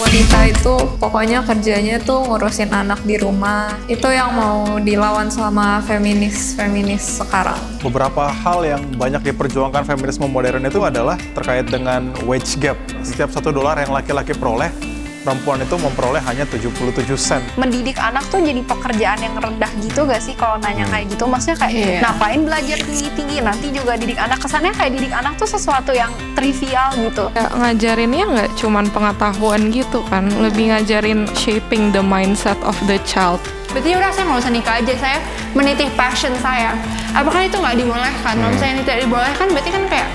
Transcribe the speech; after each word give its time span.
wanita 0.00 0.48
itu 0.48 0.74
pokoknya 0.96 1.44
kerjanya 1.44 2.00
tuh 2.00 2.24
ngurusin 2.24 2.72
anak 2.72 3.04
di 3.04 3.20
rumah. 3.20 3.76
Itu 3.84 4.08
yang 4.08 4.32
mau 4.32 4.80
dilawan 4.80 5.28
sama 5.28 5.84
feminis-feminis 5.84 7.20
sekarang. 7.20 7.60
Beberapa 7.84 8.32
hal 8.32 8.64
yang 8.64 8.82
banyak 8.96 9.20
diperjuangkan 9.28 9.84
feminisme 9.84 10.24
modern 10.24 10.64
itu 10.64 10.80
adalah 10.80 11.20
terkait 11.36 11.68
dengan 11.68 12.16
wage 12.24 12.56
gap. 12.56 12.80
Setiap 13.04 13.28
satu 13.28 13.52
dolar 13.52 13.76
yang 13.76 13.92
laki-laki 13.92 14.32
peroleh, 14.32 14.72
perempuan 15.20 15.60
itu 15.60 15.76
memperoleh 15.76 16.22
hanya 16.22 16.44
77 16.44 17.04
sen. 17.14 17.42
mendidik 17.54 17.96
anak 17.96 18.24
tuh 18.28 18.40
jadi 18.40 18.60
pekerjaan 18.62 19.20
yang 19.20 19.36
rendah 19.36 19.68
gitu 19.78 20.04
gak 20.04 20.18
sih 20.18 20.32
kalau 20.32 20.56
nanya 20.58 20.88
kayak 20.88 21.06
gitu 21.08 21.24
maksudnya 21.24 21.56
kayak 21.58 21.72
Iya. 21.72 21.98
ngapain 22.00 22.40
belajar 22.40 22.78
tinggi-tinggi 22.80 23.36
nanti 23.40 23.66
juga 23.68 23.94
didik 23.94 24.16
anak 24.16 24.40
kesannya 24.40 24.72
kayak 24.72 24.92
didik 24.92 25.12
anak 25.12 25.36
tuh 25.36 25.46
sesuatu 25.46 25.92
yang 25.92 26.08
trivial 26.32 26.88
gitu 26.96 27.24
Ya, 27.30 27.46
ngajarinnya 27.52 28.24
nggak 28.26 28.50
cuman 28.56 28.84
pengetahuan 28.88 29.68
gitu 29.70 30.00
kan, 30.08 30.26
lebih 30.40 30.72
ngajarin 30.72 31.28
shaping 31.34 31.90
the 31.90 32.00
mindset 32.00 32.56
of 32.62 32.74
the 32.84 32.96
child. 33.02 33.38
Berarti 33.70 33.92
udah 33.92 34.10
saya 34.10 34.24
nggak 34.26 34.40
usah 34.40 34.52
nikah 34.52 34.74
aja, 34.76 34.94
saya 34.98 35.18
menitih 35.52 35.86
passion 35.94 36.32
saya. 36.40 36.74
Apakah 37.12 37.44
itu 37.44 37.54
nggak 37.54 37.76
dibolehkan? 37.76 38.34
Kalau 38.34 38.50
misalnya 38.50 38.72
ini 38.72 38.82
tidak 38.82 38.98
dibolehkan, 39.04 39.46
berarti 39.48 39.70
kan 39.70 39.82
kayak, 39.86 40.08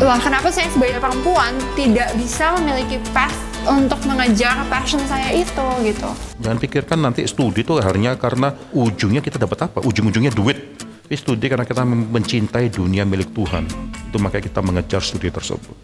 wah 0.00 0.18
kenapa 0.18 0.48
saya 0.48 0.66
sebagai 0.68 0.98
perempuan 0.98 1.54
tidak 1.74 2.10
bisa 2.14 2.50
memiliki 2.58 2.98
path 3.12 3.36
untuk 3.68 4.00
mengejar 4.08 4.64
passion 4.72 5.00
saya 5.04 5.36
itu 5.36 5.66
gitu. 5.84 6.08
Jangan 6.40 6.58
pikirkan 6.60 6.98
nanti 7.00 7.28
studi 7.28 7.60
itu 7.60 7.76
hanya 7.76 8.16
karena 8.16 8.56
ujungnya 8.72 9.20
kita 9.20 9.36
dapat 9.36 9.68
apa? 9.68 9.84
Ujung-ujungnya 9.84 10.32
duit. 10.32 10.80
Tapi 10.80 11.18
studi 11.18 11.50
karena 11.50 11.66
kita 11.66 11.82
mencintai 11.84 12.70
dunia 12.70 13.02
milik 13.02 13.34
Tuhan. 13.34 13.66
Itu 14.08 14.22
makanya 14.22 14.44
kita 14.46 14.60
mengejar 14.62 15.02
studi 15.02 15.28
tersebut. 15.28 15.74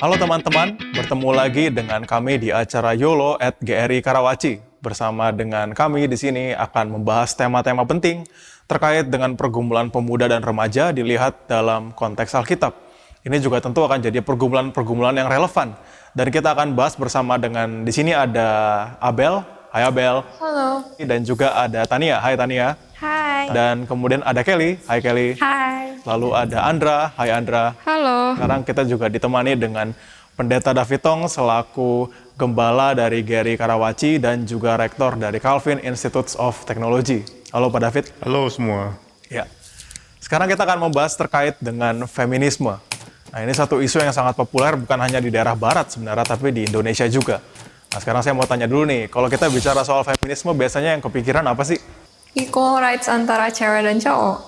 Halo 0.00 0.16
teman-teman, 0.16 0.80
bertemu 0.96 1.30
lagi 1.36 1.68
dengan 1.68 2.00
kami 2.08 2.40
di 2.40 2.48
acara 2.48 2.96
YOLO 2.96 3.36
at 3.36 3.60
GRI 3.60 4.00
Karawaci. 4.00 4.69
Bersama 4.80 5.28
dengan 5.28 5.76
kami 5.76 6.08
di 6.08 6.16
sini 6.16 6.56
akan 6.56 6.96
membahas 6.96 7.36
tema-tema 7.36 7.84
penting 7.84 8.24
terkait 8.64 9.12
dengan 9.12 9.36
pergumulan 9.36 9.92
pemuda 9.92 10.24
dan 10.24 10.40
remaja 10.40 10.88
dilihat 10.88 11.44
dalam 11.44 11.92
konteks 11.92 12.32
Alkitab. 12.32 12.72
Ini 13.20 13.36
juga 13.44 13.60
tentu 13.60 13.84
akan 13.84 14.00
jadi 14.00 14.24
pergumulan-pergumulan 14.24 15.12
yang 15.20 15.28
relevan. 15.28 15.76
Dan 16.16 16.32
kita 16.32 16.56
akan 16.56 16.72
bahas 16.72 16.96
bersama 16.96 17.36
dengan 17.36 17.84
di 17.84 17.92
sini 17.92 18.16
ada 18.16 18.48
Abel, 19.04 19.44
Hai 19.68 19.84
Abel. 19.84 20.24
Halo. 20.40 20.82
Dan 20.96 21.28
juga 21.28 21.52
ada 21.60 21.84
Tania, 21.84 22.16
Hai 22.16 22.40
Tania. 22.40 22.72
Hai 22.96 23.52
Dan 23.52 23.84
kemudian 23.84 24.24
ada 24.24 24.40
Kelly, 24.40 24.80
Hai 24.88 25.04
Kelly. 25.04 25.36
Hai 25.36 26.00
Lalu 26.08 26.28
ada 26.32 26.58
Andra, 26.64 27.12
Hai 27.12 27.28
Andra. 27.28 27.76
Halo. 27.84 28.32
Sekarang 28.32 28.64
kita 28.64 28.82
juga 28.88 29.12
ditemani 29.12 29.52
dengan 29.60 29.92
Pendeta 30.40 30.72
Davitong 30.72 31.28
selaku 31.28 32.08
Gembala 32.32 32.96
dari 32.96 33.20
Gary 33.20 33.60
Karawaci 33.60 34.16
dan 34.16 34.48
juga 34.48 34.72
Rektor 34.80 35.20
dari 35.20 35.36
Calvin 35.36 35.76
Institutes 35.84 36.32
of 36.40 36.64
Technology. 36.64 37.20
Halo 37.52 37.68
Pak 37.68 37.80
David. 37.84 38.04
Halo 38.24 38.48
semua. 38.48 38.96
Ya. 39.28 39.44
Sekarang 40.16 40.48
kita 40.48 40.64
akan 40.64 40.88
membahas 40.88 41.12
terkait 41.12 41.60
dengan 41.60 42.08
feminisme. 42.08 42.72
Nah 43.28 43.38
ini 43.44 43.52
satu 43.52 43.84
isu 43.84 44.00
yang 44.00 44.16
sangat 44.16 44.32
populer 44.32 44.80
bukan 44.80 44.96
hanya 45.04 45.20
di 45.20 45.28
daerah 45.28 45.52
barat 45.52 45.92
sebenarnya, 45.92 46.24
tapi 46.24 46.56
di 46.56 46.64
Indonesia 46.64 47.04
juga. 47.04 47.44
Nah 47.92 48.00
sekarang 48.00 48.24
saya 48.24 48.32
mau 48.32 48.48
tanya 48.48 48.64
dulu 48.64 48.88
nih, 48.88 49.12
kalau 49.12 49.28
kita 49.28 49.44
bicara 49.52 49.84
soal 49.84 50.08
feminisme 50.08 50.56
biasanya 50.56 50.96
yang 50.96 51.04
kepikiran 51.04 51.44
apa 51.44 51.68
sih? 51.68 51.76
Equal 52.32 52.80
rights 52.80 53.12
antara 53.12 53.52
cewek 53.52 53.84
dan 53.84 54.00
cowok. 54.00 54.40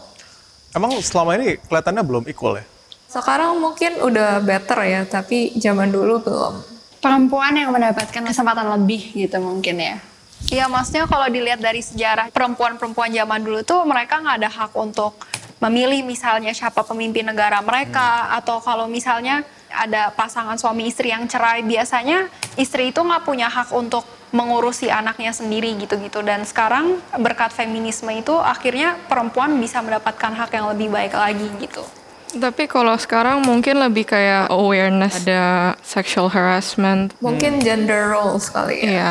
Emang 0.73 0.97
selama 1.05 1.37
ini 1.37 1.61
kelihatannya 1.69 2.01
belum 2.01 2.25
equal 2.33 2.57
ya? 2.57 2.72
Sekarang 3.13 3.61
mungkin 3.61 4.01
udah 4.01 4.41
better 4.41 4.81
ya, 4.89 5.05
tapi 5.05 5.53
zaman 5.61 5.93
dulu 5.93 6.25
belum. 6.25 6.55
Perempuan 7.05 7.53
yang 7.53 7.69
mendapatkan 7.69 8.25
kesempatan 8.25 8.65
lebih 8.73 9.13
gitu 9.13 9.37
mungkin 9.37 9.77
ya. 9.77 10.01
Iya 10.49 10.67
maksudnya 10.67 11.05
kalau 11.05 11.29
dilihat 11.29 11.61
dari 11.61 11.85
sejarah 11.85 12.33
perempuan-perempuan 12.33 13.13
zaman 13.13 13.45
dulu 13.45 13.61
tuh 13.63 13.85
mereka 13.85 14.19
nggak 14.19 14.37
ada 14.43 14.51
hak 14.51 14.73
untuk 14.75 15.15
memilih 15.63 16.03
misalnya 16.03 16.51
siapa 16.51 16.83
pemimpin 16.83 17.23
negara 17.23 17.63
mereka 17.63 18.33
atau 18.35 18.59
kalau 18.59 18.91
misalnya 18.91 19.47
ada 19.71 20.11
pasangan 20.11 20.59
suami 20.59 20.91
istri 20.91 21.15
yang 21.15 21.31
cerai 21.31 21.63
biasanya 21.63 22.27
istri 22.59 22.91
itu 22.91 22.99
nggak 22.99 23.23
punya 23.23 23.47
hak 23.47 23.71
untuk 23.71 24.03
mengurusi 24.35 24.91
anaknya 24.91 25.31
sendiri 25.31 25.77
gitu-gitu 25.79 26.25
dan 26.25 26.43
sekarang 26.43 26.99
berkat 27.21 27.55
feminisme 27.55 28.11
itu 28.11 28.35
akhirnya 28.35 28.99
perempuan 29.07 29.55
bisa 29.61 29.79
mendapatkan 29.85 30.33
hak 30.35 30.51
yang 30.57 30.67
lebih 30.73 30.89
baik 30.91 31.15
lagi 31.15 31.47
gitu. 31.63 31.85
Tapi 32.33 32.65
kalau 32.65 32.97
sekarang 32.97 33.45
mungkin 33.45 33.77
lebih 33.77 34.09
kayak 34.09 34.49
awareness 34.49 35.21
ada 35.25 35.77
sexual 35.85 36.33
harassment. 36.33 37.13
Mungkin 37.21 37.61
gender 37.61 38.17
roles 38.17 38.49
kali 38.49 38.81
ya. 38.81 38.89
Iya. 38.89 39.11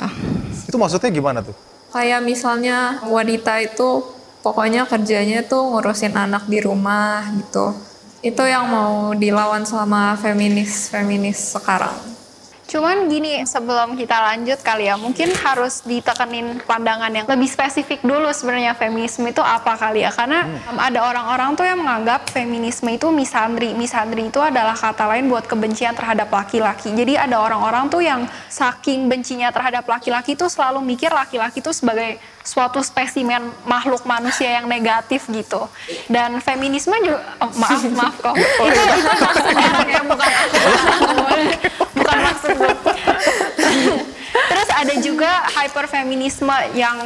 Itu 0.65 0.81
maksudnya 0.81 1.13
gimana 1.13 1.45
tuh? 1.45 1.53
Kayak 1.93 2.21
misalnya 2.25 3.03
wanita 3.05 3.61
itu 3.61 4.01
pokoknya 4.41 4.89
kerjanya 4.89 5.45
tuh 5.45 5.75
ngurusin 5.75 6.17
anak 6.17 6.49
di 6.49 6.59
rumah 6.63 7.29
gitu. 7.37 7.77
Itu 8.21 8.45
yang 8.45 8.69
mau 8.69 9.13
dilawan 9.13 9.65
sama 9.65 10.17
feminis-feminis 10.17 11.57
sekarang. 11.57 12.20
Cuman 12.71 13.11
gini, 13.11 13.43
sebelum 13.43 13.99
kita 13.99 14.15
lanjut 14.15 14.63
kali 14.63 14.87
ya, 14.87 14.95
mungkin 14.95 15.27
harus 15.43 15.83
ditekenin 15.83 16.63
pandangan 16.63 17.11
yang 17.11 17.27
lebih 17.27 17.51
spesifik 17.51 17.99
dulu 17.99 18.31
sebenarnya 18.31 18.71
feminisme 18.79 19.27
itu 19.27 19.43
apa 19.43 19.75
kali 19.75 20.07
ya. 20.07 20.11
Karena 20.15 20.47
um, 20.71 20.79
ada 20.79 21.03
orang-orang 21.03 21.51
tuh 21.59 21.67
yang 21.67 21.83
menganggap 21.83 22.31
feminisme 22.31 22.87
itu 22.87 23.11
misandri. 23.11 23.75
Misandri 23.75 24.31
itu 24.31 24.39
adalah 24.39 24.71
kata 24.71 25.03
lain 25.03 25.27
buat 25.27 25.51
kebencian 25.51 25.99
terhadap 25.99 26.31
laki-laki. 26.31 26.95
Jadi 26.95 27.19
ada 27.19 27.43
orang-orang 27.43 27.91
tuh 27.91 27.99
yang 27.99 28.23
saking 28.47 29.11
bencinya 29.11 29.51
terhadap 29.51 29.83
laki-laki 29.83 30.39
tuh 30.39 30.47
selalu 30.47 30.79
mikir 30.79 31.11
laki-laki 31.11 31.59
itu 31.59 31.75
sebagai 31.75 32.23
suatu 32.39 32.79
spesimen 32.79 33.51
makhluk 33.67 34.07
manusia 34.07 34.47
yang 34.47 34.71
negatif 34.71 35.27
gitu. 35.27 35.67
Dan 36.07 36.39
feminisme 36.39 36.95
juga, 37.03 37.35
oh, 37.43 37.51
maaf, 37.59 37.83
maaf 37.91 38.15
kok. 38.15 38.35
itu, 38.39 38.63
itu 38.63 39.11
maksudnya 39.19 39.67
ya, 39.91 40.01
bukan 40.07 40.29
aku. 40.31 40.55
Terus 44.51 44.69
ada 44.71 44.93
juga 44.99 45.31
hyperfeminisme 45.51 46.55
yang 46.75 46.97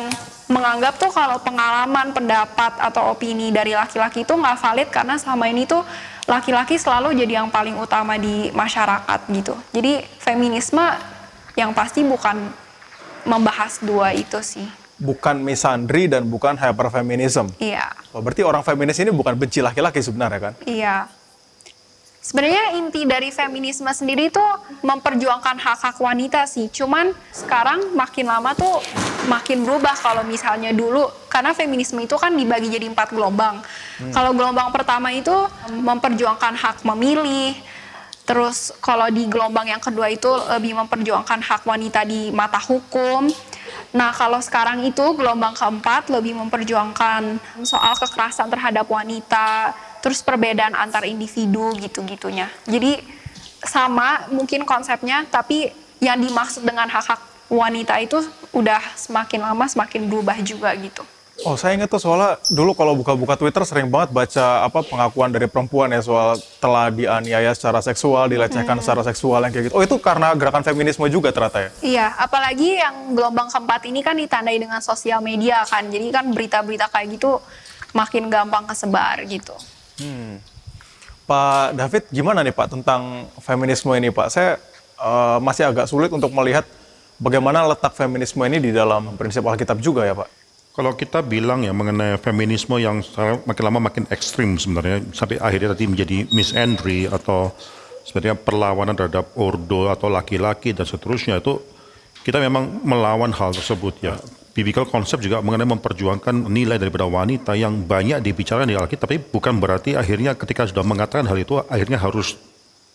menganggap 0.46 1.02
tuh 1.02 1.10
kalau 1.10 1.42
pengalaman, 1.42 2.14
pendapat 2.14 2.78
atau 2.78 3.14
opini 3.14 3.50
dari 3.50 3.74
laki-laki 3.74 4.22
itu 4.22 4.34
nggak 4.34 4.58
valid 4.62 4.90
karena 4.94 5.18
selama 5.18 5.50
ini 5.50 5.66
tuh 5.66 5.82
laki-laki 6.30 6.78
selalu 6.78 7.18
jadi 7.18 7.42
yang 7.42 7.50
paling 7.50 7.74
utama 7.78 8.18
di 8.18 8.54
masyarakat 8.54 9.20
gitu. 9.34 9.58
Jadi 9.74 10.06
feminisme 10.22 10.86
yang 11.58 11.74
pasti 11.74 12.06
bukan 12.06 12.50
membahas 13.26 13.82
dua 13.82 14.14
itu 14.14 14.38
sih. 14.46 14.66
Bukan 14.96 15.44
misandri 15.44 16.08
dan 16.08 16.24
bukan 16.30 16.56
hyperfeminism. 16.56 17.52
Iya, 17.60 17.92
Oh, 18.16 18.24
berarti 18.24 18.48
orang 18.48 18.64
feminis 18.64 18.96
ini 18.96 19.12
bukan 19.12 19.36
benci 19.36 19.60
laki-laki 19.60 20.00
sebenarnya 20.00 20.40
kan? 20.40 20.54
iya. 20.64 21.12
Sebenarnya 22.26 22.74
inti 22.82 23.06
dari 23.06 23.30
feminisme 23.30 23.86
sendiri 23.94 24.34
tuh 24.34 24.50
memperjuangkan 24.82 25.62
hak-hak 25.62 25.94
wanita 26.02 26.50
sih. 26.50 26.74
Cuman 26.74 27.14
sekarang 27.30 27.94
makin 27.94 28.26
lama 28.26 28.58
tuh 28.58 28.82
makin 29.30 29.62
berubah 29.62 29.94
kalau 29.94 30.26
misalnya 30.26 30.74
dulu 30.74 31.06
karena 31.30 31.54
feminisme 31.54 32.02
itu 32.02 32.18
kan 32.18 32.34
dibagi 32.34 32.74
jadi 32.74 32.90
empat 32.90 33.14
gelombang. 33.14 33.62
Kalau 34.10 34.34
gelombang 34.34 34.74
pertama 34.74 35.14
itu 35.14 35.38
memperjuangkan 35.70 36.58
hak 36.58 36.82
memilih. 36.82 37.54
Terus 38.26 38.74
kalau 38.82 39.06
di 39.14 39.30
gelombang 39.30 39.70
yang 39.70 39.78
kedua 39.78 40.10
itu 40.10 40.26
lebih 40.50 40.82
memperjuangkan 40.82 41.46
hak 41.46 41.62
wanita 41.62 42.10
di 42.10 42.34
mata 42.34 42.58
hukum. 42.58 43.30
Nah, 43.94 44.10
kalau 44.12 44.42
sekarang 44.42 44.82
itu 44.82 45.14
gelombang 45.14 45.54
keempat 45.54 46.10
lebih 46.10 46.34
memperjuangkan 46.34 47.38
soal 47.62 47.94
kekerasan 47.96 48.50
terhadap 48.50 48.90
wanita, 48.90 49.78
terus 50.06 50.22
perbedaan 50.22 50.78
antar 50.78 51.02
individu 51.10 51.74
gitu-gitunya. 51.82 52.46
Jadi 52.70 53.02
sama 53.66 54.30
mungkin 54.30 54.62
konsepnya, 54.62 55.26
tapi 55.26 55.74
yang 55.98 56.22
dimaksud 56.22 56.62
dengan 56.62 56.86
hak-hak 56.86 57.18
wanita 57.50 57.98
itu 57.98 58.22
udah 58.54 58.78
semakin 58.94 59.42
lama 59.42 59.66
semakin 59.66 60.06
berubah 60.06 60.38
juga 60.46 60.70
gitu. 60.78 61.02
Oh, 61.44 61.60
saya 61.60 61.76
ingat 61.76 61.92
tuh 61.92 62.00
soalnya 62.00 62.40
dulu 62.48 62.72
kalau 62.72 62.96
buka-buka 62.96 63.36
Twitter 63.36 63.60
sering 63.68 63.92
banget 63.92 64.16
baca 64.16 64.64
apa 64.64 64.80
pengakuan 64.88 65.34
dari 65.34 65.52
perempuan 65.52 65.92
ya 65.92 66.00
soal 66.00 66.40
telah 66.64 66.88
dianiaya 66.88 67.52
secara 67.52 67.84
seksual, 67.84 68.32
dilecehkan 68.32 68.80
secara 68.80 69.04
seksual 69.04 69.44
yang 69.44 69.52
kayak 69.52 69.68
gitu. 69.68 69.76
Oh, 69.76 69.84
itu 69.84 70.00
karena 70.00 70.32
gerakan 70.38 70.64
feminisme 70.64 71.04
juga 71.12 71.36
ternyata 71.36 71.66
ya? 71.66 71.70
Iya, 71.84 72.08
apalagi 72.22 72.80
yang 72.80 73.18
gelombang 73.18 73.52
keempat 73.52 73.82
ini 73.90 74.00
kan 74.00 74.16
ditandai 74.16 74.56
dengan 74.62 74.80
sosial 74.80 75.20
media 75.20 75.66
kan. 75.68 75.90
Jadi 75.92 76.08
kan 76.14 76.30
berita-berita 76.32 76.88
kayak 76.94 77.20
gitu 77.20 77.42
makin 77.92 78.32
gampang 78.32 78.64
kesebar 78.70 79.20
gitu. 79.28 79.58
Pak 81.26 81.74
David, 81.74 82.04
gimana 82.14 82.46
nih 82.46 82.54
Pak 82.54 82.78
tentang 82.78 83.26
feminisme 83.42 83.90
ini 83.98 84.14
Pak? 84.14 84.28
Saya 84.30 84.62
eh, 85.02 85.38
masih 85.42 85.72
agak 85.74 85.90
sulit 85.90 86.14
untuk 86.14 86.30
melihat 86.36 86.68
bagaimana 87.18 87.66
letak 87.66 87.96
feminisme 87.96 88.44
ini 88.46 88.62
di 88.62 88.72
dalam 88.76 89.16
prinsip 89.18 89.42
Alkitab 89.42 89.82
juga 89.82 90.06
ya 90.06 90.14
Pak. 90.14 90.30
Kalau 90.76 90.92
kita 90.92 91.24
bilang 91.24 91.64
ya 91.64 91.72
mengenai 91.72 92.20
feminisme 92.20 92.76
yang 92.76 93.00
makin 93.48 93.64
lama 93.64 93.80
makin 93.88 94.04
ekstrim 94.12 94.60
sebenarnya 94.60 95.08
sampai 95.16 95.40
akhirnya 95.40 95.72
tadi 95.72 95.88
menjadi 95.88 96.18
misandry 96.36 97.08
atau 97.08 97.56
sebenarnya 98.04 98.36
perlawanan 98.36 98.92
terhadap 98.92 99.32
ordo 99.40 99.88
atau 99.88 100.12
laki-laki 100.12 100.76
dan 100.76 100.84
seterusnya 100.84 101.40
itu 101.40 101.64
kita 102.28 102.44
memang 102.44 102.84
melawan 102.84 103.32
hal 103.32 103.56
tersebut 103.56 104.04
ya. 104.04 104.20
Biblical 104.56 104.88
konsep 104.88 105.20
juga 105.20 105.44
mengenai 105.44 105.68
memperjuangkan 105.68 106.48
nilai 106.48 106.80
daripada 106.80 107.04
wanita 107.04 107.60
yang 107.60 107.84
banyak 107.84 108.24
dibicarakan 108.24 108.72
di 108.72 108.80
Alkitab, 108.80 109.12
tapi 109.12 109.20
bukan 109.20 109.60
berarti 109.60 110.00
akhirnya 110.00 110.32
ketika 110.32 110.64
sudah 110.64 110.88
mengatakan 110.88 111.28
hal 111.28 111.36
itu 111.36 111.60
akhirnya 111.68 112.00
harus 112.00 112.40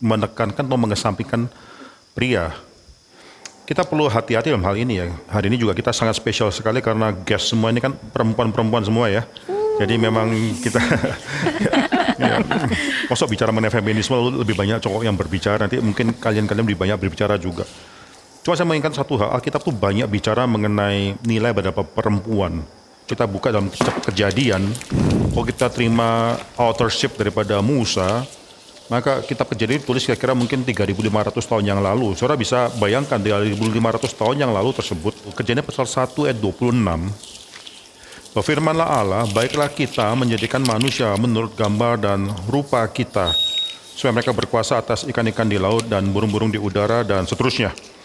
menekankan 0.01 0.65
atau 0.65 0.81
mengesampingkan 0.81 1.53
pria 2.17 2.57
kita 3.71 3.87
perlu 3.87 4.11
hati-hati 4.11 4.51
dalam 4.51 4.67
hal 4.67 4.75
ini 4.75 4.99
ya. 4.99 5.15
Hari 5.31 5.47
ini 5.47 5.55
juga 5.55 5.79
kita 5.79 5.95
sangat 5.95 6.19
spesial 6.19 6.51
sekali 6.51 6.83
karena 6.83 7.15
guest 7.15 7.55
semua 7.55 7.71
ini 7.71 7.79
kan 7.79 7.95
perempuan-perempuan 7.95 8.83
semua 8.83 9.07
ya. 9.07 9.23
Jadi 9.79 9.95
memang 9.95 10.27
kita 10.59 10.83
ya, 12.19 12.43
bicara 13.31 13.55
mengenai 13.55 13.71
feminisme 13.71 14.19
lebih 14.43 14.59
banyak 14.59 14.83
cowok 14.83 15.07
yang 15.07 15.15
berbicara. 15.15 15.63
Nanti 15.63 15.79
mungkin 15.79 16.19
kalian-kalian 16.19 16.67
lebih 16.67 16.83
banyak 16.83 16.99
berbicara 16.99 17.39
juga. 17.39 17.63
Cuma 18.51 18.59
saya 18.59 18.67
mengingat 18.67 18.99
satu 18.99 19.15
hal, 19.15 19.31
Alkitab 19.31 19.63
tuh 19.63 19.71
banyak 19.71 20.11
bicara 20.11 20.43
mengenai 20.43 21.15
nilai 21.23 21.55
pada 21.55 21.71
perempuan. 21.71 22.67
Kita 23.07 23.23
buka 23.23 23.55
dalam 23.55 23.71
kitab 23.71 24.03
kejadian, 24.03 24.67
kalau 25.31 25.47
kita 25.47 25.71
terima 25.71 26.35
authorship 26.59 27.15
daripada 27.15 27.63
Musa, 27.63 28.27
maka 28.91 29.23
kitab 29.23 29.55
kejadian 29.55 29.79
ditulis 29.87 30.03
kira-kira 30.03 30.35
mungkin 30.35 30.67
3.500 30.67 31.31
tahun 31.47 31.63
yang 31.63 31.79
lalu. 31.79 32.19
Saudara 32.19 32.35
bisa 32.35 32.67
bayangkan 32.83 33.23
3.500 33.23 34.19
tahun 34.19 34.37
yang 34.43 34.51
lalu 34.51 34.75
tersebut, 34.75 35.15
kejadian 35.31 35.63
pasal 35.63 35.87
1 35.87 36.11
ayat 36.27 36.39
26, 36.43 38.35
Berfirmanlah 38.35 38.89
Allah, 38.91 39.31
baiklah 39.31 39.71
kita 39.71 40.11
menjadikan 40.19 40.67
manusia 40.67 41.15
menurut 41.15 41.55
gambar 41.55 42.03
dan 42.03 42.27
rupa 42.51 42.83
kita, 42.91 43.31
supaya 43.95 44.11
mereka 44.11 44.35
berkuasa 44.35 44.75
atas 44.75 45.07
ikan-ikan 45.07 45.47
di 45.47 45.55
laut 45.55 45.87
dan 45.87 46.11
burung-burung 46.11 46.51
di 46.51 46.59
udara 46.59 47.07
dan 47.07 47.31
seterusnya. 47.31 48.00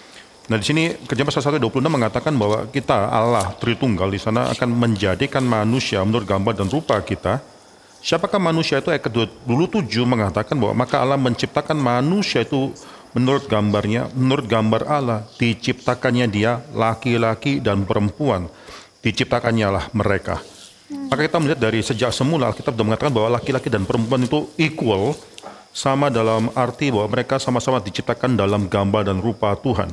Nah 0.45 0.61
di 0.61 0.65
sini 0.65 0.93
kejadian 0.93 1.27
pasal 1.33 1.41
1 1.41 1.57
ayat 1.57 1.63
26 1.65 1.89
mengatakan 1.89 2.33
bahwa 2.37 2.69
kita 2.69 3.09
Allah 3.09 3.57
Tritunggal 3.57 4.13
di 4.13 4.21
sana 4.21 4.53
akan 4.53 4.69
menjadikan 4.69 5.41
manusia 5.41 6.05
menurut 6.05 6.29
gambar 6.29 6.53
dan 6.53 6.69
rupa 6.69 7.01
kita, 7.01 7.41
Siapakah 8.05 8.37
manusia 8.37 8.77
itu? 8.77 8.93
Ayat 8.93 9.01
ke-27 9.09 10.05
mengatakan 10.05 10.53
bahwa 10.61 10.85
maka 10.85 11.01
Allah 11.01 11.17
menciptakan 11.17 11.73
manusia 11.73 12.45
itu 12.45 12.69
menurut 13.17 13.49
gambarnya, 13.49 14.13
menurut 14.13 14.45
gambar 14.45 14.85
Allah, 14.85 15.25
diciptakannya 15.41 16.29
dia 16.29 16.61
laki-laki 16.77 17.57
dan 17.57 17.81
perempuan. 17.81 18.45
Diciptakannya 19.01 19.67
lah 19.73 19.85
mereka. 19.97 20.37
Maka 21.09 21.25
kita 21.25 21.41
melihat 21.41 21.57
dari 21.65 21.81
sejak 21.81 22.13
semula 22.13 22.53
kita 22.53 22.69
sudah 22.69 22.85
mengatakan 22.85 23.09
bahwa 23.09 23.41
laki-laki 23.41 23.73
dan 23.73 23.89
perempuan 23.89 24.21
itu 24.21 24.53
equal, 24.61 25.17
sama 25.73 26.13
dalam 26.13 26.53
arti 26.53 26.93
bahwa 26.93 27.09
mereka 27.09 27.41
sama-sama 27.41 27.81
diciptakan 27.81 28.37
dalam 28.37 28.69
gambar 28.69 29.09
dan 29.09 29.17
rupa 29.17 29.57
Tuhan. 29.57 29.89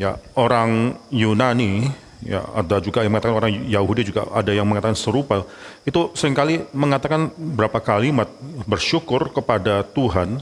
Ya, 0.00 0.16
orang 0.34 0.96
Yunani 1.12 1.92
ya 2.22 2.46
ada 2.54 2.78
juga 2.78 3.02
yang 3.02 3.12
mengatakan 3.12 3.36
orang 3.36 3.52
Yahudi 3.66 4.02
juga 4.08 4.30
ada 4.30 4.50
yang 4.54 4.66
mengatakan 4.66 4.96
serupa. 4.96 5.42
Itu 5.82 6.14
sering 6.14 6.32
kali 6.32 6.62
mengatakan 6.72 7.34
berapa 7.34 7.82
kalimat 7.82 8.30
bersyukur 8.64 9.34
kepada 9.34 9.82
Tuhan 9.84 10.40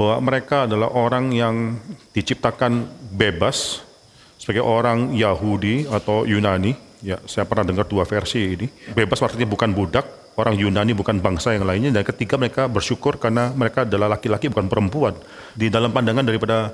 bahwa 0.00 0.16
mereka 0.24 0.64
adalah 0.64 0.88
orang 0.96 1.28
yang 1.34 1.76
diciptakan 2.16 2.88
bebas 3.12 3.84
sebagai 4.40 4.64
orang 4.64 5.12
Yahudi 5.12 5.84
atau 5.90 6.24
Yunani. 6.24 6.72
Ya 7.00 7.20
saya 7.28 7.44
pernah 7.48 7.68
dengar 7.68 7.88
dua 7.88 8.04
versi 8.08 8.56
ini. 8.56 8.66
Bebas 8.96 9.20
artinya 9.20 9.48
bukan 9.48 9.72
budak 9.72 10.19
orang 10.38 10.54
Yunani 10.54 10.94
bukan 10.94 11.18
bangsa 11.18 11.56
yang 11.56 11.66
lainnya 11.66 11.90
dan 11.90 12.04
ketiga 12.06 12.38
mereka 12.38 12.70
bersyukur 12.70 13.18
karena 13.18 13.50
mereka 13.50 13.82
adalah 13.82 14.14
laki-laki 14.14 14.46
bukan 14.46 14.70
perempuan 14.70 15.14
di 15.54 15.66
dalam 15.72 15.90
pandangan 15.90 16.22
daripada 16.22 16.70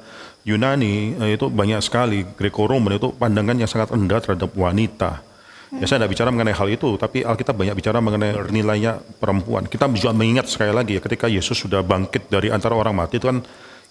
Yunani 0.47 1.17
eh, 1.19 1.35
itu 1.35 1.51
banyak 1.51 1.81
sekali 1.83 2.23
Greco-Roman 2.23 3.01
itu 3.01 3.11
pandangan 3.17 3.57
yang 3.59 3.71
sangat 3.71 3.91
rendah 3.91 4.21
terhadap 4.23 4.51
wanita. 4.55 5.27
Ya 5.75 5.85
saya 5.91 6.07
tidak 6.07 6.15
bicara 6.15 6.31
mengenai 6.31 6.55
hal 6.55 6.69
itu, 6.71 6.95
tapi 6.95 7.27
Alkitab 7.27 7.59
banyak 7.59 7.75
bicara 7.75 7.99
mengenai 7.99 8.39
nilainya 8.55 9.03
perempuan. 9.19 9.67
Kita 9.67 9.91
juga 9.91 10.15
mengingat 10.15 10.47
sekali 10.47 10.71
lagi 10.71 10.95
ya, 10.95 11.03
ketika 11.03 11.27
Yesus 11.27 11.59
sudah 11.59 11.83
bangkit 11.83 12.31
dari 12.31 12.55
antara 12.55 12.79
orang 12.79 12.95
mati 12.95 13.19
itu 13.19 13.27
kan 13.27 13.43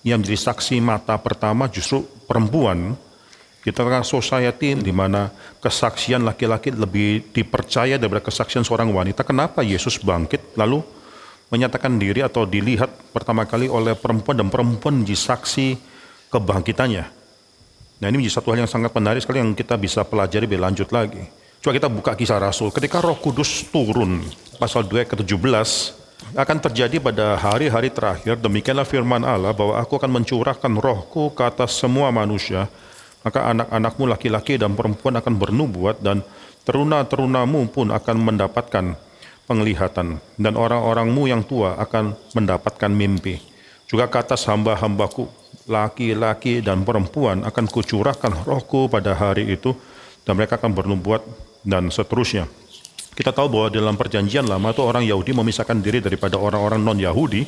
yang 0.08 0.24
menjadi 0.24 0.40
saksi 0.40 0.80
mata 0.80 1.20
pertama 1.20 1.68
justru 1.68 2.08
perempuan. 2.26 2.96
Kita 3.66 3.82
kan 3.82 4.06
society 4.06 4.78
di 4.78 4.94
mana 4.94 5.34
kesaksian 5.58 6.22
laki-laki 6.22 6.70
lebih 6.70 7.34
dipercaya 7.34 7.98
daripada 7.98 8.22
kesaksian 8.22 8.62
seorang 8.62 8.94
wanita. 8.94 9.26
Kenapa 9.26 9.66
Yesus 9.66 9.98
bangkit 9.98 10.54
lalu 10.54 10.86
menyatakan 11.50 11.98
diri 11.98 12.22
atau 12.22 12.46
dilihat 12.46 12.94
pertama 13.10 13.42
kali 13.50 13.66
oleh 13.66 13.98
perempuan 13.98 14.38
dan 14.38 14.54
perempuan 14.54 15.02
menjadi 15.02 15.18
saksi 15.34 15.82
kebangkitannya. 16.30 17.06
Nah 18.02 18.06
ini 18.06 18.22
menjadi 18.22 18.38
satu 18.38 18.54
hal 18.54 18.62
yang 18.62 18.70
sangat 18.70 18.94
menarik 18.94 19.26
sekali 19.26 19.42
yang 19.42 19.58
kita 19.58 19.82
bisa 19.82 20.06
pelajari 20.06 20.46
lebih 20.46 20.62
lanjut 20.62 20.94
lagi. 20.94 21.26
Coba 21.58 21.74
kita 21.74 21.90
buka 21.90 22.12
kisah 22.14 22.38
Rasul. 22.38 22.70
Ketika 22.70 23.02
roh 23.02 23.18
kudus 23.18 23.66
turun, 23.74 24.22
pasal 24.62 24.86
2 24.86 25.10
ke-17, 25.10 25.50
akan 26.38 26.58
terjadi 26.62 27.02
pada 27.02 27.34
hari-hari 27.42 27.90
terakhir, 27.90 28.38
demikianlah 28.38 28.86
firman 28.86 29.26
Allah 29.26 29.50
bahwa 29.58 29.74
aku 29.82 29.98
akan 29.98 30.22
mencurahkan 30.22 30.74
rohku 30.78 31.34
ke 31.34 31.42
atas 31.42 31.74
semua 31.82 32.14
manusia, 32.14 32.70
maka 33.26 33.50
anak-anakmu 33.50 34.06
laki-laki 34.06 34.62
dan 34.62 34.78
perempuan 34.78 35.18
akan 35.18 35.34
bernubuat 35.42 35.98
dan 36.06 36.22
teruna-terunamu 36.62 37.74
pun 37.74 37.90
akan 37.90 38.18
mendapatkan 38.22 38.94
penglihatan 39.50 40.22
dan 40.38 40.54
orang-orangmu 40.54 41.26
yang 41.26 41.42
tua 41.42 41.74
akan 41.82 42.14
mendapatkan 42.38 42.92
mimpi. 42.94 43.42
Juga 43.90 44.10
ke 44.10 44.22
atas 44.22 44.46
hamba-hambaku 44.46 45.26
laki-laki 45.66 46.62
dan 46.62 46.86
perempuan 46.86 47.42
akan 47.42 47.66
kucurahkan 47.66 48.46
rohku 48.46 48.86
pada 48.86 49.18
hari 49.18 49.50
itu 49.50 49.74
dan 50.26 50.38
mereka 50.38 50.62
akan 50.62 50.74
bernubuat 50.74 51.22
dan 51.66 51.90
seterusnya. 51.90 52.46
Kita 53.16 53.34
tahu 53.34 53.48
bahwa 53.48 53.68
dalam 53.74 53.96
perjanjian 53.98 54.46
lama 54.46 54.70
itu 54.70 54.82
orang 54.86 55.06
Yahudi 55.06 55.32
memisahkan 55.34 55.80
diri 55.82 56.04
daripada 56.04 56.36
orang-orang 56.38 56.82
non-Yahudi 56.84 57.42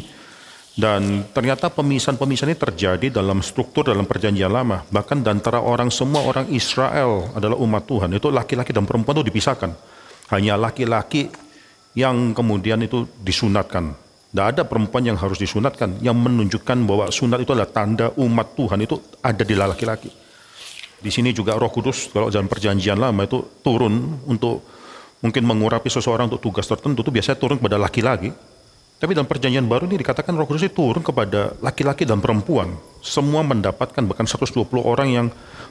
dan 0.77 1.25
ternyata 1.33 1.73
pemisahan-pemisahan 1.73 2.53
ini 2.53 2.59
terjadi 2.61 3.07
dalam 3.09 3.41
struktur 3.41 3.89
dalam 3.89 4.05
perjanjian 4.05 4.53
lama. 4.53 4.85
Bahkan 4.85 5.25
antara 5.25 5.57
orang 5.57 5.89
semua 5.89 6.21
orang 6.21 6.45
Israel 6.53 7.33
adalah 7.33 7.57
umat 7.57 7.89
Tuhan. 7.89 8.13
Itu 8.13 8.29
laki-laki 8.29 8.71
dan 8.77 8.85
perempuan 8.85 9.17
itu 9.17 9.33
dipisahkan. 9.33 9.73
Hanya 10.29 10.53
laki-laki 10.53 11.33
yang 11.97 12.37
kemudian 12.37 12.77
itu 12.85 13.09
disunatkan 13.25 13.97
tidak 14.27 14.53
ada 14.53 14.63
perempuan 14.69 15.01
yang 15.01 15.17
harus 15.17 15.41
disunatkan 15.41 16.03
yang 16.03 16.13
menunjukkan 16.13 16.83
bahwa 16.85 17.09
sunat 17.09 17.41
itu 17.41 17.57
adalah 17.57 17.73
tanda 17.73 18.13
umat 18.19 18.53
Tuhan 18.53 18.85
itu 18.85 18.99
ada 19.23 19.41
di 19.41 19.55
laki-laki. 19.57 20.13
Di 21.01 21.09
sini 21.09 21.33
juga 21.33 21.57
Roh 21.57 21.73
Kudus 21.73 22.13
kalau 22.13 22.29
dalam 22.29 22.45
perjanjian 22.45 23.01
lama 23.01 23.25
itu 23.25 23.41
turun 23.65 24.19
untuk 24.29 24.61
mungkin 25.25 25.41
mengurapi 25.41 25.89
seseorang 25.89 26.29
untuk 26.29 26.43
tugas 26.43 26.69
tertentu 26.69 27.01
itu 27.01 27.09
biasanya 27.09 27.39
turun 27.39 27.57
kepada 27.57 27.81
laki-laki. 27.81 28.29
Tapi 28.97 29.13
dalam 29.13 29.29
perjanjian 29.29 29.69
baru 29.69 29.85
ini 29.85 30.01
dikatakan 30.01 30.33
Roh 30.33 30.49
Kudus 30.49 30.65
itu 30.65 30.73
turun 30.73 31.05
kepada 31.05 31.53
laki-laki 31.61 32.01
dan 32.01 32.17
perempuan. 32.17 32.73
Semua 32.97 33.45
mendapatkan 33.45 34.01
bahkan 34.01 34.25
120 34.25 34.65
orang 34.81 35.07
yang 35.13 35.27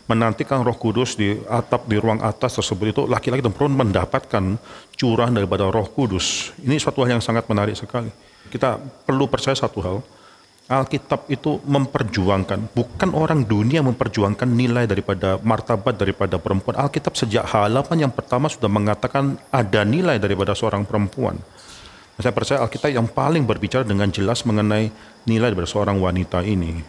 menantikan 0.06 0.62
Roh 0.62 0.78
Kudus 0.78 1.18
di 1.18 1.35
atap 1.50 1.90
di 1.90 1.99
ruang 1.99 2.23
atas 2.23 2.62
tersebut 2.62 2.87
itu 2.95 3.02
laki-laki 3.11 3.42
dan 3.42 3.50
perempuan 3.50 3.90
mendapatkan 3.90 4.62
curahan 4.95 5.35
daripada 5.35 5.66
Roh 5.66 5.90
Kudus. 5.90 6.54
Ini 6.62 6.78
suatu 6.78 7.02
hal 7.02 7.18
yang 7.18 7.25
sangat 7.25 7.50
menarik 7.50 7.75
sekali. 7.75 8.14
Kita 8.47 8.78
perlu 8.78 9.26
percaya 9.26 9.59
satu 9.59 9.78
hal, 9.83 9.99
Alkitab 10.66 11.30
itu 11.30 11.62
memperjuangkan, 11.62 12.75
bukan 12.75 13.11
orang 13.14 13.47
dunia 13.47 13.87
memperjuangkan 13.87 14.50
nilai 14.50 14.90
daripada 14.90 15.38
martabat 15.38 15.95
daripada 15.95 16.42
perempuan. 16.42 16.75
Alkitab 16.78 17.14
sejak 17.14 17.47
halaman 17.47 18.06
yang 18.06 18.11
pertama 18.11 18.50
sudah 18.50 18.66
mengatakan 18.66 19.38
ada 19.54 19.87
nilai 19.87 20.18
daripada 20.18 20.59
seorang 20.59 20.83
perempuan. 20.83 21.38
Saya 22.16 22.32
percaya 22.32 22.64
Alkitab 22.64 22.88
yang 22.96 23.04
paling 23.04 23.44
berbicara 23.44 23.85
dengan 23.85 24.08
jelas 24.08 24.40
mengenai 24.49 24.88
nilai 25.28 25.52
daripada 25.52 25.68
seorang 25.68 26.00
wanita 26.00 26.40
ini. 26.40 26.80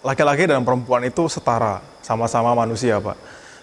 Laki-laki 0.00 0.48
dan 0.48 0.64
perempuan 0.64 1.04
itu 1.04 1.28
setara, 1.28 1.84
sama-sama 2.00 2.56
manusia, 2.56 2.96
Pak. 2.96 3.16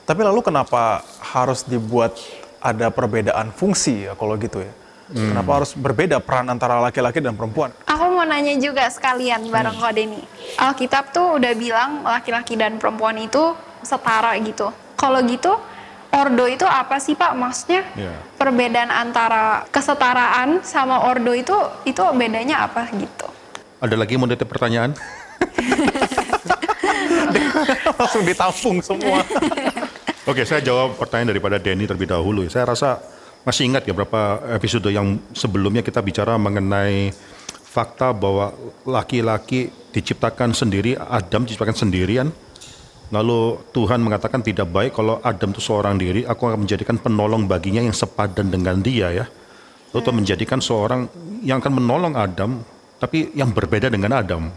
Tapi 0.05 0.21
lalu 0.21 0.45
kenapa 0.45 1.01
harus 1.17 1.65
dibuat 1.65 2.13
ada 2.61 2.93
perbedaan 2.93 3.49
fungsi 3.49 4.05
ya 4.05 4.13
kalau 4.13 4.37
gitu 4.37 4.61
ya? 4.61 4.69
Hmm. 5.09 5.33
Kenapa 5.33 5.51
harus 5.57 5.73
berbeda 5.73 6.21
peran 6.21 6.53
antara 6.53 6.77
laki-laki 6.77 7.17
dan 7.17 7.33
perempuan? 7.33 7.73
Aku 7.89 8.13
mau 8.13 8.21
nanya 8.21 8.53
juga 8.61 8.85
sekalian 8.85 9.49
bareng 9.49 9.73
hmm. 9.73 9.83
Kode 9.89 10.01
ini. 10.05 10.21
Alkitab 10.61 11.17
tuh 11.17 11.41
udah 11.41 11.53
bilang 11.57 12.05
laki-laki 12.05 12.53
dan 12.53 12.77
perempuan 12.77 13.17
itu 13.17 13.57
setara 13.81 14.37
gitu. 14.37 14.69
Kalau 14.93 15.17
gitu, 15.25 15.57
ordo 16.13 16.47
itu 16.47 16.63
apa 16.63 16.99
sih 17.01 17.15
Pak? 17.15 17.35
Maksudnya 17.35 17.83
yeah. 17.97 18.15
perbedaan 18.39 18.91
antara 18.91 19.65
kesetaraan 19.71 20.63
sama 20.63 21.07
ordo 21.07 21.33
itu 21.35 21.55
itu 21.83 22.01
bedanya 22.15 22.69
apa 22.69 22.87
gitu? 22.95 23.27
Ada 23.77 23.93
lagi 23.93 24.17
mau 24.17 24.25
titip 24.25 24.49
pertanyaan? 24.49 24.97
Langsung 27.99 28.25
ditampung 28.25 28.81
semua. 28.81 29.21
Oke, 30.29 30.43
saya 30.43 30.59
jawab 30.59 30.99
pertanyaan 30.99 31.37
daripada 31.37 31.55
Denny 31.55 31.87
terlebih 31.87 32.11
dahulu. 32.11 32.43
Saya 32.51 32.67
rasa 32.67 32.99
masih 33.47 33.71
ingat 33.71 33.87
ya 33.87 33.95
berapa 33.95 34.43
episode 34.59 34.91
yang 34.91 35.15
sebelumnya 35.31 35.79
kita 35.79 36.03
bicara 36.03 36.35
mengenai 36.35 37.15
fakta 37.63 38.11
bahwa 38.11 38.51
laki-laki 38.83 39.71
diciptakan 39.95 40.51
sendiri, 40.51 40.99
Adam 40.99 41.47
diciptakan 41.47 41.77
sendirian. 41.77 42.27
Lalu 43.07 43.63
Tuhan 43.71 44.03
mengatakan 44.03 44.43
tidak 44.43 44.67
baik 44.67 44.91
kalau 44.91 45.23
Adam 45.23 45.55
itu 45.55 45.63
seorang 45.63 45.95
diri, 45.95 46.27
aku 46.27 46.51
akan 46.51 46.67
menjadikan 46.67 46.99
penolong 46.99 47.47
baginya 47.47 47.79
yang 47.79 47.95
sepadan 47.95 48.51
dengan 48.51 48.83
dia 48.83 49.15
ya. 49.15 49.25
Lalu 49.95 50.01
Tuhan 50.03 50.17
menjadikan 50.19 50.59
seorang 50.59 51.07
yang 51.39 51.63
akan 51.63 51.73
menolong 51.79 52.13
Adam, 52.19 52.59
tapi 52.99 53.31
yang 53.31 53.55
berbeda 53.55 53.87
dengan 53.87 54.11
Adam. 54.11 54.51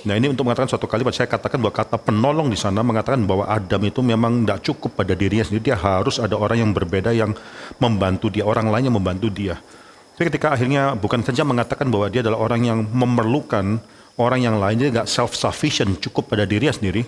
Nah 0.00 0.14
ini 0.16 0.32
untuk 0.32 0.48
mengatakan 0.48 0.72
suatu 0.72 0.88
kalimat, 0.88 1.12
saya 1.12 1.28
katakan 1.28 1.60
bahwa 1.60 1.76
kata 1.76 2.00
penolong 2.00 2.48
di 2.48 2.56
sana 2.56 2.80
mengatakan 2.80 3.20
bahwa 3.28 3.44
Adam 3.44 3.84
itu 3.84 4.00
memang 4.00 4.48
tidak 4.48 4.60
cukup 4.64 4.96
pada 4.96 5.12
dirinya 5.12 5.44
sendiri, 5.44 5.68
dia 5.68 5.76
harus 5.76 6.16
ada 6.16 6.40
orang 6.40 6.64
yang 6.64 6.72
berbeda 6.72 7.12
yang 7.12 7.36
membantu 7.76 8.32
dia, 8.32 8.48
orang 8.48 8.72
lain 8.72 8.88
yang 8.88 8.96
membantu 8.96 9.28
dia. 9.28 9.60
Tapi 10.16 10.32
ketika 10.32 10.56
akhirnya 10.56 10.96
bukan 10.96 11.20
saja 11.20 11.44
mengatakan 11.44 11.92
bahwa 11.92 12.08
dia 12.08 12.24
adalah 12.24 12.40
orang 12.40 12.64
yang 12.64 12.78
memerlukan 12.88 13.84
orang 14.16 14.40
yang 14.40 14.56
lain, 14.56 14.80
dia 14.80 14.88
nggak 14.88 15.08
self-sufficient, 15.08 16.00
cukup 16.00 16.32
pada 16.32 16.48
dirinya 16.48 16.72
sendiri, 16.72 17.04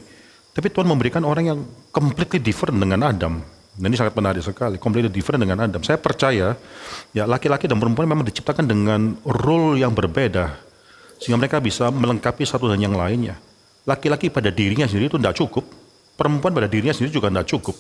tapi 0.53 0.69
Tuhan 0.69 0.85
memberikan 0.85 1.25
orang 1.25 1.45
yang 1.49 1.59
completely 1.89 2.37
different 2.37 2.77
dengan 2.77 3.01
Adam. 3.09 3.41
Dan 3.73 3.89
ini 3.89 3.97
sangat 3.97 4.13
menarik 4.13 4.45
sekali, 4.45 4.77
completely 4.77 5.09
different 5.09 5.41
dengan 5.41 5.65
Adam. 5.65 5.81
Saya 5.81 5.97
percaya, 5.97 6.53
ya 7.17 7.25
laki-laki 7.25 7.65
dan 7.65 7.81
perempuan 7.81 8.05
memang 8.05 8.29
diciptakan 8.29 8.69
dengan 8.69 9.17
role 9.25 9.81
yang 9.81 9.97
berbeda 9.97 10.61
sehingga 11.17 11.41
mereka 11.41 11.57
bisa 11.63 11.89
melengkapi 11.89 12.45
satu 12.45 12.69
dan 12.69 12.85
yang 12.85 12.93
lainnya. 12.93 13.41
Laki-laki 13.89 14.29
pada 14.29 14.53
dirinya 14.53 14.85
sendiri 14.85 15.09
itu 15.09 15.17
tidak 15.17 15.41
cukup, 15.41 15.65
perempuan 16.21 16.53
pada 16.53 16.69
dirinya 16.69 16.93
sendiri 16.93 17.17
juga 17.17 17.33
tidak 17.33 17.49
cukup. 17.49 17.77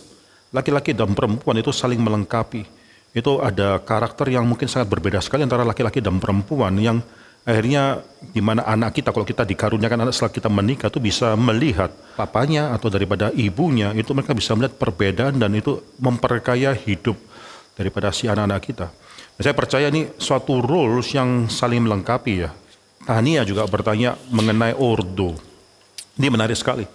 Laki-laki 0.54 0.96
dan 0.96 1.12
perempuan 1.12 1.60
itu 1.60 1.74
saling 1.74 2.00
melengkapi. 2.00 2.64
Itu 3.12 3.44
ada 3.44 3.76
karakter 3.84 4.32
yang 4.32 4.48
mungkin 4.48 4.72
sangat 4.72 4.88
berbeda 4.88 5.20
sekali 5.20 5.44
antara 5.44 5.66
laki-laki 5.68 6.00
dan 6.00 6.16
perempuan 6.16 6.72
yang 6.80 7.04
akhirnya 7.42 8.06
di 8.30 8.38
mana 8.38 8.62
anak 8.62 9.02
kita 9.02 9.10
kalau 9.10 9.26
kita 9.26 9.42
dikaruniakan 9.42 10.06
anak 10.06 10.14
setelah 10.14 10.34
kita 10.34 10.48
menikah 10.48 10.88
itu 10.88 11.02
bisa 11.02 11.34
melihat 11.34 11.90
papanya 12.14 12.70
atau 12.70 12.86
daripada 12.86 13.34
ibunya 13.34 13.90
itu 13.98 14.14
mereka 14.14 14.30
bisa 14.30 14.54
melihat 14.54 14.78
perbedaan 14.78 15.34
dan 15.38 15.50
itu 15.54 15.82
memperkaya 15.98 16.70
hidup 16.74 17.18
daripada 17.74 18.14
si 18.14 18.30
anak-anak 18.30 18.62
kita. 18.62 18.86
Saya 19.42 19.56
percaya 19.58 19.90
ini 19.90 20.06
suatu 20.22 20.62
rules 20.62 21.10
yang 21.16 21.50
saling 21.50 21.82
melengkapi 21.82 22.46
ya. 22.46 22.50
Tania 23.02 23.42
juga 23.42 23.66
bertanya 23.66 24.14
mengenai 24.30 24.78
ordo. 24.78 25.34
Ini 26.14 26.30
menarik 26.30 26.54
sekali. 26.54 26.86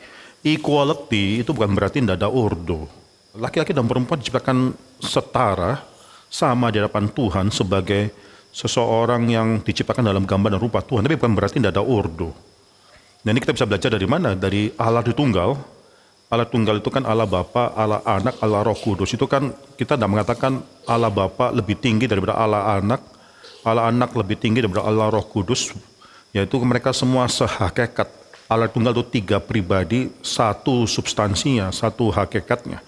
Equality 0.45 1.43
itu 1.43 1.51
bukan 1.51 1.75
berarti 1.75 1.99
tidak 1.99 2.23
ada 2.23 2.31
ordo. 2.31 2.87
Laki-laki 3.35 3.75
dan 3.75 3.83
perempuan 3.83 4.23
diciptakan 4.23 4.71
setara, 5.03 5.83
sama 6.27 6.71
di 6.71 6.79
hadapan 6.79 7.07
Tuhan 7.11 7.47
sebagai 7.51 8.11
seseorang 8.51 9.27
yang 9.29 9.61
diciptakan 9.61 10.05
dalam 10.05 10.23
gambar 10.23 10.57
dan 10.57 10.61
rupa 10.61 10.81
Tuhan. 10.81 11.05
Tapi 11.05 11.15
bukan 11.19 11.33
berarti 11.37 11.57
tidak 11.61 11.77
ada 11.77 11.83
ordo. 11.85 12.31
Dan 13.21 13.35
ini 13.35 13.43
kita 13.43 13.53
bisa 13.53 13.67
belajar 13.67 13.89
dari 13.91 14.07
mana? 14.07 14.33
Dari 14.33 14.71
Allah 14.79 15.03
tunggal. 15.03 15.57
Allah 16.27 16.43
tunggal 16.43 16.83
itu 16.83 16.91
kan 16.91 17.07
Allah 17.07 17.23
Bapa, 17.23 17.71
Allah 17.71 18.03
Anak, 18.03 18.35
Allah 18.43 18.59
Roh 18.59 18.75
Kudus. 18.75 19.15
Itu 19.15 19.31
kan 19.31 19.55
kita 19.79 19.95
tidak 19.95 20.11
mengatakan 20.11 20.59
Allah 20.83 21.07
Bapa 21.07 21.55
lebih 21.55 21.79
tinggi 21.79 22.03
daripada 22.03 22.35
Allah 22.35 22.75
Anak, 22.75 22.99
Allah 23.63 23.87
Anak 23.87 24.11
lebih 24.11 24.35
tinggi 24.35 24.59
daripada 24.59 24.83
Allah 24.83 25.07
Roh 25.07 25.23
Kudus, 25.23 25.71
yaitu 26.35 26.59
mereka 26.59 26.91
semua 26.91 27.31
sehakikat. 27.31 28.11
Allah 28.51 28.67
tunggal 28.67 28.91
itu 28.95 29.23
tiga 29.23 29.39
pribadi, 29.39 30.11
satu 30.19 30.83
substansinya, 30.83 31.71
satu 31.71 32.11
hakikatnya. 32.11 32.83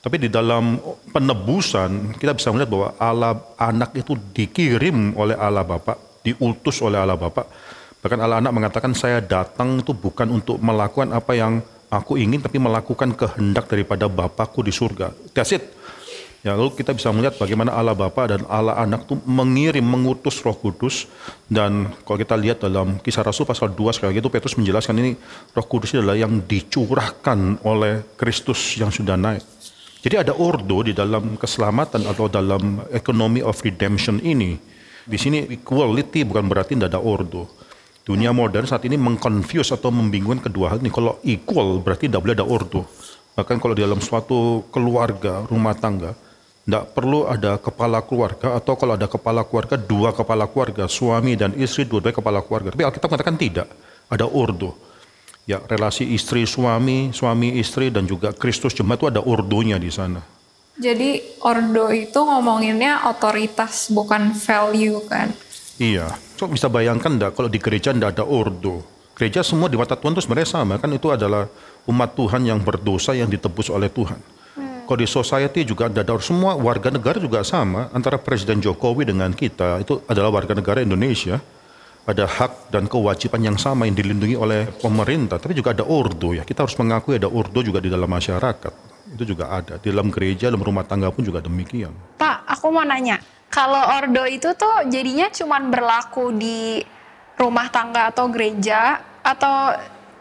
Tapi 0.00 0.16
di 0.16 0.28
dalam 0.32 0.80
penebusan 1.12 2.16
kita 2.16 2.32
bisa 2.32 2.48
melihat 2.48 2.72
bahwa 2.72 2.88
Allah 2.96 3.36
anak 3.60 3.92
itu 4.00 4.16
dikirim 4.16 5.12
oleh 5.12 5.36
Allah 5.36 5.60
Bapa, 5.60 6.00
diutus 6.24 6.80
oleh 6.80 6.96
Allah 6.96 7.20
Bapa. 7.20 7.44
Bahkan 8.00 8.16
Allah 8.16 8.40
anak 8.40 8.52
mengatakan 8.56 8.96
saya 8.96 9.20
datang 9.20 9.84
itu 9.84 9.92
bukan 9.92 10.32
untuk 10.32 10.56
melakukan 10.56 11.12
apa 11.12 11.36
yang 11.36 11.60
aku 11.92 12.16
ingin, 12.16 12.40
tapi 12.40 12.56
melakukan 12.56 13.12
kehendak 13.12 13.68
daripada 13.68 14.08
Bapakku 14.08 14.64
di 14.64 14.72
surga. 14.72 15.12
That's 15.36 15.52
it. 15.52 15.68
Ya, 16.40 16.56
lalu 16.56 16.72
kita 16.72 16.96
bisa 16.96 17.12
melihat 17.12 17.36
bagaimana 17.36 17.76
Allah 17.76 17.92
Bapa 17.92 18.24
dan 18.24 18.48
Allah 18.48 18.72
Anak 18.80 19.04
itu 19.04 19.20
mengirim, 19.28 19.84
mengutus 19.84 20.40
Roh 20.40 20.56
Kudus 20.56 21.04
dan 21.52 21.92
kalau 22.08 22.16
kita 22.16 22.32
lihat 22.32 22.64
dalam 22.64 22.96
Kisah 22.96 23.20
Rasul 23.20 23.44
pasal 23.44 23.76
2 23.76 23.92
sekali 23.92 24.16
lagi 24.16 24.24
itu 24.24 24.32
Petrus 24.32 24.56
menjelaskan 24.56 24.96
ini 25.04 25.20
Roh 25.52 25.66
Kudus 25.68 25.92
adalah 25.92 26.16
yang 26.16 26.40
dicurahkan 26.40 27.60
oleh 27.60 28.16
Kristus 28.16 28.80
yang 28.80 28.88
sudah 28.88 29.20
naik. 29.20 29.44
Jadi 30.00 30.16
ada 30.16 30.32
ordo 30.32 30.80
di 30.80 30.96
dalam 30.96 31.36
keselamatan 31.36 32.08
atau 32.08 32.24
dalam 32.24 32.80
economy 32.88 33.44
of 33.44 33.60
redemption 33.60 34.16
ini. 34.24 34.56
Di 35.04 35.20
sini 35.20 35.44
equality 35.44 36.24
bukan 36.24 36.48
berarti 36.48 36.72
tidak 36.72 36.96
ada 36.96 37.00
ordo. 37.04 37.44
Dunia 38.00 38.32
modern 38.32 38.64
saat 38.64 38.80
ini 38.88 38.96
mengconfuse 38.96 39.76
atau 39.76 39.92
membingungkan 39.92 40.48
kedua 40.48 40.72
hal 40.72 40.78
ini. 40.80 40.88
Kalau 40.88 41.20
equal 41.20 41.84
berarti 41.84 42.08
tidak 42.08 42.24
boleh 42.24 42.32
ada 42.32 42.48
ordo. 42.48 42.88
Bahkan 43.36 43.56
kalau 43.60 43.76
di 43.76 43.84
dalam 43.84 44.00
suatu 44.00 44.64
keluarga, 44.72 45.44
rumah 45.44 45.76
tangga, 45.76 46.16
tidak 46.64 46.96
perlu 46.96 47.28
ada 47.28 47.60
kepala 47.60 48.00
keluarga 48.00 48.56
atau 48.56 48.80
kalau 48.80 48.96
ada 48.96 49.04
kepala 49.04 49.44
keluarga, 49.44 49.76
dua 49.76 50.16
kepala 50.16 50.48
keluarga, 50.48 50.88
suami 50.88 51.36
dan 51.36 51.52
istri, 51.60 51.84
dua-duanya 51.84 52.16
kepala 52.16 52.40
keluarga. 52.40 52.72
Tapi 52.72 52.88
Alkitab 52.88 53.08
mengatakan 53.12 53.36
tidak, 53.36 53.68
ada 54.08 54.24
ordo. 54.24 54.72
Ya, 55.50 55.58
relasi 55.66 56.06
istri 56.14 56.46
suami, 56.46 57.10
suami 57.10 57.58
istri 57.58 57.90
dan 57.90 58.06
juga 58.06 58.30
Kristus 58.30 58.70
jemaat 58.70 59.02
itu 59.02 59.06
ada 59.10 59.18
ordonya 59.18 59.82
di 59.82 59.90
sana. 59.90 60.22
Jadi 60.78 61.42
ordo 61.42 61.90
itu 61.90 62.14
ngomonginnya 62.22 63.10
otoritas 63.10 63.90
bukan 63.90 64.30
value 64.30 65.02
kan? 65.10 65.34
Iya, 65.82 66.06
so 66.38 66.46
bisa 66.46 66.70
bayangkan 66.70 67.18
enggak 67.18 67.34
kalau 67.34 67.50
di 67.50 67.58
gereja 67.58 67.90
enggak 67.90 68.14
ada 68.14 68.22
ordo. 68.22 68.86
Gereja 69.18 69.42
semua 69.42 69.66
di 69.66 69.74
mata 69.74 69.98
Tuhan 69.98 70.14
itu 70.14 70.22
sebenarnya 70.22 70.54
sama 70.54 70.78
kan 70.78 70.86
itu 70.94 71.10
adalah 71.10 71.50
umat 71.90 72.14
Tuhan 72.14 72.46
yang 72.46 72.62
berdosa 72.62 73.18
yang 73.18 73.26
ditebus 73.26 73.74
oleh 73.74 73.90
Tuhan. 73.90 74.22
Kalau 74.86 74.98
di 75.02 75.10
society 75.10 75.66
juga 75.66 75.90
ada 75.90 76.02
semua 76.22 76.54
warga 76.54 76.94
negara 76.94 77.18
juga 77.18 77.42
sama 77.42 77.90
antara 77.90 78.22
Presiden 78.22 78.62
Jokowi 78.62 79.02
dengan 79.02 79.34
kita 79.34 79.82
itu 79.82 79.98
adalah 80.06 80.30
warga 80.30 80.54
negara 80.54 80.78
Indonesia. 80.78 81.42
Ada 82.08 82.24
hak 82.26 82.72
dan 82.72 82.88
kewajiban 82.88 83.44
yang 83.44 83.58
sama 83.60 83.84
yang 83.84 83.94
dilindungi 83.94 84.34
oleh 84.34 84.66
pemerintah, 84.80 85.36
tapi 85.36 85.52
juga 85.52 85.76
ada 85.76 85.84
ordo 85.84 86.32
ya. 86.32 86.42
Kita 86.48 86.64
harus 86.64 86.74
mengakui 86.80 87.20
ada 87.20 87.28
ordo 87.28 87.60
juga 87.60 87.78
di 87.78 87.92
dalam 87.92 88.08
masyarakat. 88.08 88.72
Itu 89.14 89.24
juga 89.36 89.52
ada. 89.52 89.76
Di 89.76 89.92
dalam 89.92 90.08
gereja, 90.08 90.48
dalam 90.48 90.64
rumah 90.64 90.86
tangga 90.88 91.12
pun 91.12 91.22
juga 91.22 91.44
demikian. 91.44 91.92
Pak, 92.16 92.48
aku 92.48 92.72
mau 92.72 92.82
nanya. 92.82 93.20
Kalau 93.50 93.82
ordo 94.00 94.24
itu 94.30 94.54
tuh 94.54 94.86
jadinya 94.86 95.26
cuma 95.34 95.58
berlaku 95.58 96.30
di 96.34 96.78
rumah 97.34 97.66
tangga 97.68 98.14
atau 98.14 98.30
gereja 98.30 99.02
atau 99.20 99.74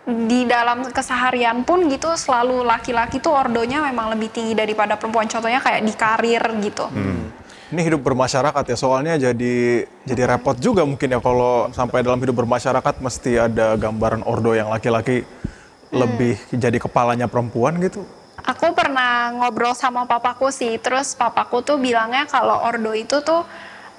di 0.10 0.50
dalam 0.50 0.90
keseharian 0.90 1.62
pun 1.62 1.86
gitu 1.86 2.18
selalu 2.18 2.66
laki-laki 2.66 3.22
tuh 3.22 3.30
ordonya 3.30 3.86
memang 3.86 4.10
lebih 4.18 4.34
tinggi 4.34 4.58
daripada 4.58 4.98
perempuan. 4.98 5.30
Contohnya 5.30 5.62
kayak 5.62 5.86
di 5.86 5.94
karir 5.94 6.44
gitu. 6.66 6.90
Hmm. 6.90 7.30
Ini 7.70 7.86
hidup 7.86 8.02
bermasyarakat 8.02 8.66
ya, 8.66 8.78
soalnya 8.78 9.14
jadi 9.30 9.86
jadi 9.86 10.24
repot 10.26 10.58
juga 10.58 10.82
mungkin 10.90 11.06
ya 11.06 11.22
kalau 11.22 11.70
sampai 11.70 12.02
dalam 12.02 12.18
hidup 12.18 12.42
bermasyarakat 12.42 12.98
mesti 12.98 13.46
ada 13.46 13.78
gambaran 13.78 14.26
ordo 14.26 14.58
yang 14.58 14.74
laki-laki 14.74 15.22
hmm. 15.22 15.94
lebih 15.94 16.34
jadi 16.50 16.78
kepalanya 16.82 17.30
perempuan 17.30 17.78
gitu. 17.78 18.02
Aku 18.42 18.74
pernah 18.74 19.30
ngobrol 19.38 19.78
sama 19.78 20.10
papaku 20.10 20.50
sih, 20.50 20.82
terus 20.82 21.14
papaku 21.14 21.62
tuh 21.62 21.78
bilangnya 21.78 22.26
kalau 22.26 22.58
ordo 22.66 22.90
itu 22.98 23.22
tuh 23.22 23.46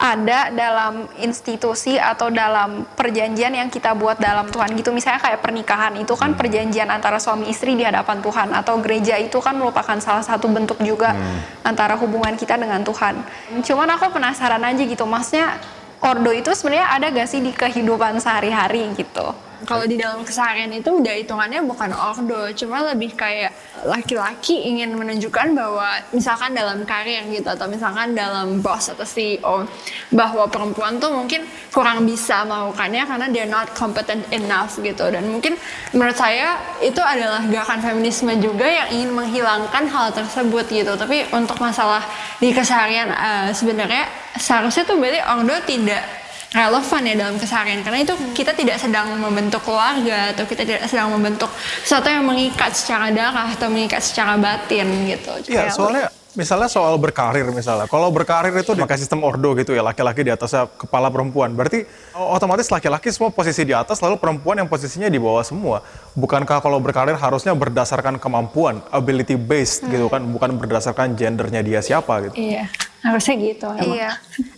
ada 0.00 0.49
dalam 0.49 1.04
institusi 1.21 2.00
atau 2.00 2.33
dalam 2.33 2.88
perjanjian 2.97 3.52
yang 3.52 3.69
kita 3.69 3.92
buat 3.92 4.16
dalam 4.16 4.49
Tuhan 4.49 4.73
gitu 4.73 4.97
misalnya 4.97 5.21
kayak 5.21 5.45
pernikahan 5.45 5.92
itu 6.00 6.16
kan 6.16 6.33
hmm. 6.33 6.40
perjanjian 6.40 6.88
antara 6.88 7.21
suami 7.21 7.52
istri 7.52 7.76
di 7.76 7.85
hadapan 7.85 8.25
Tuhan 8.25 8.49
atau 8.57 8.80
gereja 8.80 9.21
itu 9.21 9.37
kan 9.45 9.61
merupakan 9.61 10.00
salah 10.00 10.25
satu 10.25 10.49
bentuk 10.49 10.80
juga 10.80 11.12
hmm. 11.12 11.69
antara 11.69 12.00
hubungan 12.00 12.33
kita 12.33 12.57
dengan 12.57 12.80
Tuhan 12.80 13.21
cuman 13.61 13.88
aku 14.00 14.16
penasaran 14.16 14.64
aja 14.64 14.83
gitu 14.88 15.04
maksudnya 15.04 15.61
ordo 16.00 16.33
itu 16.33 16.49
sebenarnya 16.57 16.97
ada 16.97 17.07
gak 17.12 17.28
sih 17.28 17.45
di 17.45 17.52
kehidupan 17.52 18.16
sehari-hari 18.25 18.88
gitu 18.97 19.37
kalau 19.64 19.84
di 19.84 20.00
dalam 20.00 20.24
keseharian 20.24 20.72
itu 20.72 20.88
udah 20.88 21.14
hitungannya 21.20 21.60
bukan 21.64 21.92
ordo, 21.92 22.48
cuma 22.56 22.84
lebih 22.92 23.12
kayak 23.12 23.52
laki-laki 23.84 24.68
ingin 24.68 24.92
menunjukkan 24.96 25.56
bahwa 25.56 25.88
misalkan 26.12 26.52
dalam 26.52 26.84
karir 26.84 27.24
gitu 27.32 27.48
atau 27.48 27.66
misalkan 27.68 28.12
dalam 28.12 28.60
boss 28.60 28.92
atau 28.92 29.04
CEO 29.04 29.64
bahwa 30.12 30.48
perempuan 30.48 31.00
tuh 31.00 31.12
mungkin 31.12 31.44
kurang 31.72 32.04
bisa 32.04 32.44
melakukannya 32.44 33.02
karena 33.08 33.26
they're 33.32 33.48
not 33.48 33.72
competent 33.76 34.24
enough 34.32 34.76
gitu. 34.80 35.08
Dan 35.08 35.28
mungkin 35.28 35.56
menurut 35.92 36.16
saya 36.16 36.60
itu 36.80 37.00
adalah 37.00 37.44
gerakan 37.48 37.80
feminisme 37.80 38.32
juga 38.40 38.68
yang 38.68 38.88
ingin 38.92 39.10
menghilangkan 39.16 39.84
hal 39.88 40.12
tersebut 40.12 40.66
gitu. 40.68 40.92
Tapi 40.96 41.28
untuk 41.32 41.56
masalah 41.60 42.04
di 42.40 42.52
keseharian 42.52 43.08
uh, 43.12 43.48
sebenarnya 43.52 44.08
seharusnya 44.36 44.84
tuh 44.88 44.96
berarti 45.00 45.20
ordo 45.24 45.56
tidak 45.64 46.02
relevan 46.50 47.02
ya 47.07 47.14
dalam 47.14 47.37
keseharian 47.38 47.80
karena 47.87 48.02
itu 48.02 48.14
kita 48.35 48.50
tidak 48.59 48.83
sedang 48.83 49.14
membentuk 49.23 49.62
keluarga 49.62 50.35
atau 50.35 50.42
kita 50.50 50.66
tidak 50.66 50.83
sedang 50.90 51.14
membentuk 51.14 51.47
sesuatu 51.87 52.11
yang 52.11 52.26
mengikat 52.26 52.75
secara 52.75 53.14
darah 53.14 53.54
atau 53.54 53.71
mengikat 53.71 54.02
secara 54.02 54.35
batin 54.35 54.87
gitu. 55.07 55.30
Iya, 55.47 55.71
soalnya 55.71 56.11
misalnya 56.35 56.71
soal 56.71 56.95
berkarir 56.99 57.47
misalnya. 57.50 57.87
Kalau 57.90 58.11
berkarir 58.11 58.54
itu 58.54 58.75
pakai 58.75 58.99
sistem 58.99 59.23
ordo 59.26 59.54
gitu 59.59 59.75
ya, 59.75 59.83
laki-laki 59.83 60.23
di 60.26 60.30
atasnya 60.30 60.66
kepala 60.66 61.11
perempuan. 61.11 61.54
Berarti 61.54 61.87
otomatis 62.14 62.71
laki-laki 62.71 63.11
semua 63.11 63.30
posisi 63.35 63.66
di 63.66 63.75
atas, 63.75 63.99
lalu 64.02 64.19
perempuan 64.19 64.59
yang 64.59 64.69
posisinya 64.71 65.11
di 65.11 65.19
bawah 65.19 65.42
semua. 65.42 65.83
Bukankah 66.14 66.62
kalau 66.62 66.78
berkarir 66.78 67.19
harusnya 67.19 67.54
berdasarkan 67.54 68.19
kemampuan, 68.19 68.83
ability 68.90 69.35
based 69.38 69.87
gitu 69.87 70.07
kan, 70.07 70.23
bukan 70.23 70.59
berdasarkan 70.59 71.14
gendernya 71.14 71.62
dia 71.62 71.80
siapa 71.83 72.30
gitu. 72.30 72.35
Iya, 72.38 72.71
harusnya 73.00 73.35
gitu. 73.40 73.69
emang. 73.73 73.97
Iya. 73.97 74.11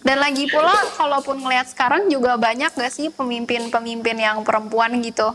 Dan 0.03 0.19
lagi 0.19 0.51
pula, 0.51 0.75
kalaupun 0.99 1.39
ngelihat 1.43 1.71
sekarang 1.71 2.11
juga 2.11 2.35
banyak 2.35 2.75
gak 2.75 2.93
sih 2.93 3.09
pemimpin-pemimpin 3.15 4.19
yang 4.19 4.43
perempuan 4.43 4.99
gitu, 4.99 5.31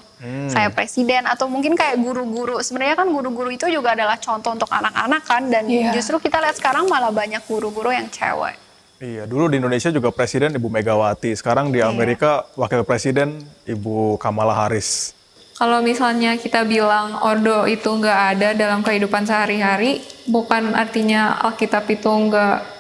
kayak 0.51 0.75
presiden 0.75 1.23
atau 1.23 1.47
mungkin 1.47 1.73
kayak 1.73 1.97
guru-guru. 2.03 2.59
Sebenarnya 2.59 2.99
kan 2.99 3.07
guru-guru 3.07 3.47
itu 3.47 3.65
juga 3.71 3.95
adalah 3.95 4.19
contoh 4.19 4.51
untuk 4.51 4.67
anak-anak 4.67 5.23
kan, 5.23 5.47
dan 5.47 5.65
Iya. 5.67 5.95
justru 5.95 6.19
kita 6.19 6.43
lihat 6.43 6.59
sekarang 6.59 6.91
malah 6.91 7.11
banyak 7.11 7.39
guru-guru 7.47 7.95
yang 7.95 8.11
cewek. 8.11 8.59
Iya, 8.97 9.29
dulu 9.29 9.45
di 9.45 9.61
Indonesia 9.61 9.93
juga 9.93 10.09
presiden 10.09 10.57
Ibu 10.57 10.73
Megawati, 10.73 11.31
sekarang 11.37 11.69
di 11.69 11.85
Amerika 11.85 12.49
wakil 12.57 12.81
presiden 12.81 13.45
Ibu 13.69 14.17
Kamala 14.17 14.57
Harris. 14.57 15.13
Kalau 15.57 15.81
misalnya 15.81 16.37
kita 16.37 16.65
bilang 16.65 17.17
ordo 17.25 17.65
itu 17.65 17.89
nggak 17.89 18.19
ada 18.37 18.49
dalam 18.53 18.85
kehidupan 18.85 19.25
sehari-hari, 19.25 20.05
bukan 20.29 20.73
artinya 20.77 21.33
Alkitab 21.45 21.89
itu 21.89 22.09
nggak 22.09 22.76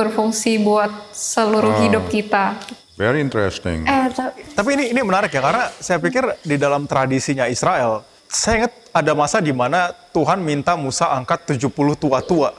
berfungsi 0.00 0.56
buat 0.58 0.88
seluruh 1.10 1.84
hidup 1.84 2.08
kita. 2.08 2.56
Very 2.96 3.20
interesting. 3.20 3.84
Eh, 3.84 4.08
ta- 4.10 4.32
Tapi 4.32 4.68
ini 4.74 4.84
ini 4.88 5.00
menarik 5.00 5.28
ya 5.28 5.40
karena 5.40 5.68
saya 5.76 5.96
pikir 5.96 6.24
di 6.40 6.56
dalam 6.56 6.84
tradisinya 6.84 7.44
Israel, 7.46 8.04
saya 8.26 8.64
ingat 8.64 8.72
ada 8.92 9.12
masa 9.12 9.40
di 9.40 9.52
mana 9.52 9.80
Tuhan 10.10 10.40
minta 10.40 10.76
Musa 10.76 11.08
angkat 11.10 11.48
70 11.50 11.68
tua-tua 11.96 12.52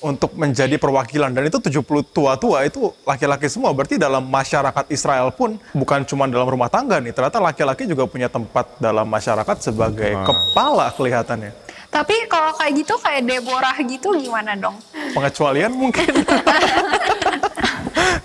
untuk 0.00 0.32
menjadi 0.32 0.80
perwakilan 0.80 1.28
dan 1.28 1.44
itu 1.44 1.58
70 1.58 1.82
tua-tua 2.06 2.64
itu 2.64 2.88
laki-laki 3.04 3.46
semua. 3.46 3.68
Berarti 3.70 3.98
dalam 3.98 4.24
masyarakat 4.24 4.88
Israel 4.88 5.28
pun 5.30 5.60
bukan 5.72 6.00
cuma 6.04 6.24
dalam 6.24 6.48
rumah 6.48 6.72
tangga 6.72 6.96
nih, 6.96 7.12
ternyata 7.12 7.36
laki-laki 7.36 7.84
juga 7.84 8.08
punya 8.08 8.30
tempat 8.30 8.78
dalam 8.78 9.04
masyarakat 9.04 9.56
sebagai 9.60 10.14
kepala 10.24 10.88
kelihatannya. 10.90 11.52
Tapi 11.90 12.30
kalau 12.30 12.54
kayak 12.54 12.72
gitu, 12.78 12.94
kayak 12.96 13.26
Deborah 13.26 13.74
gitu 13.82 14.14
gimana 14.14 14.54
dong? 14.54 14.78
Pengecualian 15.16 15.72
mungkin. 15.74 16.12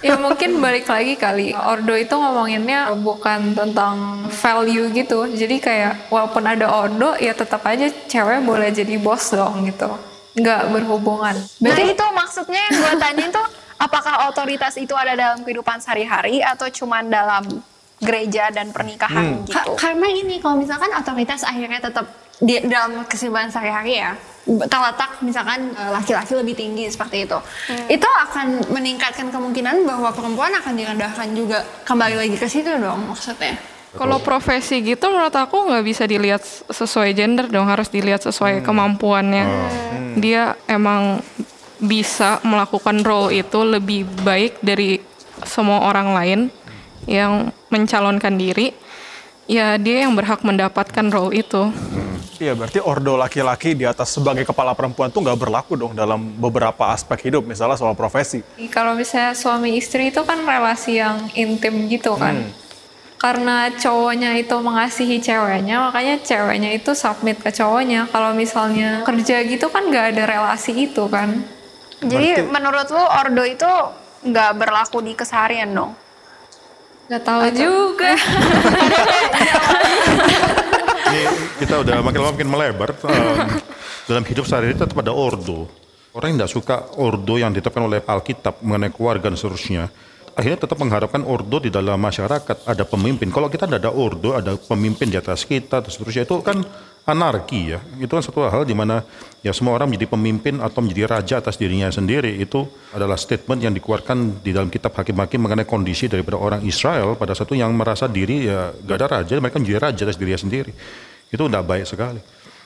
Ya 0.06 0.22
mungkin 0.22 0.62
balik 0.62 0.86
lagi 0.86 1.18
kali. 1.18 1.58
Ordo 1.58 1.98
itu 1.98 2.14
ngomonginnya 2.14 2.94
bukan 3.02 3.58
tentang 3.58 4.30
value 4.30 4.94
gitu. 4.94 5.26
Jadi 5.26 5.58
kayak 5.58 6.14
walaupun 6.14 6.46
ada 6.46 6.70
ordo 6.70 7.18
ya 7.18 7.34
tetap 7.34 7.66
aja 7.66 7.90
cewek 7.90 8.46
boleh 8.46 8.70
jadi 8.70 9.02
bos 9.02 9.34
dong 9.34 9.66
gitu. 9.66 9.90
Nggak 10.38 10.62
berhubungan. 10.70 11.34
Berarti 11.58 11.98
itu 11.98 12.06
maksudnya 12.14 12.62
yang 12.70 12.76
gue 12.86 12.94
tanyain 13.02 13.32
tuh, 13.34 13.48
apakah 13.82 14.30
otoritas 14.30 14.78
itu 14.78 14.94
ada 14.94 15.18
dalam 15.18 15.42
kehidupan 15.42 15.82
sehari-hari 15.82 16.46
atau 16.46 16.70
cuman 16.70 17.10
dalam 17.10 17.44
gereja 17.98 18.52
dan 18.52 18.70
pernikahan 18.76 19.48
Ka- 19.48 19.64
gitu? 19.64 19.80
karena 19.80 20.08
ini 20.12 20.44
kalau 20.44 20.60
misalkan 20.60 20.92
otoritas 20.92 21.48
akhirnya 21.48 21.80
tetap 21.80 22.06
di 22.42 22.60
dalam 22.68 23.08
kesibukan 23.08 23.48
sehari-hari 23.48 24.00
ya 24.00 24.12
terletak 24.46 25.26
misalkan 25.26 25.74
eh, 25.74 25.90
laki-laki 25.90 26.38
lebih 26.38 26.54
tinggi 26.54 26.86
seperti 26.86 27.26
itu. 27.26 27.38
Itu 27.90 28.06
akan 28.06 28.70
meningkatkan 28.70 29.34
kemungkinan 29.34 29.90
bahwa 29.90 30.14
perempuan 30.14 30.54
akan 30.54 30.74
direndahkan 30.78 31.28
juga 31.34 31.66
kembali 31.82 32.16
lagi 32.16 32.38
ke 32.38 32.46
situ 32.46 32.70
dong 32.78 33.10
maksudnya. 33.10 33.58
Kalau 33.96 34.20
profesi 34.20 34.84
gitu 34.84 35.08
menurut 35.08 35.32
aku 35.32 35.72
nggak 35.72 35.86
bisa 35.88 36.04
dilihat 36.04 36.44
sesuai 36.68 37.16
gender 37.16 37.48
dong, 37.48 37.66
harus 37.66 37.88
dilihat 37.88 38.22
sesuai 38.28 38.60
kemampuannya. 38.62 39.48
Dia 40.20 40.60
emang 40.68 41.24
bisa 41.80 42.44
melakukan 42.44 43.04
role 43.08 43.40
itu 43.40 43.60
lebih 43.64 44.04
baik 44.24 44.60
dari 44.60 45.00
semua 45.48 45.88
orang 45.88 46.12
lain 46.12 46.40
yang 47.08 47.56
mencalonkan 47.72 48.36
diri. 48.36 48.76
Ya 49.48 49.80
dia 49.80 50.04
yang 50.04 50.12
berhak 50.12 50.44
mendapatkan 50.44 51.08
role 51.08 51.32
itu. 51.40 51.72
Iya, 52.36 52.52
berarti 52.52 52.84
ordo 52.84 53.16
laki-laki 53.16 53.72
di 53.80 53.88
atas 53.88 54.12
sebagai 54.12 54.44
kepala 54.44 54.76
perempuan 54.76 55.08
tuh 55.08 55.24
nggak 55.24 55.40
berlaku 55.40 55.80
dong 55.80 55.96
dalam 55.96 56.36
beberapa 56.36 56.92
aspek 56.92 57.32
hidup, 57.32 57.48
misalnya 57.48 57.80
soal 57.80 57.96
profesi. 57.96 58.44
Kalau 58.68 58.92
misalnya 58.92 59.32
suami 59.32 59.80
istri 59.80 60.12
itu 60.12 60.20
kan 60.28 60.44
relasi 60.44 61.00
yang 61.00 61.32
intim 61.32 61.88
gitu 61.88 62.20
kan. 62.20 62.44
Karena 63.16 63.72
cowoknya 63.72 64.36
itu 64.36 64.52
mengasihi 64.60 65.24
ceweknya, 65.24 65.88
makanya 65.88 66.20
ceweknya 66.20 66.76
itu 66.76 66.92
submit 66.92 67.40
ke 67.40 67.56
cowoknya. 67.56 68.12
Kalau 68.12 68.36
misalnya 68.36 69.08
kerja 69.08 69.40
gitu 69.48 69.72
kan 69.72 69.88
nggak 69.88 70.20
ada 70.20 70.24
relasi 70.28 70.76
itu 70.76 71.08
kan. 71.08 71.40
Jadi 72.04 72.44
menurut 72.52 72.92
lu 72.92 73.00
ordo 73.00 73.44
itu 73.48 73.72
nggak 74.28 74.52
berlaku 74.60 75.00
di 75.00 75.16
keseharian 75.16 75.72
dong? 75.72 75.96
Nggak 77.08 77.24
tahu 77.24 77.42
juga. 77.56 78.12
Kita 81.56 81.80
udah 81.80 82.04
makin 82.04 82.20
lama 82.20 82.36
makin 82.36 82.50
melebar. 82.52 82.90
Dalam 84.06 84.24
hidup 84.28 84.44
sehari-hari 84.44 84.76
tetap 84.76 85.00
ada 85.00 85.16
ordo. 85.16 85.72
Orang 86.12 86.36
yang 86.36 86.44
tidak 86.44 86.52
suka 86.52 86.76
ordo 87.00 87.40
yang 87.40 87.56
ditetapkan 87.56 87.84
oleh 87.88 88.04
Alkitab 88.04 88.60
mengenai 88.60 88.92
keluarga 88.92 89.32
dan 89.32 89.40
seterusnya, 89.40 89.88
akhirnya 90.36 90.68
tetap 90.68 90.80
mengharapkan 90.80 91.24
ordo 91.24 91.60
di 91.64 91.72
dalam 91.72 92.00
masyarakat, 92.00 92.68
ada 92.68 92.84
pemimpin. 92.84 93.32
Kalau 93.32 93.48
kita 93.48 93.68
tidak 93.68 93.88
ada 93.88 93.92
ordo, 93.92 94.36
ada 94.36 94.56
pemimpin 94.56 95.08
di 95.08 95.16
atas 95.20 95.48
kita, 95.48 95.80
dan 95.80 95.92
seterusnya, 95.92 96.24
itu 96.28 96.40
kan 96.44 96.60
anarki 97.08 97.76
ya. 97.76 97.80
Itu 98.02 98.16
kan 98.16 98.24
satu 98.24 98.48
hal 98.48 98.64
di 98.64 98.76
mana 98.76 99.04
ya 99.40 99.52
semua 99.52 99.76
orang 99.76 99.92
menjadi 99.92 100.08
pemimpin 100.12 100.60
atau 100.60 100.80
menjadi 100.84 101.04
raja 101.08 101.36
atas 101.40 101.56
dirinya 101.56 101.88
sendiri. 101.92 102.36
Itu 102.40 102.68
adalah 102.92 103.16
statement 103.16 103.60
yang 103.64 103.74
dikeluarkan 103.76 104.44
di 104.44 104.52
dalam 104.52 104.68
kitab 104.68 104.96
Hakim-Hakim 104.96 105.40
mengenai 105.40 105.68
kondisi 105.68 106.12
daripada 106.12 106.36
orang 106.36 106.62
Israel 106.64 107.16
pada 107.16 107.36
satu 107.36 107.54
yang 107.56 107.72
merasa 107.76 108.08
diri 108.08 108.48
ya 108.48 108.72
gak 108.72 108.98
ada 109.00 109.08
raja, 109.22 109.36
mereka 109.40 109.60
menjadi 109.60 109.80
raja 109.80 110.02
atas 110.08 110.18
dirinya 110.20 110.40
sendiri. 110.40 110.72
Itu 111.36 111.52
tidak 111.52 111.68
baik 111.68 111.84
sekali. 111.84 112.24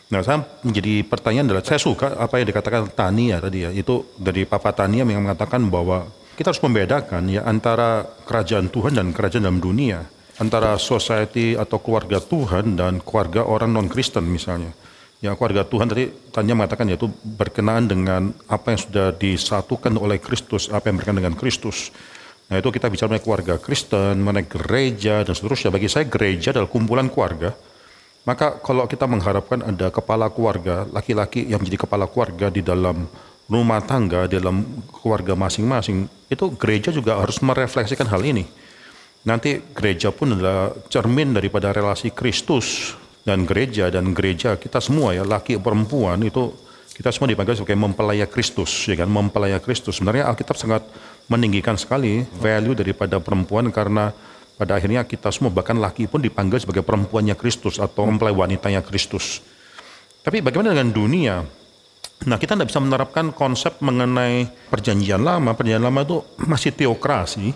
Nah, 0.10 0.26
saya 0.26 0.42
menjadi 0.66 1.06
pertanyaan 1.06 1.54
adalah 1.54 1.66
saya 1.66 1.78
suka 1.78 2.18
apa 2.18 2.42
yang 2.42 2.50
dikatakan 2.50 2.90
Tania 2.94 3.38
tadi 3.38 3.66
ya. 3.66 3.70
Itu 3.70 4.14
dari 4.18 4.46
Papa 4.46 4.74
Tania 4.74 5.06
yang 5.06 5.22
mengatakan 5.22 5.70
bahwa 5.70 6.10
kita 6.34 6.50
harus 6.50 6.62
membedakan 6.66 7.30
ya 7.30 7.46
antara 7.46 8.10
kerajaan 8.26 8.74
Tuhan 8.74 8.98
dan 8.98 9.14
kerajaan 9.14 9.46
dalam 9.46 9.62
dunia, 9.62 10.02
antara 10.42 10.82
society 10.82 11.54
atau 11.54 11.78
keluarga 11.78 12.18
Tuhan 12.18 12.74
dan 12.74 13.06
keluarga 13.06 13.46
orang 13.46 13.70
non 13.70 13.86
Kristen 13.86 14.26
misalnya. 14.26 14.74
Ya 15.22 15.36
keluarga 15.38 15.62
Tuhan 15.68 15.86
tadi 15.92 16.10
Tania 16.34 16.58
mengatakan 16.58 16.90
yaitu 16.90 17.12
berkenaan 17.22 17.86
dengan 17.86 18.34
apa 18.50 18.74
yang 18.74 18.82
sudah 18.82 19.14
disatukan 19.14 19.94
oleh 19.94 20.18
Kristus, 20.18 20.74
apa 20.74 20.90
yang 20.90 20.98
berkenaan 20.98 21.22
dengan 21.28 21.36
Kristus. 21.38 21.94
Nah 22.50 22.58
itu 22.58 22.74
kita 22.74 22.90
bicara 22.90 23.14
mengenai 23.14 23.26
keluarga 23.30 23.54
Kristen, 23.62 24.26
mengenai 24.26 24.50
gereja 24.50 25.22
dan 25.22 25.38
seterusnya. 25.38 25.70
Bagi 25.70 25.86
saya 25.86 26.10
gereja 26.10 26.50
adalah 26.50 26.66
kumpulan 26.66 27.14
keluarga 27.14 27.54
maka 28.30 28.62
kalau 28.62 28.86
kita 28.86 29.10
mengharapkan 29.10 29.66
ada 29.66 29.90
kepala 29.90 30.30
keluarga, 30.30 30.86
laki-laki 30.94 31.50
yang 31.50 31.58
menjadi 31.66 31.90
kepala 31.90 32.06
keluarga 32.06 32.54
di 32.54 32.62
dalam 32.62 33.10
rumah 33.50 33.82
tangga, 33.82 34.30
di 34.30 34.38
dalam 34.38 34.86
keluarga 34.94 35.34
masing-masing, 35.34 36.06
itu 36.30 36.46
gereja 36.54 36.94
juga 36.94 37.18
harus 37.18 37.42
merefleksikan 37.42 38.06
hal 38.06 38.22
ini. 38.22 38.46
Nanti 39.26 39.58
gereja 39.74 40.14
pun 40.14 40.38
adalah 40.38 40.70
cermin 40.94 41.34
daripada 41.34 41.74
relasi 41.74 42.14
Kristus 42.14 42.94
dan 43.26 43.50
gereja 43.50 43.90
dan 43.90 44.14
gereja 44.14 44.62
kita 44.62 44.78
semua 44.78 45.18
ya, 45.18 45.26
laki 45.26 45.58
perempuan 45.58 46.22
itu 46.22 46.54
kita 46.94 47.10
semua 47.10 47.34
dipanggil 47.34 47.58
sebagai 47.58 47.82
mempelai 47.82 48.22
Kristus, 48.30 48.70
ya 48.86 48.94
kan, 48.94 49.10
mempelai 49.10 49.58
Kristus. 49.58 49.98
Sebenarnya 49.98 50.30
Alkitab 50.30 50.54
sangat 50.54 50.86
meninggikan 51.26 51.82
sekali 51.82 52.30
value 52.38 52.78
daripada 52.78 53.18
perempuan 53.18 53.74
karena 53.74 54.14
pada 54.60 54.76
akhirnya 54.76 55.08
kita 55.08 55.32
semua 55.32 55.56
bahkan 55.56 55.80
laki 55.80 56.12
pun 56.12 56.20
dipanggil 56.20 56.60
sebagai 56.60 56.84
perempuannya 56.84 57.40
Kristus 57.40 57.80
atau 57.80 58.04
mempelai 58.04 58.36
wanitanya 58.36 58.84
Kristus. 58.84 59.40
Tapi 60.20 60.44
bagaimana 60.44 60.76
dengan 60.76 60.92
dunia? 60.92 61.36
Nah 62.28 62.36
kita 62.36 62.60
tidak 62.60 62.68
bisa 62.68 62.84
menerapkan 62.84 63.32
konsep 63.32 63.80
mengenai 63.80 64.52
perjanjian 64.68 65.24
lama. 65.24 65.56
Perjanjian 65.56 65.88
lama 65.88 66.04
itu 66.04 66.20
masih 66.44 66.76
teokrasi. 66.76 67.56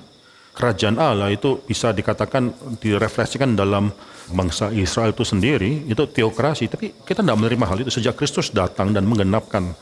Kerajaan 0.55 0.95
Allah 0.95 1.27
itu 1.27 1.59
bisa 1.67 1.91
dikatakan 1.91 2.55
direfleksikan 2.79 3.51
dalam 3.51 3.91
bangsa 4.31 4.71
Israel 4.71 5.11
itu 5.11 5.27
sendiri. 5.27 5.83
Itu 5.91 6.07
teokrasi. 6.07 6.71
Tapi 6.71 7.03
kita 7.03 7.19
tidak 7.19 7.35
menerima 7.35 7.65
hal 7.67 7.83
itu 7.83 7.91
sejak 7.91 8.15
Kristus 8.15 8.55
datang 8.55 8.95
dan 8.95 9.03
menggenapkan 9.03 9.75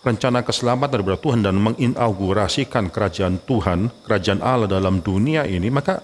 rencana 0.00 0.40
keselamatan 0.40 1.04
daripada 1.04 1.20
Tuhan 1.20 1.44
dan 1.44 1.60
menginaugurasikan 1.60 2.88
kerajaan 2.88 3.44
Tuhan, 3.44 3.92
kerajaan 4.08 4.40
Allah 4.40 4.72
dalam 4.72 5.04
dunia 5.04 5.44
ini. 5.44 5.68
Maka 5.68 6.00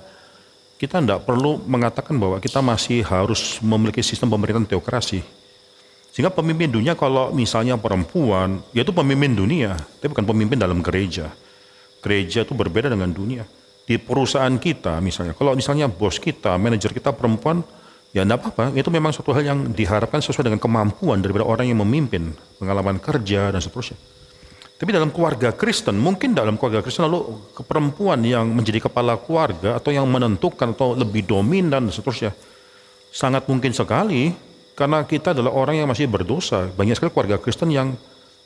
kita 0.79 1.03
tidak 1.03 1.27
perlu 1.27 1.59
mengatakan 1.67 2.15
bahwa 2.15 2.39
kita 2.39 2.63
masih 2.63 3.03
harus 3.03 3.59
memiliki 3.59 3.99
sistem 3.99 4.31
pemerintahan 4.31 4.65
teokrasi. 4.65 5.27
Sehingga 6.15 6.31
pemimpin 6.31 6.71
dunia 6.71 6.95
kalau 6.95 7.35
misalnya 7.35 7.75
perempuan, 7.75 8.63
yaitu 8.71 8.95
pemimpin 8.95 9.35
dunia, 9.35 9.75
tapi 9.99 10.15
bukan 10.15 10.27
pemimpin 10.27 10.59
dalam 10.59 10.79
gereja. 10.79 11.35
Gereja 11.99 12.47
itu 12.47 12.55
berbeda 12.55 12.95
dengan 12.95 13.11
dunia. 13.11 13.45
di 13.89 13.97
perusahaan 13.97 14.53
kita 14.61 15.01
misalnya, 15.01 15.33
kalau 15.33 15.57
misalnya 15.57 15.89
bos 15.89 16.21
kita, 16.21 16.61
manajer 16.61 16.93
kita 16.93 17.09
perempuan, 17.09 17.65
ya 18.13 18.21
enggak 18.21 18.45
apa-apa, 18.45 18.77
itu 18.77 18.93
memang 18.93 19.17
suatu 19.17 19.33
hal 19.33 19.41
yang 19.41 19.73
diharapkan 19.73 20.21
sesuai 20.21 20.53
dengan 20.53 20.61
kemampuan 20.61 21.25
daripada 21.25 21.49
orang 21.49 21.73
yang 21.73 21.81
memimpin, 21.81 22.37
pengalaman 22.61 23.01
kerja 23.01 23.49
dan 23.49 23.65
seterusnya. 23.65 23.97
Tapi 24.79 24.95
dalam 24.95 25.11
keluarga 25.11 25.51
Kristen, 25.51 25.99
mungkin 25.99 26.39
dalam 26.39 26.55
keluarga 26.55 26.87
Kristen 26.87 27.11
lalu 27.11 27.35
perempuan 27.67 28.23
yang 28.23 28.47
menjadi 28.47 28.87
kepala 28.87 29.19
keluarga 29.19 29.75
atau 29.75 29.91
yang 29.91 30.07
menentukan 30.07 30.71
atau 30.71 30.95
lebih 30.95 31.27
dominan 31.27 31.91
dan 31.91 31.91
seterusnya. 31.91 32.31
Sangat 33.11 33.51
mungkin 33.51 33.75
sekali 33.75 34.31
karena 34.79 35.03
kita 35.03 35.35
adalah 35.35 35.51
orang 35.51 35.83
yang 35.83 35.91
masih 35.91 36.07
berdosa. 36.07 36.71
Banyak 36.79 36.95
sekali 36.95 37.11
keluarga 37.11 37.43
Kristen 37.43 37.75
yang 37.75 37.99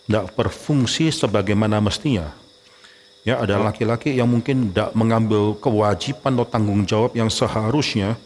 tidak 0.09 0.33
berfungsi 0.33 1.12
sebagaimana 1.12 1.85
mestinya. 1.85 2.33
Ya, 3.29 3.37
ada 3.37 3.61
laki-laki 3.61 4.16
yang 4.16 4.33
mungkin 4.33 4.73
tidak 4.73 4.97
mengambil 4.97 5.53
kewajiban 5.61 6.33
atau 6.33 6.49
tanggung 6.49 6.83
jawab 6.88 7.12
yang 7.12 7.29
seharusnya. 7.29 8.16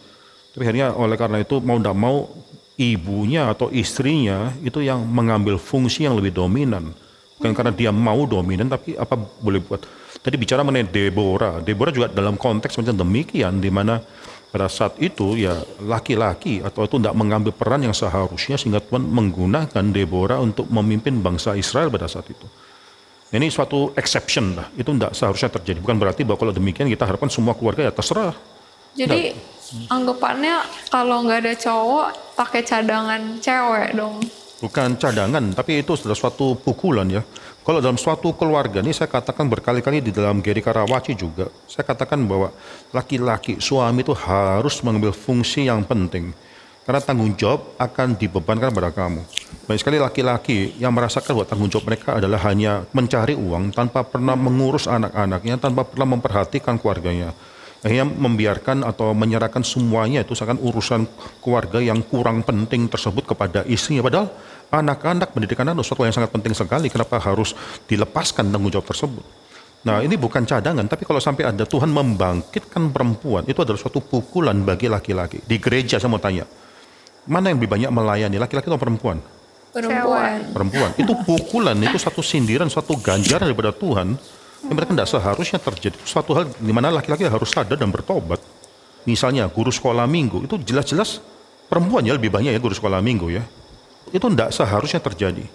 Tapi 0.55 0.63
akhirnya 0.63 0.95
oleh 0.95 1.19
karena 1.19 1.43
itu 1.43 1.59
mau 1.59 1.77
tidak 1.83 1.97
mau 1.99 2.31
ibunya 2.79 3.51
atau 3.51 3.67
istrinya 3.75 4.55
itu 4.63 4.79
yang 4.79 5.03
mengambil 5.03 5.59
fungsi 5.59 6.07
yang 6.07 6.15
lebih 6.15 6.31
dominan. 6.31 6.95
Bukan 7.37 7.53
karena 7.53 7.73
dia 7.73 7.93
mau 7.93 8.25
dominan, 8.25 8.69
tapi 8.73 8.97
apa 8.97 9.13
boleh 9.17 9.61
buat. 9.61 9.85
Tadi 10.25 10.37
bicara 10.41 10.65
mengenai 10.65 10.89
Deborah. 10.89 11.61
Deborah 11.61 11.93
juga 11.93 12.09
dalam 12.09 12.41
konteks 12.41 12.81
macam 12.81 12.97
demikian, 12.97 13.61
di 13.61 13.69
mana 13.69 14.01
pada 14.49 14.73
saat 14.73 14.97
itu 15.05 15.37
ya 15.37 15.53
laki-laki 15.85 16.65
atau 16.65 16.89
itu 16.89 16.97
tidak 16.97 17.13
mengambil 17.13 17.53
peran 17.53 17.85
yang 17.85 17.93
seharusnya 17.93 18.57
sehingga 18.57 18.81
Tuhan 18.81 19.05
menggunakan 19.05 19.85
Deborah 19.93 20.41
untuk 20.41 20.65
memimpin 20.73 21.21
bangsa 21.21 21.53
Israel 21.61 21.93
pada 21.93 22.09
saat 22.09 22.25
itu. 22.33 22.49
Ini 23.27 23.53
suatu 23.53 23.93
exception 23.99 24.57
lah, 24.57 24.73
itu 24.79 24.87
tidak 24.97 25.13
seharusnya 25.13 25.53
terjadi. 25.61 25.83
Bukan 25.85 25.99
berarti 26.01 26.25
bahwa 26.25 26.41
kalau 26.41 26.53
demikian 26.57 26.89
kita 26.89 27.05
harapkan 27.05 27.29
semua 27.29 27.53
keluarga 27.53 27.85
ya 27.85 27.93
terserah. 27.93 28.33
Jadi 28.97 29.37
anggapannya 29.93 30.65
kalau 30.89 31.27
nggak 31.27 31.45
ada 31.45 31.55
cowok 31.59 32.09
pakai 32.39 32.63
cadangan 32.65 33.37
cewek 33.43 33.93
dong. 33.93 34.25
Bukan 34.57 34.97
cadangan, 34.97 35.53
tapi 35.53 35.85
itu 35.85 35.93
sudah 36.01 36.17
suatu 36.17 36.57
pukulan 36.57 37.05
ya. 37.05 37.21
Kalau 37.61 37.83
dalam 37.83 38.01
suatu 38.01 38.33
keluarga 38.33 38.81
ini 38.81 38.97
saya 38.97 39.11
katakan 39.11 39.45
berkali-kali 39.53 40.01
di 40.01 40.15
dalam 40.15 40.41
Geri 40.41 40.65
Karawaci 40.65 41.13
juga, 41.13 41.53
saya 41.69 41.85
katakan 41.85 42.25
bahwa 42.25 42.49
laki-laki 42.89 43.61
suami 43.61 44.01
itu 44.01 44.17
harus 44.17 44.81
mengambil 44.81 45.13
fungsi 45.13 45.69
yang 45.69 45.85
penting. 45.85 46.33
Karena 46.87 47.03
tanggung 47.03 47.35
jawab 47.35 47.75
akan 47.77 48.15
dibebankan 48.15 48.71
pada 48.71 48.95
kamu. 48.95 49.27
Banyak 49.67 49.81
sekali 49.83 49.99
laki-laki 49.99 50.79
yang 50.79 50.95
merasakan 50.95 51.35
bahwa 51.35 51.47
tanggung 51.51 51.69
jawab 51.69 51.91
mereka 51.91 52.15
adalah 52.15 52.39
hanya 52.47 52.87
mencari 52.95 53.35
uang 53.35 53.75
tanpa 53.75 54.07
pernah 54.07 54.39
mengurus 54.39 54.87
anak-anaknya, 54.87 55.59
tanpa 55.59 55.83
pernah 55.83 56.07
memperhatikan 56.17 56.79
keluarganya. 56.79 57.35
Akhirnya 57.87 58.11
membiarkan 58.11 58.83
atau 58.83 59.15
menyerahkan 59.15 59.63
semuanya 59.63 60.27
itu 60.27 60.35
seakan 60.35 60.59
urusan 60.59 61.07
keluarga 61.39 61.79
yang 61.79 62.03
kurang 62.03 62.43
penting 62.43 62.91
tersebut 62.91 63.23
kepada 63.23 63.63
istrinya. 63.63 64.03
Padahal 64.03 64.27
anak-anak 64.75 65.31
pendidikan 65.31 65.71
adalah 65.71 65.87
sesuatu 65.87 66.03
yang 66.03 66.11
sangat 66.11 66.35
penting 66.35 66.51
sekali. 66.51 66.91
Kenapa 66.91 67.23
harus 67.23 67.55
dilepaskan 67.87 68.51
tanggung 68.51 68.75
jawab 68.75 68.91
tersebut? 68.91 69.23
Nah 69.87 70.03
ini 70.03 70.19
bukan 70.19 70.43
cadangan, 70.43 70.83
tapi 70.91 71.07
kalau 71.07 71.23
sampai 71.23 71.47
ada 71.47 71.63
Tuhan 71.63 71.87
membangkitkan 71.87 72.91
perempuan, 72.91 73.47
itu 73.47 73.63
adalah 73.63 73.79
suatu 73.79 74.03
pukulan 74.03 74.59
bagi 74.67 74.91
laki-laki. 74.91 75.47
Di 75.47 75.63
gereja 75.63 76.03
saya 76.03 76.11
mau 76.11 76.19
tanya, 76.19 76.43
mana 77.31 77.55
yang 77.55 77.63
lebih 77.63 77.71
banyak 77.71 77.91
melayani, 77.95 78.35
laki-laki 78.35 78.67
atau 78.67 78.83
perempuan? 78.83 79.23
Perempuan. 79.71 80.43
Perempuan. 80.51 80.91
Itu 80.99 81.15
pukulan, 81.23 81.79
itu 81.79 82.03
satu 82.03 82.19
sindiran, 82.19 82.67
suatu 82.67 82.99
ganjaran 82.99 83.47
daripada 83.47 83.71
Tuhan. 83.71 84.19
Yang 84.67 84.77
mereka 84.77 84.93
tidak 84.99 85.09
seharusnya 85.11 85.59
terjadi. 85.63 85.97
Suatu 86.03 86.35
hal 86.35 86.51
di 86.59 86.73
mana 86.75 86.91
laki-laki 86.91 87.27
harus 87.27 87.51
sadar 87.55 87.79
dan 87.79 87.95
bertobat. 87.95 88.43
Misalnya 89.07 89.47
guru 89.47 89.71
sekolah 89.71 90.11
minggu, 90.11 90.43
itu 90.43 90.59
jelas-jelas 90.67 91.23
perempuan 91.71 92.03
ya 92.03 92.19
lebih 92.19 92.35
banyak 92.35 92.51
ya 92.51 92.59
guru 92.59 92.75
sekolah 92.75 92.99
minggu 92.99 93.31
ya. 93.31 93.47
Itu 94.11 94.27
tidak 94.27 94.51
seharusnya 94.51 94.99
terjadi. 94.99 95.47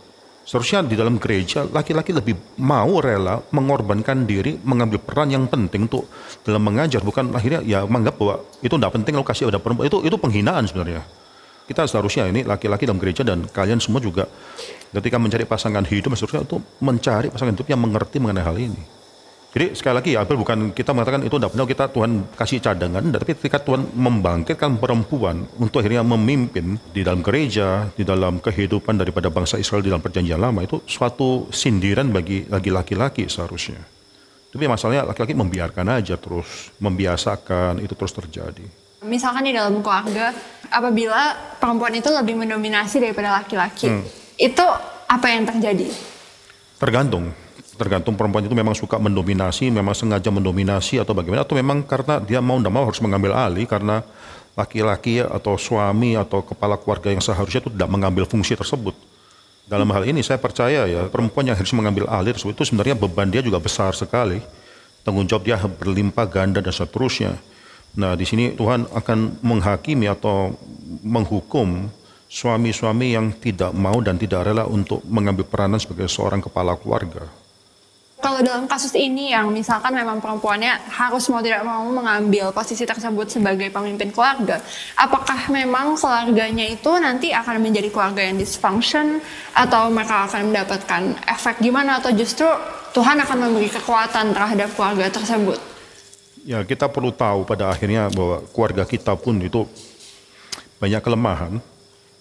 Seharusnya 0.48 0.88
di 0.88 0.96
dalam 0.98 1.20
gereja 1.22 1.68
laki-laki 1.68 2.16
lebih 2.16 2.40
mau 2.58 2.98
rela 3.04 3.44
mengorbankan 3.52 4.26
diri 4.26 4.58
mengambil 4.64 4.98
peran 4.98 5.30
yang 5.30 5.46
penting 5.46 5.86
untuk 5.86 6.10
dalam 6.42 6.64
mengajar 6.66 7.04
bukan 7.06 7.30
akhirnya 7.36 7.62
ya 7.62 7.86
menganggap 7.86 8.18
bahwa 8.18 8.36
itu 8.64 8.74
tidak 8.74 8.92
penting 8.96 9.14
kalau 9.22 9.28
kasih 9.28 9.46
ada 9.54 9.62
perempuan 9.62 9.86
itu 9.86 10.02
itu 10.02 10.18
penghinaan 10.18 10.66
sebenarnya 10.66 11.06
kita 11.72 11.88
seharusnya 11.88 12.28
ini 12.28 12.44
laki-laki 12.44 12.84
dalam 12.84 13.00
gereja 13.00 13.24
dan 13.24 13.48
kalian 13.48 13.80
semua 13.80 14.04
juga 14.04 14.28
ketika 14.92 15.16
mencari 15.16 15.48
pasangan 15.48 15.88
hidup 15.88 16.12
seharusnya 16.20 16.44
itu 16.44 16.60
mencari 16.84 17.32
pasangan 17.32 17.56
hidup 17.56 17.68
yang 17.72 17.80
mengerti 17.80 18.20
mengenai 18.20 18.44
hal 18.44 18.58
ini. 18.60 19.01
Jadi 19.52 19.76
sekali 19.76 19.96
lagi 20.00 20.12
ya, 20.16 20.24
bukan 20.24 20.72
kita 20.72 20.96
mengatakan 20.96 21.28
itu 21.28 21.36
tidak 21.36 21.52
benar 21.52 21.68
kita 21.68 21.86
Tuhan 21.92 22.24
kasih 22.40 22.64
cadangan, 22.64 23.04
tapi 23.12 23.36
ketika 23.36 23.60
Tuhan 23.60 23.84
membangkitkan 23.92 24.80
perempuan 24.80 25.44
untuk 25.60 25.84
akhirnya 25.84 26.08
memimpin 26.08 26.80
di 26.96 27.04
dalam 27.04 27.20
gereja, 27.20 27.92
di 27.92 28.08
dalam 28.08 28.40
kehidupan 28.40 28.96
daripada 28.96 29.28
bangsa 29.28 29.60
Israel 29.60 29.84
di 29.84 29.92
dalam 29.92 30.00
perjanjian 30.00 30.40
lama 30.40 30.64
itu 30.64 30.80
suatu 30.88 31.52
sindiran 31.52 32.08
bagi 32.16 32.48
laki-laki 32.48 33.28
seharusnya. 33.28 33.84
Tapi 34.56 34.72
masalahnya 34.72 35.12
laki-laki 35.12 35.36
membiarkan 35.36 36.00
aja 36.00 36.16
terus, 36.16 36.72
membiasakan 36.80 37.84
itu 37.84 37.92
terus 37.92 38.16
terjadi. 38.16 38.64
Misalkan 39.04 39.44
di 39.44 39.52
dalam 39.52 39.84
keluarga, 39.84 40.32
apabila 40.72 41.36
perempuan 41.60 41.92
itu 41.92 42.08
lebih 42.08 42.40
mendominasi 42.40 43.04
daripada 43.04 43.44
laki-laki, 43.44 44.00
itu 44.40 44.66
apa 45.12 45.28
yang 45.28 45.44
terjadi? 45.44 45.92
Tergantung. 46.80 47.36
Tergantung 47.82 48.14
perempuan 48.14 48.46
itu 48.46 48.54
memang 48.54 48.78
suka 48.78 49.02
mendominasi, 49.02 49.74
memang 49.74 49.98
sengaja 49.98 50.30
mendominasi 50.30 51.02
atau 51.02 51.18
bagaimana, 51.18 51.42
atau 51.42 51.58
memang 51.58 51.82
karena 51.82 52.22
dia 52.22 52.38
mau 52.38 52.62
tidak 52.62 52.74
mau 52.78 52.86
harus 52.86 53.02
mengambil 53.02 53.34
alih 53.34 53.66
karena 53.66 54.06
laki-laki 54.54 55.18
atau 55.18 55.58
suami 55.58 56.14
atau 56.14 56.46
kepala 56.46 56.78
keluarga 56.78 57.10
yang 57.10 57.26
seharusnya 57.26 57.66
itu 57.66 57.74
tidak 57.74 57.90
mengambil 57.90 58.30
fungsi 58.30 58.54
tersebut. 58.54 58.94
Dalam 59.66 59.90
hal 59.98 60.06
ini 60.06 60.22
saya 60.22 60.38
percaya 60.38 60.86
ya 60.86 61.10
perempuan 61.10 61.50
yang 61.50 61.58
harus 61.58 61.74
mengambil 61.74 62.06
alih 62.06 62.38
tersebut 62.38 62.54
itu 62.54 62.70
sebenarnya 62.70 62.94
beban 62.94 63.34
dia 63.34 63.42
juga 63.42 63.58
besar 63.58 63.98
sekali. 63.98 64.46
Tanggung 65.02 65.26
jawab 65.26 65.42
dia 65.42 65.58
berlimpah 65.58 66.30
ganda 66.30 66.62
dan 66.62 66.78
seterusnya. 66.78 67.34
Nah 67.98 68.14
di 68.14 68.30
sini 68.30 68.54
Tuhan 68.54 68.94
akan 68.94 69.42
menghakimi 69.42 70.06
atau 70.06 70.54
menghukum 71.02 71.90
suami-suami 72.30 73.18
yang 73.18 73.34
tidak 73.42 73.74
mau 73.74 73.98
dan 74.06 74.22
tidak 74.22 74.54
rela 74.54 74.70
untuk 74.70 75.02
mengambil 75.10 75.50
peranan 75.50 75.82
sebagai 75.82 76.06
seorang 76.06 76.46
kepala 76.46 76.78
keluarga. 76.78 77.41
Kalau 78.22 78.38
dalam 78.46 78.70
kasus 78.70 78.94
ini 78.94 79.34
yang 79.34 79.50
misalkan 79.50 79.98
memang 79.98 80.22
perempuannya 80.22 80.78
harus 80.94 81.26
mau 81.34 81.42
tidak 81.42 81.66
mau 81.66 81.82
mengambil 81.90 82.54
posisi 82.54 82.86
tersebut 82.86 83.34
sebagai 83.34 83.74
pemimpin 83.74 84.14
keluarga, 84.14 84.62
apakah 84.94 85.50
memang 85.50 85.98
keluarganya 85.98 86.70
itu 86.70 86.94
nanti 87.02 87.34
akan 87.34 87.58
menjadi 87.58 87.90
keluarga 87.90 88.22
yang 88.22 88.38
dysfunction 88.38 89.18
atau 89.58 89.90
mereka 89.90 90.30
akan 90.30 90.54
mendapatkan 90.54 91.02
efek 91.34 91.66
gimana 91.66 91.98
atau 91.98 92.14
justru 92.14 92.46
Tuhan 92.94 93.18
akan 93.26 93.38
memberi 93.42 93.74
kekuatan 93.74 94.38
terhadap 94.38 94.70
keluarga 94.78 95.10
tersebut? 95.10 95.58
Ya 96.46 96.62
kita 96.62 96.94
perlu 96.94 97.10
tahu 97.10 97.42
pada 97.42 97.74
akhirnya 97.74 98.06
bahwa 98.14 98.46
keluarga 98.54 98.86
kita 98.86 99.18
pun 99.18 99.42
itu 99.42 99.66
banyak 100.78 101.02
kelemahan. 101.02 101.58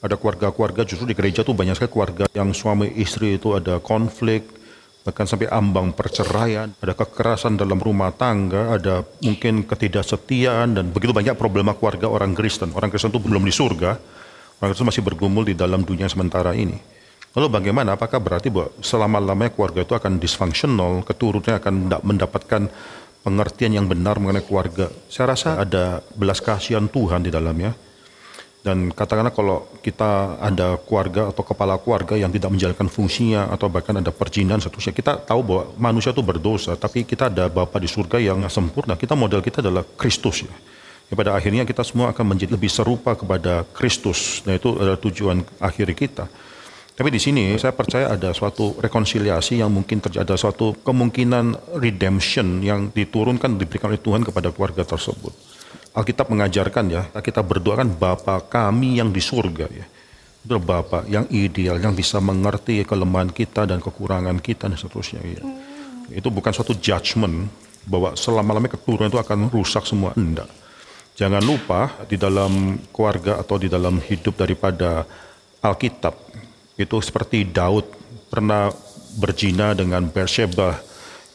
Ada 0.01 0.17
keluarga-keluarga 0.17 0.89
justru 0.89 1.13
di 1.13 1.13
gereja 1.13 1.45
tuh 1.45 1.53
banyak 1.53 1.77
sekali 1.77 1.93
keluarga 1.93 2.25
yang 2.33 2.57
suami 2.57 2.89
istri 2.97 3.37
itu 3.37 3.53
ada 3.53 3.77
konflik, 3.85 4.49
bahkan 5.01 5.25
sampai 5.25 5.49
ambang 5.49 5.97
perceraian, 5.97 6.73
ada 6.77 6.93
kekerasan 6.93 7.57
dalam 7.57 7.81
rumah 7.81 8.13
tangga, 8.13 8.77
ada 8.77 9.01
mungkin 9.25 9.65
ketidaksetiaan 9.65 10.77
dan 10.77 10.85
begitu 10.93 11.17
banyak 11.17 11.35
problema 11.41 11.73
keluarga 11.73 12.07
orang 12.09 12.37
Kristen. 12.37 12.77
Orang 12.77 12.93
Kristen 12.93 13.09
itu 13.09 13.21
belum 13.21 13.41
di 13.41 13.53
surga, 13.53 13.97
orang 14.61 14.69
Kristen 14.73 14.89
masih 14.89 15.05
bergumul 15.05 15.49
di 15.49 15.57
dalam 15.57 15.81
dunia 15.83 16.07
sementara 16.07 16.53
ini. 16.53 16.77
Lalu 17.31 17.47
bagaimana? 17.47 17.95
Apakah 17.95 18.19
berarti 18.19 18.51
bahwa 18.51 18.75
selama-lamanya 18.83 19.55
keluarga 19.55 19.87
itu 19.87 19.95
akan 19.95 20.19
dysfunctional, 20.19 21.07
keturunannya 21.07 21.57
akan 21.63 21.75
mendapatkan 22.03 22.63
pengertian 23.23 23.73
yang 23.79 23.87
benar 23.87 24.19
mengenai 24.19 24.43
keluarga? 24.43 24.91
Saya 25.07 25.39
rasa 25.39 25.63
ada 25.63 26.03
belas 26.19 26.43
kasihan 26.43 26.91
Tuhan 26.91 27.23
di 27.23 27.31
dalamnya. 27.31 27.73
Dan 28.61 28.93
katakanlah 28.93 29.33
kalau 29.33 29.65
kita 29.81 30.37
ada 30.37 30.77
keluarga 30.77 31.33
atau 31.33 31.41
kepala 31.41 31.81
keluarga 31.81 32.13
yang 32.13 32.29
tidak 32.29 32.53
menjalankan 32.53 32.93
fungsinya 32.93 33.49
atau 33.49 33.73
bahkan 33.73 33.97
ada 33.97 34.13
perjinan 34.13 34.61
seterusnya, 34.61 34.93
kita 34.93 35.17
tahu 35.25 35.41
bahwa 35.41 35.65
manusia 35.81 36.13
itu 36.13 36.21
berdosa, 36.21 36.77
tapi 36.77 37.09
kita 37.09 37.33
ada 37.33 37.49
Bapa 37.49 37.81
di 37.81 37.89
surga 37.89 38.21
yang 38.21 38.45
sempurna. 38.53 39.01
Kita 39.01 39.17
model 39.17 39.41
kita 39.41 39.65
adalah 39.65 39.81
Kristus 39.97 40.45
ya. 40.45 40.53
ya. 41.09 41.15
Pada 41.17 41.41
akhirnya 41.41 41.65
kita 41.65 41.81
semua 41.81 42.13
akan 42.13 42.37
menjadi 42.37 42.53
lebih 42.53 42.69
serupa 42.69 43.17
kepada 43.17 43.65
Kristus. 43.73 44.45
Nah 44.45 44.53
itu 44.53 44.77
adalah 44.77 45.01
tujuan 45.01 45.41
akhir 45.57 45.97
kita. 45.97 46.29
Tapi 47.01 47.09
di 47.09 47.17
sini 47.17 47.57
saya 47.57 47.73
percaya 47.73 48.13
ada 48.13 48.37
suatu 48.37 48.77
rekonsiliasi 48.77 49.65
yang 49.65 49.73
mungkin 49.73 50.05
terjadi, 50.05 50.21
ada 50.21 50.37
suatu 50.37 50.77
kemungkinan 50.85 51.81
redemption 51.81 52.61
yang 52.61 52.93
diturunkan 52.93 53.57
diberikan 53.57 53.89
oleh 53.89 54.05
Tuhan 54.05 54.21
kepada 54.21 54.53
keluarga 54.53 54.85
tersebut. 54.85 55.33
Alkitab 55.91 56.31
mengajarkan 56.31 56.85
ya, 56.87 57.03
kita 57.11 57.43
berdoa 57.43 57.83
kan 57.83 57.89
Bapa 57.91 58.41
kami 58.47 59.03
yang 59.03 59.11
di 59.11 59.19
surga 59.19 59.67
ya. 59.71 59.87
Itu 60.41 60.57
Bapa 60.63 61.05
yang 61.11 61.27
ideal, 61.29 61.83
yang 61.83 61.93
bisa 61.93 62.23
mengerti 62.23 62.87
kelemahan 62.87 63.29
kita 63.29 63.67
dan 63.67 63.83
kekurangan 63.83 64.39
kita 64.39 64.71
dan 64.71 64.79
seterusnya 64.79 65.21
ya. 65.23 65.43
Itu 66.15 66.31
bukan 66.31 66.55
suatu 66.55 66.79
judgment, 66.79 67.51
bahwa 67.87 68.13
selama-lamanya 68.17 68.77
keturunan 68.77 69.09
itu 69.09 69.21
akan 69.21 69.49
rusak 69.49 69.85
semua. 69.89 70.13
Enggak. 70.17 70.49
Jangan 71.17 71.43
lupa 71.45 71.93
di 72.09 72.17
dalam 72.17 72.81
keluarga 72.95 73.41
atau 73.41 73.61
di 73.61 73.69
dalam 73.69 74.01
hidup 74.01 74.41
daripada 74.41 75.05
Alkitab 75.61 76.17
itu 76.81 76.97
seperti 77.05 77.45
Daud 77.45 77.85
pernah 78.33 78.73
berzina 79.21 79.77
dengan 79.77 80.09
Bersheba 80.09 80.81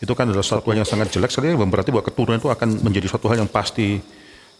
itu 0.01 0.09
kan 0.17 0.25
adalah 0.25 0.41
satu 0.41 0.73
hal 0.73 0.81
yang 0.81 0.89
sangat 0.89 1.13
jelek 1.13 1.29
sekali 1.29 1.53
berarti 1.53 1.93
bahwa 1.93 2.01
keturunan 2.01 2.41
itu 2.41 2.49
akan 2.49 2.81
menjadi 2.81 3.05
suatu 3.13 3.29
hal 3.29 3.45
yang 3.45 3.51
pasti 3.51 4.01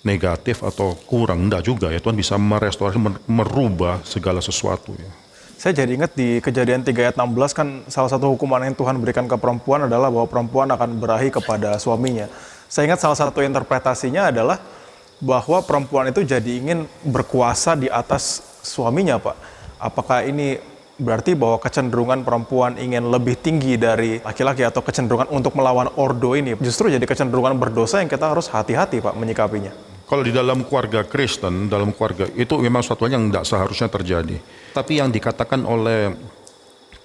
negatif 0.06 0.62
atau 0.62 0.94
kurang 1.10 1.50
enggak 1.50 1.65
juga 1.65 1.89
ya 1.89 1.98
Tuhan 1.98 2.13
bisa 2.13 2.38
merestorasi 2.38 3.02
merubah 3.26 4.06
segala 4.06 4.39
sesuatu 4.39 4.94
ya. 4.94 5.10
Saya 5.56 5.82
jadi 5.82 5.98
ingat 5.98 6.13
di 6.13 6.38
kejadian 6.46 6.86
3 6.86 6.94
ayat 6.94 7.15
16 7.18 7.58
kan 7.58 7.68
salah 7.89 8.12
satu 8.12 8.38
hukuman 8.38 8.62
yang 8.62 8.78
Tuhan 8.78 9.02
berikan 9.02 9.26
ke 9.26 9.34
perempuan 9.34 9.89
adalah 9.89 10.13
bahwa 10.13 10.30
perempuan 10.30 10.70
akan 10.70 11.02
berahi 11.02 11.34
kepada 11.34 11.82
suaminya. 11.82 12.30
Saya 12.70 12.91
ingat 12.91 13.02
salah 13.02 13.18
satu 13.18 13.41
interpretasinya 13.41 14.30
adalah 14.30 14.62
bahwa 15.18 15.63
perempuan 15.65 16.12
itu 16.12 16.22
jadi 16.22 16.60
ingin 16.60 16.86
berkuasa 17.08 17.74
di 17.80 17.88
atas 17.88 18.46
suaminya, 18.62 19.18
Pak. 19.18 19.38
Apakah 19.80 20.28
ini 20.28 20.60
berarti 21.02 21.34
bahwa 21.39 21.58
kecenderungan 21.58 22.22
perempuan 22.28 22.76
ingin 22.76 23.08
lebih 23.08 23.39
tinggi 23.39 23.80
dari 23.80 24.20
laki-laki 24.22 24.63
atau 24.63 24.84
kecenderungan 24.84 25.28
untuk 25.32 25.56
melawan 25.56 25.91
ordo 26.00 26.36
ini 26.39 26.56
justru 26.63 26.88
jadi 26.88 27.04
kecenderungan 27.04 27.56
berdosa 27.60 28.04
yang 28.04 28.12
kita 28.12 28.28
harus 28.28 28.52
hati-hati, 28.52 29.00
Pak, 29.00 29.15
menyikapinya. 29.15 29.94
Kalau 30.06 30.22
di 30.22 30.30
dalam 30.30 30.62
keluarga 30.70 31.02
Kristen, 31.02 31.65
dalam 31.65 31.89
keluarga 31.89 32.30
itu 32.38 32.54
memang 32.62 32.86
suatu 32.86 33.10
yang 33.10 33.26
tidak 33.30 33.46
seharusnya 33.50 33.89
terjadi. 33.89 34.38
Tapi 34.74 35.02
yang 35.02 35.10
dikatakan 35.10 35.65
oleh 35.65 36.13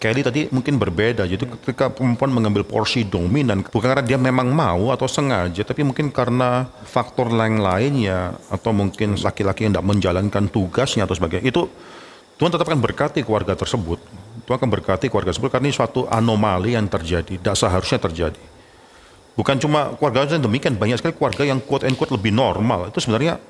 Kelly 0.00 0.24
tadi 0.24 0.48
mungkin 0.48 0.80
berbeda. 0.80 1.28
Jadi 1.28 1.44
ketika 1.44 1.92
perempuan 1.92 2.32
mengambil 2.32 2.64
porsi 2.64 3.04
dominan, 3.04 3.60
bukan 3.60 3.92
karena 3.92 4.04
dia 4.04 4.16
memang 4.16 4.48
mau 4.48 4.88
atau 4.88 5.04
sengaja, 5.04 5.60
tapi 5.60 5.84
mungkin 5.84 6.08
karena 6.08 6.64
faktor 6.88 7.28
lain 7.28 7.60
lainnya 7.60 8.32
atau 8.48 8.72
mungkin 8.72 9.20
laki-laki 9.20 9.68
yang 9.68 9.76
tidak 9.76 9.88
menjalankan 9.92 10.48
tugasnya 10.48 11.04
atau 11.04 11.12
sebagainya. 11.12 11.52
Itu 11.52 11.68
Tuhan 12.40 12.48
tetap 12.48 12.72
akan 12.72 12.80
berkati 12.80 13.20
keluarga 13.20 13.52
tersebut. 13.52 14.00
Tuhan 14.48 14.56
akan 14.56 14.72
berkati 14.72 15.12
keluarga 15.12 15.36
tersebut 15.36 15.52
karena 15.52 15.68
ini 15.68 15.76
suatu 15.76 16.08
anomali 16.08 16.72
yang 16.72 16.88
terjadi, 16.88 17.36
tidak 17.36 17.56
seharusnya 17.60 18.00
terjadi. 18.00 18.40
Bukan 19.40 19.56
cuma 19.56 19.96
keluarga 19.96 20.36
yang 20.36 20.44
demikian, 20.44 20.76
banyak 20.76 21.00
sekali 21.00 21.16
keluarga 21.16 21.48
yang 21.48 21.64
quote 21.64 21.88
and 21.88 21.96
lebih 21.96 22.28
normal. 22.28 22.92
Itu 22.92 23.00
sebenarnya 23.00 23.40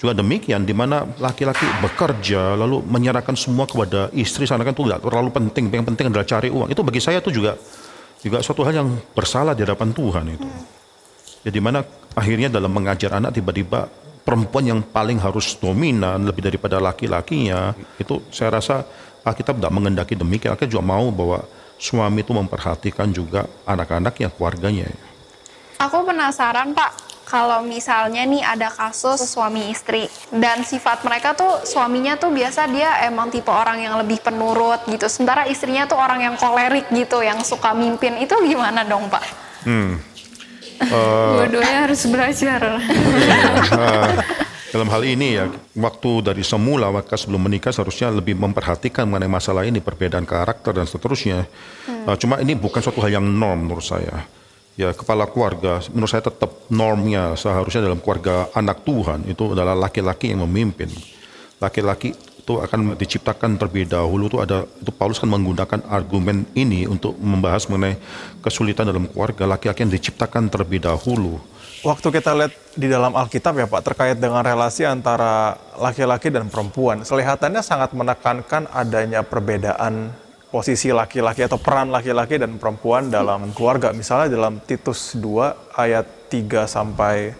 juga 0.00 0.16
demikian, 0.16 0.64
di 0.64 0.72
mana 0.72 1.04
laki-laki 1.20 1.68
bekerja 1.84 2.56
lalu 2.56 2.80
menyerahkan 2.80 3.36
semua 3.36 3.68
kepada 3.68 4.08
istri, 4.16 4.48
sana 4.48 4.64
kan 4.64 4.72
itu 4.72 4.88
tidak 4.88 5.04
terlalu 5.04 5.28
penting. 5.36 5.68
Yang 5.68 5.86
penting 5.92 6.06
adalah 6.08 6.24
cari 6.24 6.48
uang. 6.48 6.72
Itu 6.72 6.80
bagi 6.80 7.04
saya 7.04 7.20
itu 7.20 7.28
juga 7.28 7.60
juga 8.24 8.40
suatu 8.40 8.64
hal 8.64 8.72
yang 8.72 8.88
bersalah 9.12 9.52
di 9.52 9.68
hadapan 9.68 9.92
Tuhan 9.92 10.24
itu. 10.32 10.48
Ya 11.44 11.52
di 11.52 11.60
mana 11.60 11.84
akhirnya 12.16 12.48
dalam 12.48 12.72
mengajar 12.72 13.12
anak 13.12 13.36
tiba-tiba 13.36 13.84
perempuan 14.24 14.64
yang 14.64 14.80
paling 14.80 15.20
harus 15.20 15.60
dominan 15.60 16.24
lebih 16.24 16.40
daripada 16.40 16.80
laki-lakinya 16.80 17.76
itu 18.00 18.24
saya 18.32 18.56
rasa 18.56 18.88
Alkitab 19.20 19.60
tidak 19.60 19.76
mengendaki 19.76 20.16
demikian. 20.16 20.56
Alkitab 20.56 20.72
juga 20.72 20.84
mau 20.88 21.12
bahwa 21.12 21.44
suami 21.76 22.24
itu 22.24 22.32
memperhatikan 22.32 23.12
juga 23.12 23.44
anak-anak 23.68 24.16
yang 24.24 24.32
keluarganya. 24.32 24.88
Aku 25.84 26.00
penasaran 26.00 26.72
Pak, 26.72 26.96
kalau 27.28 27.60
misalnya 27.60 28.24
nih 28.24 28.40
ada 28.40 28.72
kasus 28.72 29.20
suami 29.20 29.68
istri 29.68 30.08
dan 30.32 30.64
sifat 30.64 31.04
mereka 31.04 31.36
tuh 31.36 31.60
suaminya 31.60 32.16
tuh 32.16 32.32
biasa 32.32 32.72
dia 32.72 33.04
emang 33.04 33.28
tipe 33.28 33.52
orang 33.52 33.84
yang 33.84 34.00
lebih 34.00 34.16
penurut 34.24 34.80
gitu, 34.88 35.04
sementara 35.12 35.44
istrinya 35.44 35.84
tuh 35.84 36.00
orang 36.00 36.24
yang 36.24 36.34
kolerik 36.40 36.88
gitu, 36.88 37.20
yang 37.20 37.36
suka 37.44 37.76
mimpin 37.76 38.16
itu 38.16 38.32
gimana 38.48 38.80
dong 38.88 39.12
Pak? 39.12 39.24
Hmm. 39.68 40.00
Uh, 40.88 41.36
Dua-duanya 41.44 41.78
harus 41.84 42.00
belajar. 42.08 42.60
uh, 42.64 44.08
dalam 44.72 44.88
hal 44.88 45.04
ini 45.04 45.36
ya, 45.36 45.52
waktu 45.76 46.32
dari 46.32 46.40
semula, 46.40 46.88
waktu 46.88 47.12
sebelum 47.12 47.44
menikah 47.44 47.76
seharusnya 47.76 48.08
lebih 48.08 48.40
memperhatikan 48.40 49.04
mengenai 49.04 49.28
masalah 49.28 49.68
ini, 49.68 49.84
perbedaan 49.84 50.24
karakter 50.24 50.80
dan 50.80 50.88
seterusnya. 50.88 51.44
Hmm. 51.84 52.08
Uh, 52.08 52.16
cuma 52.16 52.40
ini 52.40 52.56
bukan 52.56 52.80
suatu 52.80 53.04
hal 53.04 53.20
yang 53.20 53.26
norm 53.28 53.68
menurut 53.68 53.84
saya 53.84 54.24
ya 54.74 54.90
kepala 54.90 55.30
keluarga 55.30 55.78
menurut 55.94 56.10
saya 56.10 56.26
tetap 56.26 56.50
normnya 56.70 57.38
seharusnya 57.38 57.86
dalam 57.86 58.02
keluarga 58.02 58.50
anak 58.54 58.82
Tuhan 58.82 59.26
itu 59.30 59.54
adalah 59.54 59.78
laki-laki 59.78 60.34
yang 60.34 60.42
memimpin. 60.46 60.90
Laki-laki 61.62 62.12
itu 62.44 62.60
akan 62.60 62.92
diciptakan 63.00 63.56
terlebih 63.56 63.88
dahulu 63.88 64.28
itu 64.28 64.36
ada 64.36 64.68
itu 64.68 64.92
Paulus 64.92 65.16
kan 65.16 65.32
menggunakan 65.32 65.80
argumen 65.88 66.44
ini 66.52 66.84
untuk 66.84 67.16
membahas 67.16 67.64
mengenai 67.72 67.96
kesulitan 68.44 68.84
dalam 68.84 69.08
keluarga 69.08 69.48
laki-laki 69.48 69.88
yang 69.88 69.94
diciptakan 69.94 70.52
terlebih 70.52 70.84
dahulu. 70.84 71.40
Waktu 71.84 72.08
kita 72.16 72.32
lihat 72.32 72.52
di 72.76 72.88
dalam 72.88 73.12
Alkitab 73.12 73.60
ya 73.60 73.68
Pak 73.68 73.82
terkait 73.84 74.16
dengan 74.16 74.40
relasi 74.40 74.88
antara 74.88 75.56
laki-laki 75.76 76.32
dan 76.32 76.48
perempuan, 76.48 77.04
kelihatannya 77.04 77.60
sangat 77.60 77.92
menekankan 77.92 78.72
adanya 78.72 79.20
perbedaan 79.20 80.12
posisi 80.54 80.94
laki-laki 80.94 81.42
atau 81.42 81.58
peran 81.58 81.90
laki-laki 81.90 82.38
dan 82.38 82.54
perempuan 82.62 83.10
dalam 83.10 83.50
keluarga. 83.50 83.90
Misalnya 83.90 84.38
dalam 84.38 84.62
Titus 84.62 85.18
2 85.18 85.74
ayat 85.74 86.30
3 86.30 86.70
sampai 86.70 87.34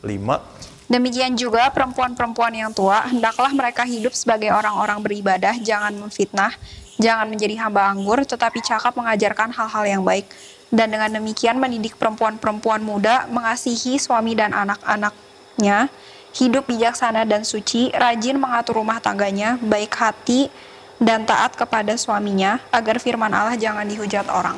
5. 0.00 0.88
Demikian 0.88 1.36
juga 1.36 1.68
perempuan-perempuan 1.68 2.56
yang 2.56 2.72
tua, 2.72 3.04
hendaklah 3.04 3.52
mereka 3.52 3.84
hidup 3.84 4.16
sebagai 4.16 4.48
orang-orang 4.54 5.02
beribadah, 5.04 5.52
jangan 5.60 5.92
memfitnah, 6.00 6.54
jangan 6.96 7.28
menjadi 7.28 7.60
hamba 7.60 7.92
anggur, 7.92 8.24
tetapi 8.24 8.64
cakap 8.64 8.96
mengajarkan 8.96 9.52
hal-hal 9.52 9.84
yang 9.84 10.02
baik. 10.06 10.24
Dan 10.72 10.94
dengan 10.96 11.12
demikian 11.12 11.60
mendidik 11.60 11.98
perempuan-perempuan 12.00 12.80
muda 12.80 13.28
mengasihi 13.28 14.00
suami 14.00 14.38
dan 14.38 14.54
anak-anaknya, 14.54 15.90
hidup 16.38 16.70
bijaksana 16.70 17.26
dan 17.26 17.42
suci, 17.42 17.90
rajin 17.90 18.38
mengatur 18.38 18.78
rumah 18.78 19.02
tangganya, 19.02 19.58
baik 19.58 19.90
hati, 19.90 20.48
dan 20.96 21.28
taat 21.28 21.56
kepada 21.56 21.92
suaminya 21.96 22.60
agar 22.72 22.96
firman 23.00 23.32
Allah 23.32 23.56
jangan 23.56 23.84
dihujat 23.84 24.26
orang. 24.32 24.56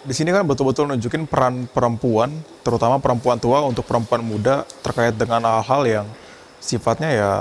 Di 0.00 0.16
sini 0.16 0.32
kan 0.32 0.48
betul-betul 0.48 0.88
nunjukin 0.88 1.28
peran 1.28 1.68
perempuan, 1.68 2.32
terutama 2.64 2.96
perempuan 2.96 3.36
tua 3.36 3.60
untuk 3.68 3.84
perempuan 3.84 4.24
muda 4.24 4.64
terkait 4.80 5.12
dengan 5.12 5.44
hal-hal 5.44 5.82
yang 5.84 6.06
sifatnya 6.56 7.10
ya 7.12 7.32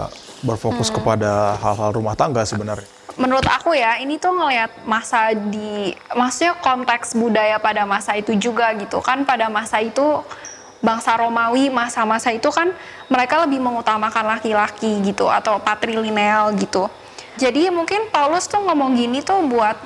berfokus 0.43 0.91
hmm. 0.91 0.99
kepada 0.99 1.55
hal-hal 1.59 1.95
rumah 1.95 2.19
tangga 2.19 2.43
sebenarnya. 2.43 2.88
Menurut 3.19 3.43
aku 3.47 3.75
ya, 3.75 3.99
ini 3.99 4.15
tuh 4.15 4.31
ngelihat 4.31 4.71
masa 4.88 5.35
di, 5.35 5.91
maksudnya 6.15 6.55
konteks 6.59 7.19
budaya 7.19 7.59
pada 7.59 7.83
masa 7.83 8.15
itu 8.15 8.31
juga 8.39 8.71
gitu 8.79 9.03
kan. 9.03 9.27
Pada 9.27 9.51
masa 9.51 9.83
itu 9.83 10.23
bangsa 10.79 11.19
Romawi 11.19 11.67
masa-masa 11.67 12.31
itu 12.31 12.47
kan 12.47 12.71
mereka 13.12 13.43
lebih 13.43 13.59
mengutamakan 13.59 14.39
laki-laki 14.39 15.03
gitu 15.03 15.27
atau 15.27 15.59
patrilineal 15.59 16.55
gitu. 16.55 16.88
Jadi 17.39 17.71
mungkin 17.71 18.12
Paulus 18.12 18.52
tuh 18.52 18.60
ngomong 18.60 18.99
gini 18.99 19.23
tuh 19.23 19.39
buat 19.47 19.80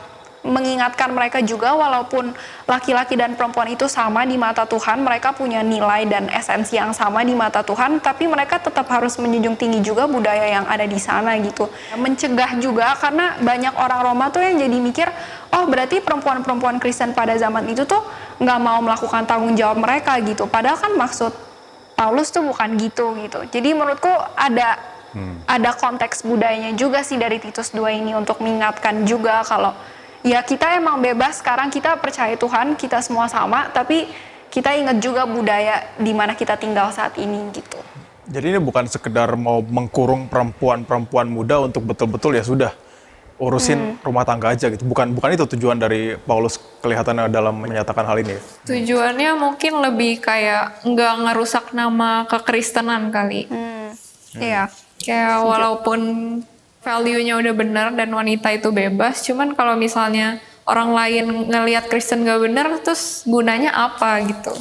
mengingatkan 0.43 1.07
mereka 1.15 1.39
juga 1.39 1.71
walaupun 1.71 2.35
laki-laki 2.67 3.15
dan 3.15 3.39
perempuan 3.39 3.71
itu 3.71 3.87
sama 3.87 4.27
di 4.27 4.35
mata 4.35 4.67
Tuhan, 4.67 4.99
mereka 4.99 5.31
punya 5.31 5.63
nilai 5.63 6.03
dan 6.03 6.27
esensi 6.27 6.75
yang 6.75 6.91
sama 6.91 7.23
di 7.23 7.31
mata 7.31 7.63
Tuhan, 7.63 8.03
tapi 8.03 8.27
mereka 8.27 8.59
tetap 8.59 8.91
harus 8.91 9.15
menjunjung 9.15 9.55
tinggi 9.55 9.79
juga 9.79 10.03
budaya 10.03 10.43
yang 10.59 10.67
ada 10.67 10.83
di 10.83 10.99
sana 10.99 11.39
gitu. 11.39 11.71
Mencegah 11.95 12.59
juga 12.59 12.91
karena 12.99 13.39
banyak 13.39 13.73
orang 13.79 13.99
Roma 14.03 14.27
tuh 14.35 14.43
yang 14.43 14.59
jadi 14.59 14.77
mikir, 14.83 15.07
oh 15.55 15.63
berarti 15.63 16.03
perempuan-perempuan 16.03 16.75
Kristen 16.75 17.15
pada 17.15 17.39
zaman 17.39 17.63
itu 17.71 17.87
tuh 17.87 18.03
nggak 18.43 18.59
mau 18.59 18.83
melakukan 18.83 19.23
tanggung 19.23 19.55
jawab 19.55 19.79
mereka 19.79 20.19
gitu. 20.19 20.43
Padahal 20.51 20.75
kan 20.75 20.91
maksud 20.91 21.31
Paulus 21.95 22.35
tuh 22.35 22.43
bukan 22.43 22.75
gitu 22.75 23.15
gitu. 23.15 23.47
Jadi 23.47 23.71
menurutku 23.71 24.11
ada 24.35 24.75
hmm. 25.13 25.47
ada 25.47 25.71
konteks 25.77 26.25
budayanya 26.27 26.73
juga 26.75 27.05
sih 27.05 27.15
dari 27.15 27.37
Titus 27.39 27.71
2 27.71 28.03
ini 28.03 28.11
untuk 28.17 28.41
mengingatkan 28.41 29.07
juga 29.07 29.45
kalau 29.47 29.73
ya 30.25 30.41
kita 30.41 30.77
emang 30.77 30.99
bebas 30.99 31.39
sekarang 31.39 31.69
kita 31.69 31.95
percaya 32.01 32.33
Tuhan 32.35 32.75
kita 32.75 32.99
semua 32.99 33.29
sama 33.29 33.69
tapi 33.69 34.09
kita 34.53 34.69
ingat 34.77 35.01
juga 35.01 35.25
budaya 35.25 35.97
di 35.97 36.13
mana 36.13 36.37
kita 36.37 36.53
tinggal 36.61 36.93
saat 36.93 37.17
ini 37.17 37.49
gitu. 37.49 37.81
Jadi 38.29 38.53
ini 38.53 38.59
bukan 38.61 38.85
sekedar 38.85 39.33
mau 39.33 39.65
mengkurung 39.65 40.29
perempuan-perempuan 40.29 41.25
muda 41.25 41.65
untuk 41.65 41.89
betul-betul 41.89 42.37
ya 42.37 42.45
sudah 42.45 42.71
urusin 43.41 43.97
hmm. 43.97 44.05
rumah 44.05 44.23
tangga 44.23 44.53
aja 44.53 44.69
gitu. 44.69 44.85
Bukan 44.85 45.17
bukan 45.17 45.33
itu 45.33 45.49
tujuan 45.57 45.81
dari 45.81 46.15
Paulus 46.21 46.61
kelihatannya 46.85 47.33
dalam 47.33 47.57
menyatakan 47.57 48.05
hal 48.05 48.21
ini. 48.21 48.37
Tujuannya 48.69 49.35
mungkin 49.41 49.81
lebih 49.81 50.21
kayak 50.21 50.85
nggak 50.85 51.13
ngerusak 51.25 51.73
nama 51.73 52.29
kekristenan 52.29 53.09
kali. 53.09 53.49
Hmm. 53.49 53.89
Iya. 54.37 54.69
Hmm. 54.69 54.82
Kayak 55.03 55.43
walaupun 55.43 55.99
value-nya 56.79 57.35
udah 57.43 57.53
benar 57.53 57.87
dan 57.91 58.07
wanita 58.11 58.55
itu 58.55 58.71
bebas, 58.71 59.19
cuman 59.27 59.51
kalau 59.51 59.75
misalnya 59.75 60.39
orang 60.63 60.95
lain 60.95 61.25
ngelihat 61.51 61.91
Kristen 61.91 62.23
gak 62.23 62.39
benar, 62.39 62.71
terus 62.79 63.27
gunanya 63.27 63.75
apa 63.75 64.23
gitu? 64.23 64.55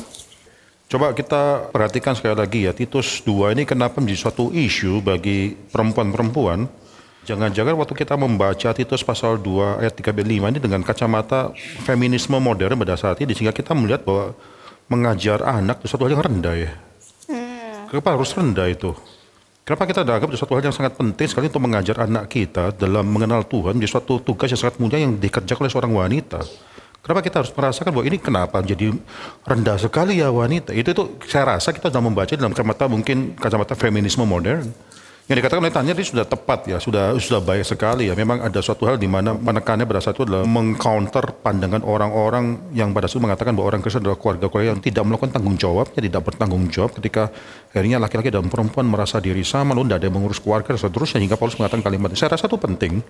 Coba 0.91 1.15
kita 1.15 1.73
perhatikan 1.73 2.13
sekali 2.13 2.37
lagi 2.37 2.67
ya, 2.67 2.75
Titus 2.75 3.23
2 3.25 3.55
ini 3.55 3.63
kenapa 3.63 4.03
menjadi 4.03 4.29
suatu 4.29 4.51
isu 4.51 5.01
bagi 5.01 5.55
perempuan-perempuan. 5.71 6.67
Jangan-jangan 7.23 7.79
waktu 7.79 7.95
kita 7.95 8.19
membaca 8.19 8.75
Titus 8.75 9.07
pasal 9.07 9.39
2 9.39 9.79
ayat 9.79 9.95
3 9.95 10.11
5 10.11 10.51
ini 10.53 10.59
dengan 10.59 10.83
kacamata 10.83 11.55
feminisme 11.87 12.35
modern 12.43 12.75
pada 12.83 12.99
saat 12.99 13.23
ini, 13.23 13.31
sehingga 13.31 13.55
kita 13.55 13.73
melihat 13.79 14.03
bahwa 14.03 14.35
mengajar 14.91 15.39
anak 15.47 15.81
itu 15.81 15.89
satu 15.89 16.05
hal 16.05 16.19
yang 16.19 16.27
rendah 16.27 16.55
ya. 16.59 16.71
Kenapa 17.89 18.19
harus 18.19 18.35
rendah 18.35 18.67
itu? 18.69 18.91
Kenapa 19.63 19.87
kita 19.87 20.03
anggap 20.03 20.27
itu 20.27 20.43
satu 20.43 20.59
hal 20.59 20.67
yang 20.67 20.75
sangat 20.75 20.99
penting 20.99 21.31
sekali 21.31 21.47
untuk 21.47 21.63
mengajar 21.63 21.95
anak 22.03 22.27
kita 22.27 22.75
dalam 22.75 23.07
mengenal 23.07 23.47
Tuhan 23.47 23.79
di 23.79 23.87
suatu 23.87 24.19
tugas 24.19 24.51
yang 24.51 24.59
sangat 24.59 24.83
mulia 24.83 24.99
yang 24.99 25.15
dikerjakan 25.15 25.63
oleh 25.63 25.71
seorang 25.71 25.93
wanita. 25.95 26.43
Kenapa 26.99 27.23
kita 27.23 27.47
harus 27.47 27.55
merasakan 27.55 27.95
bahwa 27.95 28.07
ini 28.11 28.19
kenapa 28.19 28.59
jadi 28.59 28.91
rendah 29.47 29.79
sekali 29.79 30.19
ya 30.19 30.35
wanita? 30.35 30.75
Itu 30.75 30.91
itu 30.91 31.05
saya 31.31 31.55
rasa 31.55 31.71
kita 31.71 31.95
sudah 31.95 32.03
membaca 32.03 32.35
dalam 32.35 32.51
kacamata 32.51 32.91
mungkin 32.91 33.39
kacamata 33.39 33.79
feminisme 33.79 34.27
modern. 34.27 34.67
Yang 35.33 35.49
dikatakan 35.49 35.65
oleh 35.65 35.73
Tanya 35.73 35.93
itu 35.97 36.13
sudah 36.13 36.29
tepat 36.29 36.61
ya, 36.69 36.77
sudah 36.77 37.17
sudah 37.17 37.41
baik 37.41 37.65
sekali 37.65 38.05
ya. 38.05 38.13
Memang 38.13 38.45
ada 38.45 38.61
suatu 38.61 38.85
hal 38.85 39.01
di 39.01 39.09
mana 39.09 39.33
penekanannya 39.33 39.89
pada 39.89 40.05
saat 40.05 40.21
itu 40.21 40.29
adalah 40.29 40.45
mengcounter 40.45 41.25
pandangan 41.41 41.81
orang-orang 41.89 42.69
yang 42.77 42.93
pada 42.93 43.09
saat 43.09 43.17
itu 43.17 43.25
mengatakan 43.25 43.57
bahwa 43.57 43.73
orang 43.73 43.81
Kristen 43.81 44.05
adalah 44.05 44.21
keluarga-keluarga 44.21 44.77
yang 44.77 44.85
tidak 44.85 45.09
melakukan 45.09 45.33
tanggung 45.33 45.57
jawabnya, 45.57 46.05
tidak 46.05 46.23
bertanggung 46.29 46.69
jawab 46.69 46.93
ketika 47.01 47.33
akhirnya 47.73 47.97
laki-laki 47.97 48.29
dan 48.29 48.45
perempuan 48.53 48.85
merasa 48.85 49.25
diri 49.25 49.41
sama, 49.41 49.73
lalu 49.73 49.89
tidak 49.89 50.05
ada 50.05 50.07
yang 50.13 50.17
mengurus 50.21 50.37
keluarga 50.37 50.69
dan 50.77 50.81
seterusnya 50.85 51.19
hingga 51.25 51.37
Paulus 51.41 51.57
mengatakan 51.57 51.81
kalimat 51.81 52.09
ini. 52.13 52.19
Saya 52.21 52.37
rasa 52.37 52.45
itu 52.45 52.59
penting. 52.61 53.01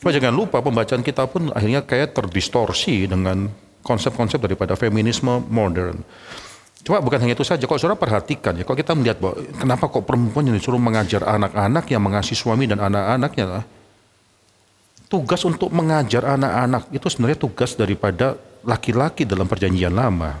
Cuma 0.00 0.16
jangan 0.16 0.32
lupa 0.32 0.64
pembacaan 0.64 1.04
kita 1.04 1.28
pun 1.28 1.52
akhirnya 1.52 1.84
kayak 1.84 2.16
terdistorsi 2.16 3.04
dengan 3.04 3.52
konsep-konsep 3.84 4.40
daripada 4.40 4.80
feminisme 4.80 5.44
modern. 5.52 6.00
Cuma 6.80 6.96
bukan 7.04 7.20
hanya 7.20 7.36
itu 7.36 7.44
saja, 7.44 7.60
kalau 7.68 7.76
saudara 7.76 7.98
perhatikan 7.98 8.56
ya, 8.56 8.64
kalau 8.64 8.78
kita 8.78 8.96
melihat 8.96 9.20
bahwa 9.20 9.36
kenapa 9.52 9.84
kok 9.92 10.04
perempuan 10.08 10.48
yang 10.48 10.56
disuruh 10.56 10.80
mengajar 10.80 11.20
anak-anak 11.28 11.84
yang 11.92 12.00
mengasihi 12.00 12.38
suami 12.40 12.64
dan 12.64 12.80
anak-anaknya 12.80 13.44
lah, 13.44 13.64
tugas 15.12 15.44
untuk 15.44 15.68
mengajar 15.74 16.24
anak-anak 16.24 16.88
itu 16.94 17.06
sebenarnya 17.12 17.36
tugas 17.36 17.76
daripada 17.76 18.38
laki-laki 18.64 19.28
dalam 19.28 19.44
perjanjian 19.44 19.92
lama. 19.92 20.40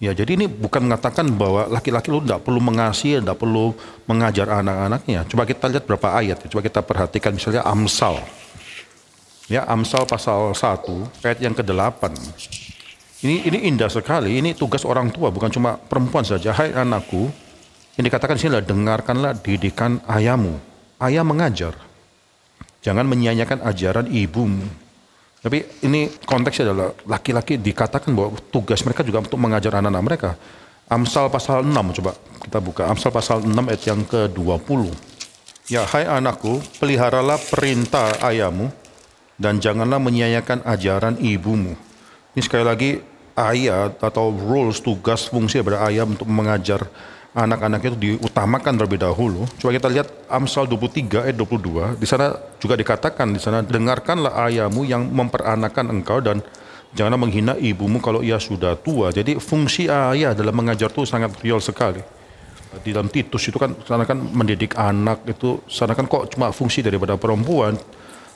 Ya, 0.00 0.16
jadi 0.16 0.32
ini 0.32 0.48
bukan 0.48 0.88
mengatakan 0.88 1.28
bahwa 1.36 1.68
laki-laki 1.68 2.08
lu 2.08 2.24
tidak 2.24 2.40
perlu 2.40 2.56
mengasihi, 2.56 3.20
tidak 3.20 3.36
perlu 3.36 3.76
mengajar 4.08 4.48
anak-anaknya. 4.48 5.28
Coba 5.28 5.44
kita 5.44 5.68
lihat 5.68 5.84
berapa 5.84 6.08
ayat, 6.16 6.40
coba 6.48 6.64
kita 6.64 6.80
perhatikan 6.80 7.36
misalnya 7.36 7.60
Amsal. 7.68 8.16
Ya, 9.44 9.68
Amsal 9.68 10.08
pasal 10.08 10.56
1, 10.56 11.04
ayat 11.20 11.38
yang 11.44 11.52
ke-8. 11.52 12.16
Ini 13.20 13.44
ini 13.52 13.58
indah 13.68 13.92
sekali. 13.92 14.40
Ini 14.40 14.56
tugas 14.56 14.88
orang 14.88 15.12
tua, 15.12 15.28
bukan 15.28 15.52
cuma 15.52 15.76
perempuan 15.76 16.24
saja. 16.24 16.56
Hai 16.56 16.72
anakku, 16.72 17.28
yang 18.00 18.04
dikatakan 18.08 18.36
di 18.36 18.40
sini 18.40 18.50
adalah 18.56 18.68
dengarkanlah 18.72 19.32
didikan 19.44 20.00
ayahmu. 20.08 20.56
Ayah 21.00 21.24
mengajar. 21.24 21.76
Jangan 22.80 23.04
menyanyikan 23.04 23.60
ajaran 23.60 24.08
ibumu. 24.08 24.64
Tapi 25.40 25.64
ini 25.84 26.08
konteksnya 26.24 26.72
adalah 26.72 26.92
laki-laki 27.08 27.56
dikatakan 27.56 28.12
bahwa 28.12 28.36
tugas 28.52 28.80
mereka 28.84 29.04
juga 29.04 29.24
untuk 29.24 29.40
mengajar 29.40 29.72
anak-anak 29.80 30.04
mereka. 30.04 30.30
Amsal 30.88 31.28
pasal 31.32 31.64
6 31.64 31.96
coba 32.00 32.12
kita 32.44 32.58
buka. 32.60 32.82
Amsal 32.88 33.12
pasal 33.12 33.44
6 33.44 33.52
ayat 33.52 33.82
yang 33.84 34.00
ke-20. 34.04 34.80
Ya 35.72 35.84
hai 35.86 36.04
anakku, 36.08 36.60
peliharalah 36.80 37.36
perintah 37.36 38.16
ayahmu 38.24 38.72
dan 39.40 39.60
janganlah 39.60 40.00
menyanyikan 40.00 40.60
ajaran 40.64 41.16
ibumu. 41.20 41.76
Ini 42.36 42.40
sekali 42.44 42.64
lagi 42.64 43.09
ayat 43.34 43.98
atau 44.02 44.34
rules 44.34 44.82
tugas 44.82 45.26
fungsi 45.30 45.60
daripada 45.60 45.86
ayah 45.88 46.06
untuk 46.06 46.26
mengajar 46.26 46.86
anak-anak 47.30 47.80
itu 47.86 47.96
diutamakan 47.96 48.74
terlebih 48.74 48.98
dahulu. 48.98 49.46
Coba 49.58 49.70
kita 49.70 49.88
lihat 49.90 50.08
Amsal 50.26 50.66
23 50.66 51.30
ayat 51.30 51.36
22. 51.38 51.94
Di 51.98 52.06
sana 52.06 52.34
juga 52.58 52.74
dikatakan 52.74 53.30
di 53.30 53.38
sana 53.38 53.62
dengarkanlah 53.62 54.34
ayahmu 54.50 54.82
yang 54.82 55.06
memperanakan 55.06 55.94
engkau 55.94 56.18
dan 56.18 56.42
janganlah 56.90 57.20
menghina 57.22 57.54
ibumu 57.54 58.02
kalau 58.02 58.20
ia 58.22 58.38
sudah 58.42 58.74
tua. 58.74 59.14
Jadi 59.14 59.38
fungsi 59.38 59.86
ayah 59.86 60.34
dalam 60.34 60.54
mengajar 60.54 60.90
itu 60.90 61.06
sangat 61.06 61.38
real 61.42 61.62
sekali. 61.62 62.02
Di 62.82 62.94
dalam 62.94 63.10
Titus 63.10 63.42
itu 63.50 63.58
kan 63.58 63.74
sana 63.82 64.06
kan 64.06 64.18
mendidik 64.18 64.78
anak 64.78 65.26
itu 65.26 65.58
sana 65.66 65.94
kan 65.94 66.06
kok 66.06 66.34
cuma 66.34 66.54
fungsi 66.54 66.82
daripada 66.82 67.18
perempuan. 67.18 67.78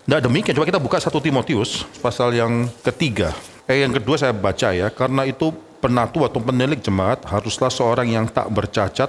Tidak 0.05 0.21
demikian. 0.21 0.55
Coba 0.55 0.69
kita 0.69 0.83
buka 0.83 0.99
satu 1.01 1.19
Timotius 1.19 1.87
pasal 2.03 2.37
yang 2.37 2.69
ketiga. 2.85 3.33
Eh, 3.65 3.81
yang 3.81 3.97
kedua 3.97 4.21
saya 4.21 4.37
baca 4.37 4.77
ya, 4.77 4.93
karena 4.93 5.25
itu 5.25 5.49
penatu 5.81 6.25
atau 6.25 6.41
penilik 6.41 6.81
jemaat 6.81 7.25
haruslah 7.25 7.73
seorang 7.73 8.13
yang 8.13 8.29
tak 8.29 8.53
bercacat, 8.53 9.09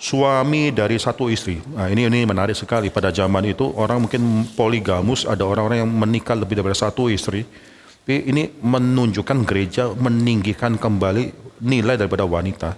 suami 0.00 0.72
dari 0.72 0.96
satu 0.96 1.28
istri. 1.28 1.60
Nah, 1.76 1.92
ini 1.92 2.08
ini 2.08 2.24
menarik 2.24 2.56
sekali. 2.56 2.88
Pada 2.88 3.12
zaman 3.12 3.44
itu 3.44 3.68
orang 3.76 4.08
mungkin 4.08 4.48
poligamus, 4.56 5.28
ada 5.28 5.44
orang-orang 5.44 5.84
yang 5.84 5.92
menikah 5.92 6.36
lebih 6.36 6.60
daripada 6.60 6.88
satu 6.88 7.12
istri. 7.12 7.44
Tapi 8.02 8.28
ini 8.34 8.50
menunjukkan 8.50 9.46
gereja 9.46 9.94
meninggikan 9.94 10.74
kembali 10.74 11.30
nilai 11.62 11.94
daripada 11.94 12.26
wanita. 12.26 12.74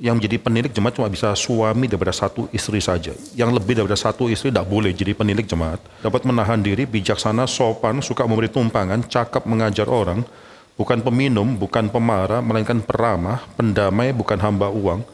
Yang 0.00 0.14
menjadi 0.16 0.36
penilik 0.40 0.72
jemaat 0.72 0.96
cuma 0.96 1.12
bisa 1.12 1.28
suami 1.36 1.84
daripada 1.84 2.08
satu 2.16 2.48
istri 2.56 2.80
saja. 2.80 3.12
Yang 3.36 3.60
lebih 3.60 3.76
daripada 3.76 4.00
satu 4.00 4.32
istri 4.32 4.48
tidak 4.48 4.64
boleh 4.64 4.96
jadi 4.96 5.12
penilik 5.12 5.44
jemaat. 5.44 5.76
Dapat 6.00 6.24
menahan 6.24 6.56
diri, 6.64 6.88
bijaksana, 6.88 7.44
sopan, 7.44 8.00
suka 8.00 8.24
memberi 8.24 8.48
tumpangan, 8.48 9.04
cakap 9.04 9.44
mengajar 9.44 9.92
orang, 9.92 10.24
bukan 10.80 11.04
peminum, 11.04 11.52
bukan 11.52 11.92
pemarah, 11.92 12.40
melainkan 12.40 12.80
peramah, 12.80 13.44
pendamai, 13.60 14.16
bukan 14.16 14.40
hamba 14.40 14.72
uang. 14.72 15.04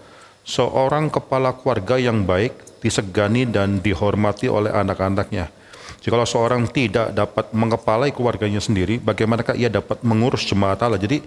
Seorang 0.47 1.11
kepala 1.11 1.59
keluarga 1.59 1.99
yang 1.99 2.23
baik, 2.23 2.79
disegani 2.79 3.43
dan 3.43 3.83
dihormati 3.83 4.47
oleh 4.47 4.71
anak-anaknya. 4.71 5.51
Jikalau 5.99 6.23
seorang 6.23 6.71
tidak 6.71 7.11
dapat 7.11 7.51
mengepalai 7.51 8.15
keluarganya 8.15 8.63
sendiri, 8.63 9.03
bagaimanakah 9.03 9.59
ia 9.59 9.67
dapat 9.67 9.99
mengurus 10.07 10.47
jemaat 10.47 10.79
Allah? 10.79 11.03
Jadi 11.03 11.19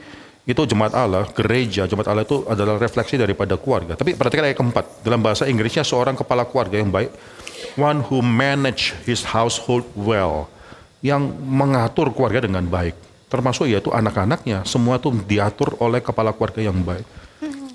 itu 0.47 0.61
jemaat 0.65 0.95
Allah, 0.95 1.27
gereja, 1.35 1.85
jemaat 1.85 2.09
Allah 2.09 2.23
itu 2.25 2.41
adalah 2.49 2.79
refleksi 2.79 3.19
daripada 3.19 3.59
keluarga. 3.59 3.93
Tapi 3.93 4.15
perhatikan 4.17 4.47
ayat 4.49 4.57
keempat, 4.57 4.85
dalam 5.05 5.21
bahasa 5.21 5.45
Inggrisnya 5.45 5.85
seorang 5.85 6.17
kepala 6.17 6.47
keluarga 6.47 6.79
yang 6.79 6.89
baik, 6.89 7.13
one 7.77 8.01
who 8.07 8.23
manage 8.23 8.97
his 9.05 9.21
household 9.21 9.85
well, 9.93 10.49
yang 11.05 11.21
mengatur 11.43 12.09
keluarga 12.15 12.43
dengan 12.49 12.65
baik. 12.65 12.97
Termasuk 13.29 13.69
yaitu 13.69 13.93
anak-anaknya, 13.93 14.65
semua 14.65 14.97
itu 14.97 15.13
diatur 15.13 15.77
oleh 15.77 16.01
kepala 16.01 16.33
keluarga 16.33 16.65
yang 16.65 16.81
baik. 16.81 17.05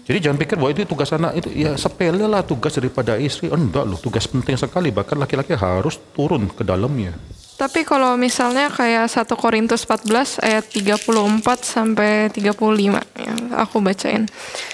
Jadi 0.04 0.18
jangan 0.20 0.36
pikir 0.36 0.60
bahwa 0.60 0.70
itu 0.76 0.84
tugas 0.84 1.08
anak 1.16 1.32
itu 1.40 1.48
ya 1.56 1.72
sepele 1.80 2.28
lah 2.28 2.44
tugas 2.44 2.76
daripada 2.76 3.16
istri. 3.16 3.48
Enggak 3.48 3.88
loh, 3.88 3.96
tugas 3.96 4.28
penting 4.28 4.60
sekali. 4.60 4.92
Bahkan 4.92 5.16
laki-laki 5.16 5.56
harus 5.56 5.96
turun 6.12 6.52
ke 6.52 6.60
dalamnya. 6.60 7.16
Tapi 7.54 7.86
kalau 7.86 8.18
misalnya 8.18 8.66
kayak 8.66 9.06
1 9.06 9.30
Korintus 9.38 9.86
14 9.86 10.42
ayat 10.42 10.66
34 10.74 11.06
sampai 11.62 12.26
35 12.34 12.98
ya, 13.14 13.34
aku 13.54 13.78
bacain. 13.78 14.26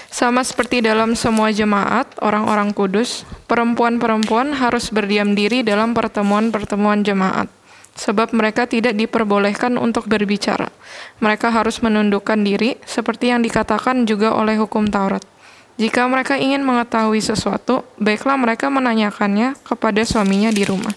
Sama 0.09 0.41
seperti 0.41 0.81
dalam 0.81 1.13
semua 1.13 1.53
jemaat, 1.53 2.09
orang-orang 2.25 2.73
kudus, 2.73 3.23
perempuan-perempuan 3.45 4.57
harus 4.57 4.89
berdiam 4.89 5.37
diri 5.37 5.61
dalam 5.61 5.93
pertemuan-pertemuan 5.93 7.05
jemaat. 7.05 7.47
Sebab 7.95 8.33
mereka 8.33 8.65
tidak 8.65 8.97
diperbolehkan 8.97 9.77
untuk 9.77 10.09
berbicara. 10.09 10.73
Mereka 11.21 11.53
harus 11.53 11.79
menundukkan 11.85 12.41
diri, 12.41 12.81
seperti 12.83 13.29
yang 13.29 13.45
dikatakan 13.45 14.09
juga 14.09 14.33
oleh 14.33 14.57
hukum 14.57 14.89
Taurat. 14.89 15.21
Jika 15.77 16.09
mereka 16.09 16.35
ingin 16.35 16.65
mengetahui 16.65 17.21
sesuatu, 17.21 17.85
baiklah 18.01 18.35
mereka 18.35 18.67
menanyakannya 18.67 19.55
kepada 19.63 20.01
suaminya 20.03 20.51
di 20.51 20.65
rumah 20.65 20.93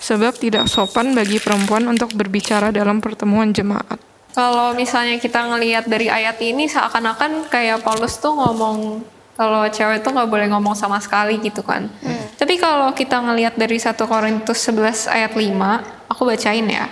sebab 0.00 0.36
tidak 0.36 0.68
sopan 0.68 1.16
bagi 1.16 1.40
perempuan 1.40 1.86
untuk 1.88 2.12
berbicara 2.12 2.72
dalam 2.72 3.00
pertemuan 3.00 3.52
jemaat. 3.52 3.98
Kalau 4.36 4.76
misalnya 4.76 5.16
kita 5.16 5.48
ngelihat 5.48 5.88
dari 5.88 6.12
ayat 6.12 6.36
ini 6.44 6.68
seakan-akan 6.68 7.48
kayak 7.48 7.80
Paulus 7.80 8.20
tuh 8.20 8.36
ngomong 8.36 9.00
kalau 9.36 9.64
cewek 9.68 10.04
tuh 10.04 10.12
nggak 10.12 10.28
boleh 10.28 10.48
ngomong 10.52 10.76
sama 10.76 11.00
sekali 11.00 11.40
gitu 11.40 11.64
kan. 11.64 11.88
Hmm. 12.04 12.24
Tapi 12.36 12.60
kalau 12.60 12.92
kita 12.92 13.20
ngelihat 13.20 13.56
dari 13.56 13.80
1 13.80 13.96
Korintus 13.96 14.60
11 14.68 15.08
ayat 15.08 15.32
5, 15.32 16.08
aku 16.12 16.22
bacain 16.28 16.68
ya. 16.68 16.88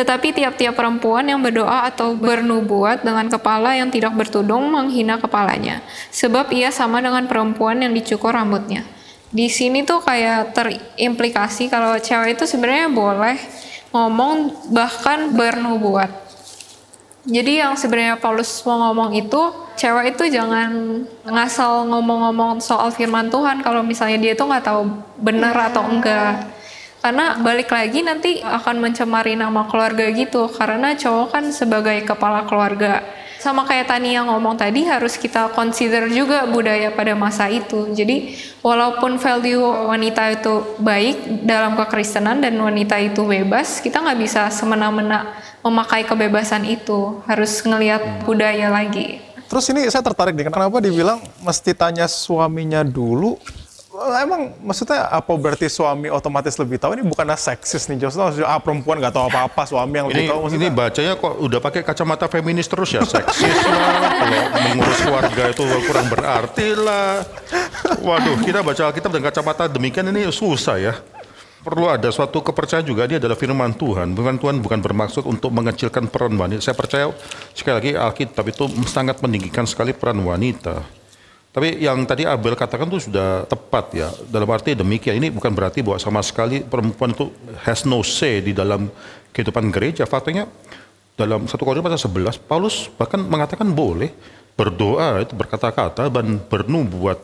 Tetapi 0.00 0.32
tiap-tiap 0.32 0.72
perempuan 0.72 1.28
yang 1.28 1.44
berdoa 1.44 1.84
atau 1.84 2.16
bernubuat 2.16 3.04
dengan 3.04 3.28
kepala 3.28 3.76
yang 3.76 3.92
tidak 3.92 4.16
bertudung 4.16 4.72
menghina 4.72 5.20
kepalanya, 5.20 5.84
sebab 6.08 6.48
ia 6.56 6.72
sama 6.72 7.04
dengan 7.04 7.28
perempuan 7.28 7.84
yang 7.84 7.92
dicukur 7.92 8.32
rambutnya 8.32 8.88
di 9.30 9.46
sini 9.46 9.86
tuh 9.86 10.02
kayak 10.02 10.50
terimplikasi 10.58 11.70
kalau 11.70 11.94
cewek 12.02 12.34
itu 12.34 12.44
sebenarnya 12.50 12.90
boleh 12.90 13.38
ngomong 13.94 14.50
bahkan 14.74 15.30
bernubuat. 15.30 16.10
Jadi 17.30 17.62
yang 17.62 17.78
sebenarnya 17.78 18.18
Paulus 18.18 18.50
mau 18.66 18.90
ngomong 18.90 19.14
itu 19.14 19.38
cewek 19.78 20.18
itu 20.18 20.34
jangan 20.34 21.04
ngasal 21.22 21.86
ngomong-ngomong 21.86 22.58
soal 22.58 22.90
firman 22.90 23.30
Tuhan 23.30 23.62
kalau 23.62 23.86
misalnya 23.86 24.18
dia 24.18 24.32
tuh 24.34 24.50
nggak 24.50 24.66
tahu 24.66 24.82
benar 25.22 25.54
atau 25.70 25.86
enggak. 25.86 26.50
Karena 27.00 27.40
balik 27.40 27.72
lagi 27.72 28.04
nanti 28.04 28.44
akan 28.44 28.76
mencemari 28.84 29.32
nama 29.32 29.64
keluarga 29.64 30.04
gitu 30.12 30.52
karena 30.52 30.92
cowok 30.92 31.26
kan 31.32 31.44
sebagai 31.48 32.04
kepala 32.04 32.44
keluarga 32.44 33.00
sama 33.40 33.64
kayak 33.64 33.88
Tani 33.88 34.12
yang 34.12 34.28
ngomong 34.28 34.60
tadi 34.60 34.84
harus 34.84 35.16
kita 35.16 35.48
consider 35.56 36.12
juga 36.12 36.44
budaya 36.44 36.92
pada 36.92 37.16
masa 37.16 37.48
itu. 37.48 37.88
Jadi 37.88 38.36
walaupun 38.60 39.16
value 39.16 39.64
wanita 39.64 40.28
itu 40.28 40.76
baik 40.76 41.48
dalam 41.48 41.72
kekristenan 41.72 42.44
dan 42.44 42.60
wanita 42.60 43.00
itu 43.00 43.24
bebas, 43.24 43.80
kita 43.80 44.04
nggak 44.04 44.20
bisa 44.20 44.52
semena-mena 44.52 45.32
memakai 45.64 46.04
kebebasan 46.04 46.68
itu. 46.68 47.24
Harus 47.24 47.64
ngelihat 47.64 48.28
budaya 48.28 48.68
lagi. 48.68 49.24
Terus 49.48 49.64
ini 49.72 49.88
saya 49.88 50.04
tertarik 50.04 50.36
nih, 50.36 50.46
kenapa 50.46 50.78
dibilang 50.78 51.24
mesti 51.40 51.72
tanya 51.72 52.06
suaminya 52.06 52.84
dulu? 52.84 53.40
Emang 54.00 54.56
maksudnya 54.64 55.12
apa 55.12 55.28
berarti 55.36 55.68
suami 55.68 56.08
otomatis 56.08 56.56
lebih 56.56 56.80
tahu? 56.80 56.96
Ini 56.96 57.04
bukannya 57.04 57.36
seksis 57.36 57.84
nih, 57.92 58.08
Jos. 58.08 58.16
Ah 58.40 58.56
perempuan 58.56 58.96
nggak 58.96 59.12
tahu 59.12 59.28
apa-apa, 59.28 59.68
suami 59.68 59.92
yang 59.92 60.08
lebih 60.08 60.24
Ini, 60.24 60.30
tahu. 60.32 60.40
ini 60.40 60.44
Maksudnya, 60.48 60.70
bacanya 60.72 61.12
kok 61.20 61.34
udah 61.36 61.60
pakai 61.60 61.80
kacamata 61.84 62.24
feminis 62.32 62.64
terus 62.64 62.96
ya, 62.96 63.04
seksis 63.04 63.56
lah, 63.68 64.08
kalau 64.16 64.40
mengurus 64.64 64.98
keluarga 65.04 65.42
itu 65.52 65.64
kurang 65.84 66.06
berarti 66.08 66.68
lah. 66.80 67.28
Waduh, 68.00 68.40
kita 68.40 68.64
baca 68.64 68.82
Alkitab 68.88 69.10
dengan 69.12 69.28
kacamata 69.28 69.68
demikian 69.68 70.08
ini 70.08 70.32
susah 70.32 70.80
ya. 70.80 70.94
Perlu 71.60 71.92
ada 71.92 72.08
suatu 72.08 72.40
kepercayaan 72.40 72.88
juga, 72.88 73.04
dia 73.04 73.20
adalah 73.20 73.36
firman 73.36 73.76
Tuhan. 73.76 74.16
Firman 74.16 74.40
Tuhan 74.40 74.64
bukan 74.64 74.80
bermaksud 74.80 75.28
untuk 75.28 75.52
mengecilkan 75.52 76.08
peran 76.08 76.32
wanita. 76.40 76.64
Saya 76.64 76.72
percaya 76.72 77.12
sekali 77.52 77.74
lagi 77.76 77.90
Alkitab 78.00 78.48
itu 78.48 78.64
sangat 78.88 79.20
meninggikan 79.20 79.68
sekali 79.68 79.92
peran 79.92 80.24
wanita. 80.24 80.99
Tapi 81.50 81.82
yang 81.82 82.06
tadi 82.06 82.22
Abel 82.22 82.54
katakan 82.54 82.86
itu 82.86 83.10
sudah 83.10 83.42
tepat 83.50 83.90
ya. 83.90 84.08
Dalam 84.30 84.46
arti 84.54 84.78
demikian, 84.78 85.18
ini 85.18 85.34
bukan 85.34 85.50
berarti 85.50 85.82
bahwa 85.82 85.98
sama 85.98 86.22
sekali 86.22 86.62
perempuan 86.62 87.10
itu 87.10 87.26
has 87.66 87.82
no 87.82 88.06
say 88.06 88.38
di 88.38 88.54
dalam 88.54 88.86
kehidupan 89.34 89.66
gereja. 89.74 90.06
Faktanya 90.06 90.46
dalam 91.18 91.50
1 91.50 91.50
Korintus 91.58 92.06
pasal 92.06 92.38
11, 92.38 92.38
Paulus 92.46 92.86
bahkan 92.94 93.18
mengatakan 93.18 93.66
boleh 93.66 94.14
berdoa 94.54 95.26
itu 95.26 95.34
berkata-kata 95.34 96.06
dan 96.06 96.38
bernubuat. 96.38 97.18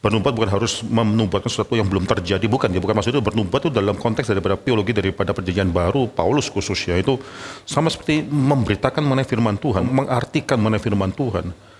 Bernubuat 0.00 0.32
bukan 0.32 0.50
harus 0.56 0.80
menubuatkan 0.80 1.50
sesuatu 1.52 1.76
yang 1.76 1.84
belum 1.84 2.08
terjadi, 2.08 2.46
bukan 2.48 2.72
ya, 2.72 2.80
bukan 2.80 2.96
maksudnya 2.96 3.20
bernubuat 3.20 3.60
itu 3.60 3.72
dalam 3.74 3.96
konteks 3.98 4.32
daripada 4.32 4.56
teologi 4.56 4.96
daripada 4.96 5.36
perjanjian 5.36 5.68
baru, 5.68 6.08
Paulus 6.08 6.48
khususnya 6.48 6.96
itu 6.96 7.20
sama 7.68 7.92
seperti 7.92 8.24
memberitakan 8.24 9.02
mengenai 9.04 9.26
firman 9.28 9.60
Tuhan, 9.60 9.84
mengartikan 9.84 10.56
mengenai 10.56 10.80
firman 10.80 11.12
Tuhan. 11.12 11.75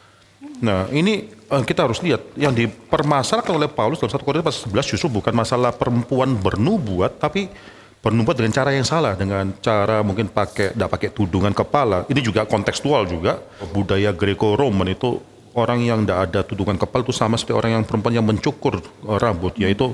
Nah, 0.63 0.89
ini 0.89 1.29
eh, 1.29 1.63
kita 1.65 1.85
harus 1.85 2.01
lihat 2.01 2.33
yang 2.39 2.57
dipermasalahkan 2.57 3.53
oleh 3.53 3.69
Paulus 3.69 4.01
dalam 4.01 4.13
1 4.13 4.25
Korintus 4.25 4.65
pasal 4.65 4.73
11 4.73 4.93
justru 4.97 5.09
bukan 5.13 5.33
masalah 5.37 5.73
perempuan 5.77 6.33
bernubuat, 6.37 7.21
tapi 7.21 7.49
bernubuat 8.01 8.39
dengan 8.39 8.53
cara 8.55 8.71
yang 8.71 8.87
salah, 8.87 9.19
dengan 9.19 9.51
cara 9.59 10.01
mungkin 10.01 10.31
pakai 10.31 10.73
tidak 10.73 10.91
pakai 10.93 11.09
tudungan 11.11 11.53
kepala. 11.53 12.07
Ini 12.07 12.21
juga 12.23 12.47
kontekstual 12.47 13.05
juga. 13.11 13.43
Budaya 13.75 14.15
Greco-Roman 14.15 14.89
itu 14.95 15.19
orang 15.57 15.83
yang 15.83 16.05
tidak 16.05 16.19
ada 16.31 16.41
tudungan 16.47 16.77
kepala 16.79 17.03
itu 17.03 17.13
sama 17.17 17.35
seperti 17.35 17.57
orang 17.57 17.71
yang 17.81 17.85
perempuan 17.85 18.15
yang 18.15 18.27
mencukur 18.29 18.79
rambut, 19.03 19.59
yaitu 19.59 19.91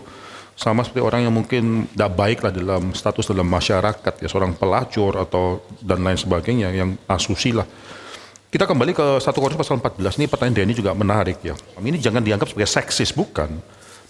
sama 0.53 0.85
seperti 0.85 1.01
orang 1.01 1.25
yang 1.25 1.35
mungkin 1.35 1.89
tidak 1.89 2.13
baik 2.13 2.39
lah 2.45 2.53
dalam 2.53 2.93
status 2.93 3.33
dalam 3.33 3.49
masyarakat 3.49 4.15
ya 4.21 4.29
seorang 4.29 4.53
pelacur 4.53 5.17
atau 5.17 5.65
dan 5.81 6.05
lain 6.05 6.19
sebagainya 6.21 6.69
yang 6.71 6.95
asusila. 7.09 7.65
Kita 8.53 8.69
kembali 8.69 8.93
ke 8.93 9.17
1 9.17 9.33
Korintus 9.33 9.57
pasal 9.57 9.81
14. 9.81 10.21
Ini 10.21 10.29
pertanyaan 10.29 10.53
Denny 10.61 10.77
juga 10.77 10.93
menarik 10.93 11.41
ya. 11.41 11.57
Ini 11.81 11.97
jangan 11.97 12.21
dianggap 12.21 12.53
sebagai 12.53 12.69
seksis, 12.69 13.09
bukan. 13.17 13.49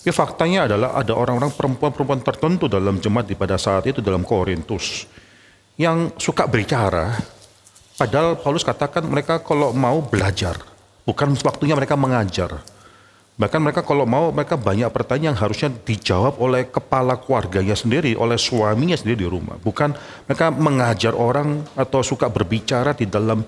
Tapi 0.02 0.10
faktanya 0.10 0.66
adalah 0.66 0.98
ada 0.98 1.14
orang-orang 1.14 1.54
perempuan-perempuan 1.54 2.26
tertentu 2.26 2.66
dalam 2.66 2.98
jemaat 2.98 3.30
di 3.30 3.38
pada 3.38 3.54
saat 3.54 3.86
itu 3.86 4.02
dalam 4.02 4.26
Korintus 4.26 5.06
yang 5.78 6.10
suka 6.18 6.50
berbicara. 6.50 7.22
Padahal 7.94 8.34
Paulus 8.34 8.66
katakan 8.66 9.06
mereka 9.06 9.38
kalau 9.38 9.70
mau 9.70 10.02
belajar, 10.02 10.58
bukan 11.06 11.38
waktunya 11.46 11.78
mereka 11.78 11.94
mengajar. 11.94 12.66
Bahkan 13.32 13.64
mereka 13.64 13.80
kalau 13.80 14.04
mau 14.04 14.28
mereka 14.28 14.60
banyak 14.60 14.92
pertanyaan 14.92 15.32
yang 15.32 15.40
harusnya 15.40 15.72
dijawab 15.72 16.36
oleh 16.36 16.68
kepala 16.68 17.16
keluarganya 17.16 17.72
sendiri, 17.72 18.12
oleh 18.12 18.36
suaminya 18.36 18.92
sendiri 18.92 19.24
di 19.24 19.28
rumah. 19.28 19.56
Bukan 19.56 19.96
mereka 20.28 20.52
mengajar 20.52 21.16
orang 21.16 21.64
atau 21.72 22.04
suka 22.04 22.28
berbicara 22.28 22.92
di 22.92 23.08
dalam 23.08 23.40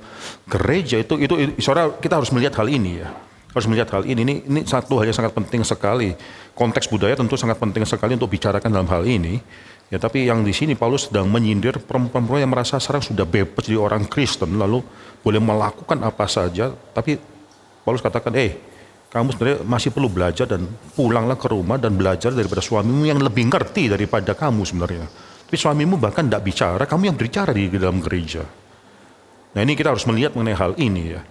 gereja 0.49 0.97
itu 0.97 1.21
itu 1.21 1.37
saudara 1.61 1.93
kita 2.01 2.17
harus 2.17 2.33
melihat 2.33 2.65
hal 2.65 2.69
ini 2.73 3.05
ya. 3.05 3.13
Harus 3.53 3.69
melihat 3.69 3.93
hal 3.93 4.09
ini. 4.09 4.25
Ini 4.25 4.35
ini 4.49 4.61
satu 4.65 4.99
hal 4.99 5.13
yang 5.13 5.19
sangat 5.21 5.37
penting 5.37 5.61
sekali. 5.63 6.17
Konteks 6.57 6.89
budaya 6.89 7.13
tentu 7.15 7.37
sangat 7.37 7.61
penting 7.61 7.85
sekali 7.85 8.17
untuk 8.17 8.33
bicarakan 8.33 8.73
dalam 8.73 8.89
hal 8.89 9.05
ini. 9.05 9.37
Ya, 9.93 10.01
tapi 10.01 10.25
yang 10.25 10.41
di 10.43 10.51
sini 10.57 10.73
Paulus 10.73 11.13
sedang 11.13 11.29
menyindir 11.29 11.77
perempuan-perempuan 11.77 12.41
yang 12.41 12.51
merasa 12.51 12.81
sekarang 12.81 13.05
sudah 13.05 13.29
bebas 13.29 13.69
jadi 13.69 13.77
orang 13.77 14.09
Kristen 14.09 14.57
lalu 14.57 14.81
boleh 15.21 15.39
melakukan 15.39 16.01
apa 16.03 16.25
saja, 16.25 16.73
tapi 16.97 17.21
Paulus 17.85 18.01
katakan, 18.01 18.33
"Eh, 18.33 18.59
kamu 19.15 19.31
sebenarnya 19.31 19.59
masih 19.63 19.95
perlu 19.95 20.11
belajar 20.11 20.43
dan 20.51 20.67
pulanglah 20.99 21.39
ke 21.39 21.47
rumah 21.47 21.79
dan 21.79 21.95
belajar 21.95 22.35
daripada 22.35 22.59
suamimu 22.59 23.07
yang 23.07 23.23
lebih 23.23 23.47
ngerti 23.47 23.87
daripada 23.87 24.35
kamu 24.35 24.67
sebenarnya. 24.67 25.07
Tapi 25.47 25.55
suamimu 25.55 26.03
bahkan 26.03 26.27
tidak 26.27 26.43
bicara, 26.43 26.83
kamu 26.83 27.15
yang 27.15 27.17
berbicara 27.17 27.55
di 27.55 27.71
dalam 27.71 28.03
gereja. 28.03 28.43
Nah 29.55 29.61
ini 29.63 29.79
kita 29.79 29.95
harus 29.95 30.03
melihat 30.11 30.35
mengenai 30.35 30.59
hal 30.59 30.75
ini 30.83 31.15
ya. 31.15 31.23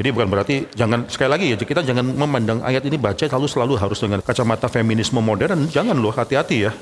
Jadi 0.00 0.08
bukan 0.16 0.28
berarti 0.32 0.56
jangan 0.72 1.04
sekali 1.12 1.28
lagi 1.28 1.46
ya 1.52 1.56
kita 1.60 1.84
jangan 1.84 2.08
memandang 2.08 2.64
ayat 2.64 2.84
ini 2.88 2.96
baca 2.96 3.28
lalu 3.28 3.48
selalu 3.48 3.74
harus 3.80 4.00
dengan 4.00 4.24
kacamata 4.24 4.72
feminisme 4.72 5.20
modern. 5.20 5.68
Jangan 5.68 5.92
loh 5.92 6.16
hati-hati 6.16 6.56
ya. 6.64 6.72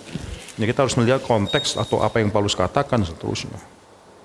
Ya 0.54 0.64
kita 0.70 0.86
harus 0.86 0.94
melihat 0.94 1.18
konteks 1.26 1.74
atau 1.74 1.98
apa 1.98 2.22
yang 2.22 2.30
Paulus 2.30 2.54
katakan 2.54 3.02
seterusnya. 3.02 3.58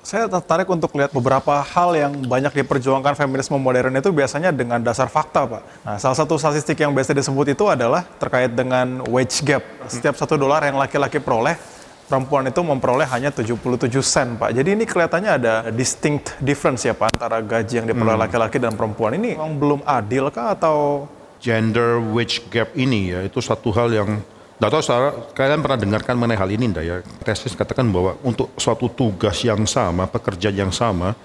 Saya 0.01 0.31
tertarik 0.31 0.67
untuk 0.71 0.89
lihat 0.95 1.11
beberapa 1.11 1.59
hal 1.59 1.91
yang 1.93 2.13
banyak 2.23 2.63
diperjuangkan 2.63 3.13
feminisme 3.19 3.59
modern 3.59 3.93
itu 3.99 4.09
biasanya 4.15 4.49
dengan 4.55 4.79
dasar 4.79 5.11
fakta, 5.11 5.45
Pak. 5.45 5.61
Nah, 5.83 5.95
salah 5.99 6.17
satu 6.17 6.39
statistik 6.39 6.79
yang 6.79 6.95
biasa 6.95 7.11
disebut 7.11 7.51
itu 7.51 7.67
adalah 7.67 8.07
terkait 8.17 8.51
dengan 8.55 9.03
wage 9.11 9.43
gap. 9.43 9.63
Setiap 9.91 10.15
satu 10.15 10.39
dolar 10.39 10.63
yang 10.63 10.79
laki-laki 10.79 11.19
peroleh, 11.19 11.59
perempuan 12.07 12.47
itu 12.47 12.61
memperoleh 12.63 13.05
hanya 13.11 13.29
77 13.29 13.59
sen, 14.01 14.39
Pak. 14.39 14.55
Jadi 14.55 14.73
ini 14.73 14.87
kelihatannya 14.87 15.31
ada 15.35 15.53
distinct 15.69 16.39
difference 16.39 16.87
ya, 16.87 16.95
Pak, 16.95 17.19
antara 17.19 17.43
gaji 17.43 17.83
yang 17.83 17.87
diperoleh 17.87 18.17
laki-laki 18.17 18.57
dan 18.57 18.73
perempuan. 18.79 19.19
Ini 19.19 19.35
memang 19.35 19.59
belum 19.59 19.79
adil 19.83 20.31
kah 20.31 20.55
atau 20.55 21.05
gender 21.39 22.03
wage 22.11 22.43
gap 22.51 22.75
ini 22.75 23.15
ya 23.15 23.19
itu 23.23 23.39
satu 23.39 23.71
hal 23.71 23.87
yang 23.95 24.19
Tidak 24.59 24.67
tahu 24.75 24.83
saudara, 24.83 25.15
kalian 25.31 25.63
pernah 25.63 25.79
dengarkan 25.79 26.19
mengenai 26.19 26.35
hal 26.35 26.51
ini 26.51 26.67
enggak 26.67 26.83
ya? 26.83 26.99
Tesis 27.23 27.55
katakan 27.55 27.87
bahwa 27.95 28.19
untuk 28.27 28.51
suatu 28.59 28.91
tugas 28.91 29.39
yang 29.47 29.63
sama, 29.63 30.03
pekerjaan 30.03 30.51
yang 30.51 30.73
sama, 30.75 31.15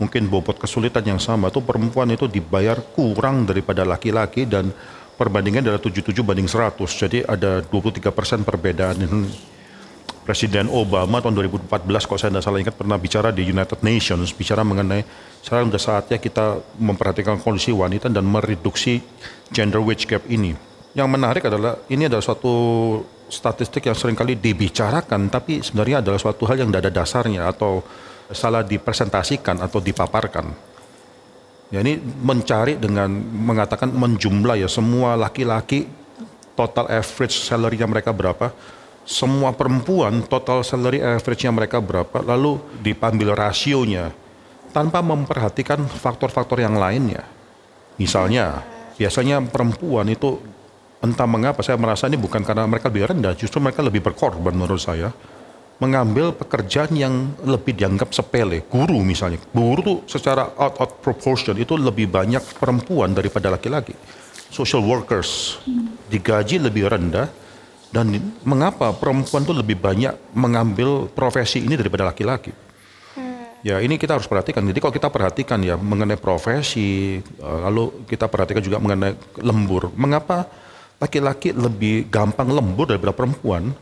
mungkin 0.00 0.32
bobot 0.32 0.56
kesulitan 0.56 1.04
yang 1.04 1.20
sama, 1.20 1.52
itu 1.52 1.60
perempuan 1.60 2.08
itu 2.08 2.24
dibayar 2.24 2.80
kurang 2.96 3.44
daripada 3.44 3.84
laki-laki 3.84 4.48
dan 4.48 4.72
perbandingan 5.12 5.68
adalah 5.68 5.76
77 5.76 6.24
banding 6.24 6.48
100. 6.48 6.80
Jadi 6.88 7.20
ada 7.20 7.60
23 7.60 8.08
persen 8.08 8.40
perbedaan. 8.48 8.96
Presiden 10.24 10.72
Obama 10.72 11.20
tahun 11.20 11.36
2014 11.36 11.84
kalau 11.84 12.16
saya 12.16 12.32
tidak 12.32 12.44
salah 12.48 12.64
ingat 12.64 12.76
pernah 12.80 12.96
bicara 12.96 13.28
di 13.28 13.44
United 13.44 13.84
Nations 13.84 14.32
bicara 14.32 14.64
mengenai 14.64 15.02
sekarang 15.42 15.68
sudah 15.68 15.82
saatnya 15.82 16.16
kita 16.16 16.60
memperhatikan 16.80 17.36
kondisi 17.44 17.76
wanita 17.76 18.08
dan 18.08 18.24
mereduksi 18.24 19.04
gender 19.52 19.84
wage 19.84 20.08
gap 20.08 20.24
ini. 20.30 20.69
Yang 20.90 21.08
menarik 21.08 21.42
adalah 21.46 21.78
ini 21.86 22.10
adalah 22.10 22.24
suatu 22.24 22.54
statistik 23.30 23.86
yang 23.86 23.94
sering 23.94 24.18
kali 24.18 24.34
dibicarakan 24.34 25.30
tapi 25.30 25.62
sebenarnya 25.62 26.02
adalah 26.02 26.18
suatu 26.18 26.50
hal 26.50 26.66
yang 26.66 26.68
tidak 26.74 26.90
ada 26.90 26.92
dasarnya 26.92 27.46
atau 27.46 27.78
salah 28.34 28.66
dipresentasikan 28.66 29.62
atau 29.62 29.78
dipaparkan. 29.78 30.50
Ya 31.70 31.86
ini 31.86 32.02
mencari 32.02 32.74
dengan 32.74 33.06
mengatakan 33.22 33.94
menjumlah 33.94 34.58
ya 34.58 34.66
semua 34.66 35.14
laki-laki 35.14 35.86
total 36.58 36.90
average 36.90 37.46
salary-nya 37.46 37.86
mereka 37.86 38.10
berapa, 38.10 38.50
semua 39.06 39.54
perempuan 39.54 40.26
total 40.26 40.66
salary 40.66 40.98
average-nya 40.98 41.54
mereka 41.54 41.78
berapa, 41.78 42.26
lalu 42.26 42.58
diambil 42.82 43.38
rasionya 43.38 44.10
tanpa 44.74 44.98
memperhatikan 45.00 45.86
faktor-faktor 45.86 46.58
yang 46.58 46.74
lainnya. 46.74 47.22
Misalnya, 47.96 48.66
biasanya 48.98 49.38
perempuan 49.46 50.10
itu 50.10 50.42
entah 51.00 51.28
mengapa 51.28 51.64
saya 51.64 51.80
merasa 51.80 52.06
ini 52.06 52.20
bukan 52.20 52.44
karena 52.44 52.68
mereka 52.68 52.92
lebih 52.92 53.12
rendah, 53.12 53.32
justru 53.36 53.58
mereka 53.60 53.80
lebih 53.80 54.04
berkorban 54.04 54.52
menurut 54.52 54.80
saya 54.80 55.12
mengambil 55.80 56.36
pekerjaan 56.36 56.92
yang 56.92 57.32
lebih 57.40 57.72
dianggap 57.72 58.12
sepele. 58.12 58.68
Guru 58.68 59.00
misalnya, 59.00 59.40
guru 59.48 59.80
tuh 59.80 59.98
secara 60.04 60.52
out 60.60 60.76
out 60.76 61.00
proportion 61.00 61.56
itu 61.56 61.72
lebih 61.72 62.04
banyak 62.04 62.44
perempuan 62.60 63.16
daripada 63.16 63.48
laki-laki. 63.48 63.96
Social 64.52 64.84
workers 64.84 65.56
digaji 66.12 66.60
lebih 66.60 66.92
rendah 66.92 67.32
dan 67.88 68.12
mengapa 68.44 68.92
perempuan 68.92 69.40
tuh 69.42 69.56
lebih 69.56 69.80
banyak 69.80 70.36
mengambil 70.36 71.08
profesi 71.08 71.64
ini 71.64 71.80
daripada 71.80 72.12
laki-laki? 72.12 72.52
Ya 73.60 73.76
ini 73.80 74.00
kita 74.00 74.16
harus 74.16 74.28
perhatikan. 74.28 74.64
Jadi 74.64 74.80
kalau 74.80 74.92
kita 74.92 75.08
perhatikan 75.12 75.60
ya 75.64 75.76
mengenai 75.80 76.16
profesi, 76.16 77.20
lalu 77.40 78.04
kita 78.08 78.28
perhatikan 78.28 78.60
juga 78.64 78.80
mengenai 78.80 79.16
lembur. 79.40 79.92
Mengapa 79.96 80.48
laki-laki 81.00 81.56
lebih 81.56 82.06
gampang 82.12 82.52
lembur 82.52 82.92
daripada 82.92 83.16
perempuan? 83.16 83.72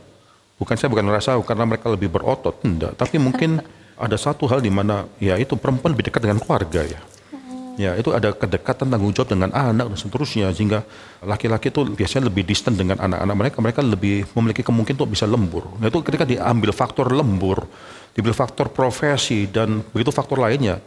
Bukan 0.55 0.75
saya 0.75 0.91
bukan 0.91 1.07
merasa 1.07 1.35
karena 1.43 1.67
mereka 1.67 1.91
lebih 1.91 2.07
berotot, 2.07 2.55
enggak. 2.63 2.95
Tapi 2.95 3.19
mungkin 3.19 3.59
ada 4.05 4.15
satu 4.15 4.47
hal 4.47 4.63
di 4.63 4.71
mana 4.71 5.05
ya 5.19 5.35
itu 5.35 5.59
perempuan 5.59 5.91
lebih 5.91 6.07
dekat 6.07 6.23
dengan 6.23 6.39
keluarga 6.39 6.87
ya. 6.87 6.99
Ya 7.79 7.95
itu 7.95 8.11
ada 8.11 8.35
kedekatan 8.35 8.91
tanggung 8.91 9.15
jawab 9.15 9.31
dengan 9.31 9.55
anak 9.55 9.87
dan 9.87 9.95
seterusnya 9.95 10.51
sehingga 10.51 10.83
laki-laki 11.23 11.71
itu 11.71 11.87
biasanya 11.87 12.27
lebih 12.27 12.43
distant 12.43 12.75
dengan 12.75 12.99
anak-anak 12.99 13.35
mereka, 13.39 13.57
mereka 13.63 13.79
lebih 13.79 14.27
memiliki 14.35 14.67
kemungkinan 14.67 14.99
untuk 14.99 15.15
bisa 15.15 15.23
lembur. 15.23 15.63
Nah 15.79 15.87
itu 15.87 16.03
ketika 16.03 16.27
diambil 16.27 16.75
faktor 16.75 17.07
lembur, 17.07 17.63
diambil 18.11 18.35
faktor 18.35 18.67
profesi 18.67 19.47
dan 19.47 19.79
begitu 19.95 20.11
faktor 20.11 20.43
lainnya, 20.43 20.83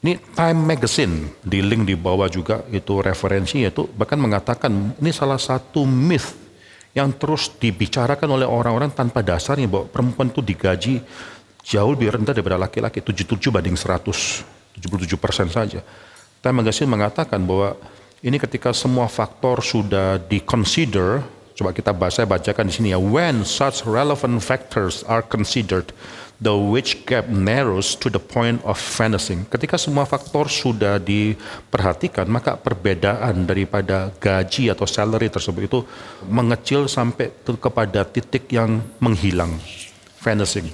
Ini 0.00 0.16
Time 0.32 0.60
Magazine 0.64 1.36
di 1.44 1.60
link 1.60 1.84
di 1.84 1.92
bawah 1.92 2.24
juga 2.32 2.64
itu 2.72 3.04
referensi 3.04 3.60
itu 3.60 3.84
bahkan 3.92 4.16
mengatakan 4.16 4.96
ini 4.96 5.12
salah 5.12 5.36
satu 5.36 5.84
myth 5.84 6.40
yang 6.96 7.12
terus 7.12 7.52
dibicarakan 7.52 8.40
oleh 8.40 8.48
orang-orang 8.48 8.88
tanpa 8.96 9.20
dasarnya 9.20 9.68
bahwa 9.68 9.92
perempuan 9.92 10.32
itu 10.32 10.40
digaji 10.40 10.94
jauh 11.60 11.92
lebih 11.92 12.16
rendah 12.16 12.32
daripada 12.32 12.56
laki-laki 12.56 13.04
77 13.04 13.52
banding 13.52 13.76
100 13.76 14.80
77 14.80 15.20
persen 15.20 15.52
saja. 15.52 15.84
Time 16.40 16.64
Magazine 16.64 16.88
mengatakan 16.88 17.44
bahwa 17.44 17.76
ini 18.24 18.40
ketika 18.40 18.72
semua 18.72 19.04
faktor 19.04 19.60
sudah 19.60 20.16
di-consider 20.16 21.20
Coba 21.60 21.76
kita 21.76 21.92
baca, 21.92 22.08
saya 22.08 22.24
bacakan 22.24 22.72
di 22.72 22.72
sini 22.72 22.88
ya. 22.88 22.96
When 22.96 23.44
such 23.44 23.84
relevant 23.84 24.40
factors 24.40 25.04
are 25.04 25.20
considered, 25.20 25.92
the 26.40 26.50
wage 26.50 27.04
gap 27.04 27.28
narrows 27.28 27.92
to 28.00 28.08
the 28.08 28.18
point 28.18 28.64
of 28.64 28.80
vanishing. 28.96 29.44
Ketika 29.46 29.76
semua 29.76 30.08
faktor 30.08 30.48
sudah 30.48 30.96
diperhatikan, 30.96 32.24
maka 32.26 32.56
perbedaan 32.56 33.44
daripada 33.44 34.08
gaji 34.16 34.72
atau 34.72 34.88
salary 34.88 35.28
tersebut 35.28 35.62
itu 35.68 35.78
mengecil 36.26 36.88
sampai 36.88 37.28
kepada 37.44 38.08
titik 38.08 38.48
yang 38.48 38.80
menghilang, 38.98 39.52
vanishing. 40.24 40.66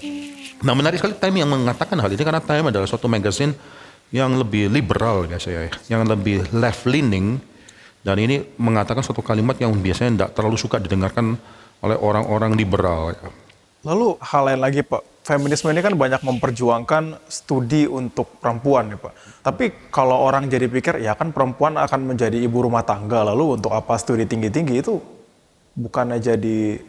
Nah 0.62 0.72
menarik 0.72 1.02
sekali 1.02 1.18
Time 1.18 1.42
yang 1.44 1.50
mengatakan 1.50 1.98
hal 2.00 2.08
ini 2.08 2.22
karena 2.22 2.40
Time 2.40 2.70
adalah 2.70 2.88
suatu 2.88 3.10
magazine 3.10 3.52
yang 4.14 4.38
lebih 4.38 4.70
liberal 4.70 5.26
ya 5.26 5.36
saya, 5.36 5.66
yang 5.90 6.06
lebih 6.06 6.46
left 6.54 6.86
leaning 6.86 7.42
dan 8.06 8.22
ini 8.22 8.54
mengatakan 8.54 9.02
suatu 9.02 9.18
kalimat 9.18 9.58
yang 9.58 9.74
biasanya 9.74 10.10
tidak 10.14 10.30
terlalu 10.38 10.56
suka 10.56 10.78
didengarkan 10.78 11.34
oleh 11.82 11.98
orang-orang 11.98 12.54
liberal. 12.54 13.12
Ya. 13.18 13.45
Lalu 13.86 14.18
hal 14.18 14.42
lain 14.50 14.60
lagi 14.66 14.82
Pak, 14.82 15.22
feminisme 15.22 15.70
ini 15.70 15.78
kan 15.78 15.94
banyak 15.94 16.18
memperjuangkan 16.26 17.22
studi 17.30 17.86
untuk 17.86 18.42
perempuan 18.42 18.90
ya 18.90 18.98
Pak. 18.98 19.12
Tapi 19.46 19.64
kalau 19.94 20.26
orang 20.26 20.50
jadi 20.50 20.66
pikir 20.66 20.98
ya 20.98 21.14
kan 21.14 21.30
perempuan 21.30 21.78
akan 21.78 22.02
menjadi 22.02 22.34
ibu 22.34 22.66
rumah 22.66 22.82
tangga, 22.82 23.22
lalu 23.22 23.54
untuk 23.54 23.70
apa 23.70 23.94
studi 23.94 24.26
tinggi-tinggi 24.26 24.82
itu 24.82 24.98
bukannya 25.78 26.18
jadi 26.18 26.82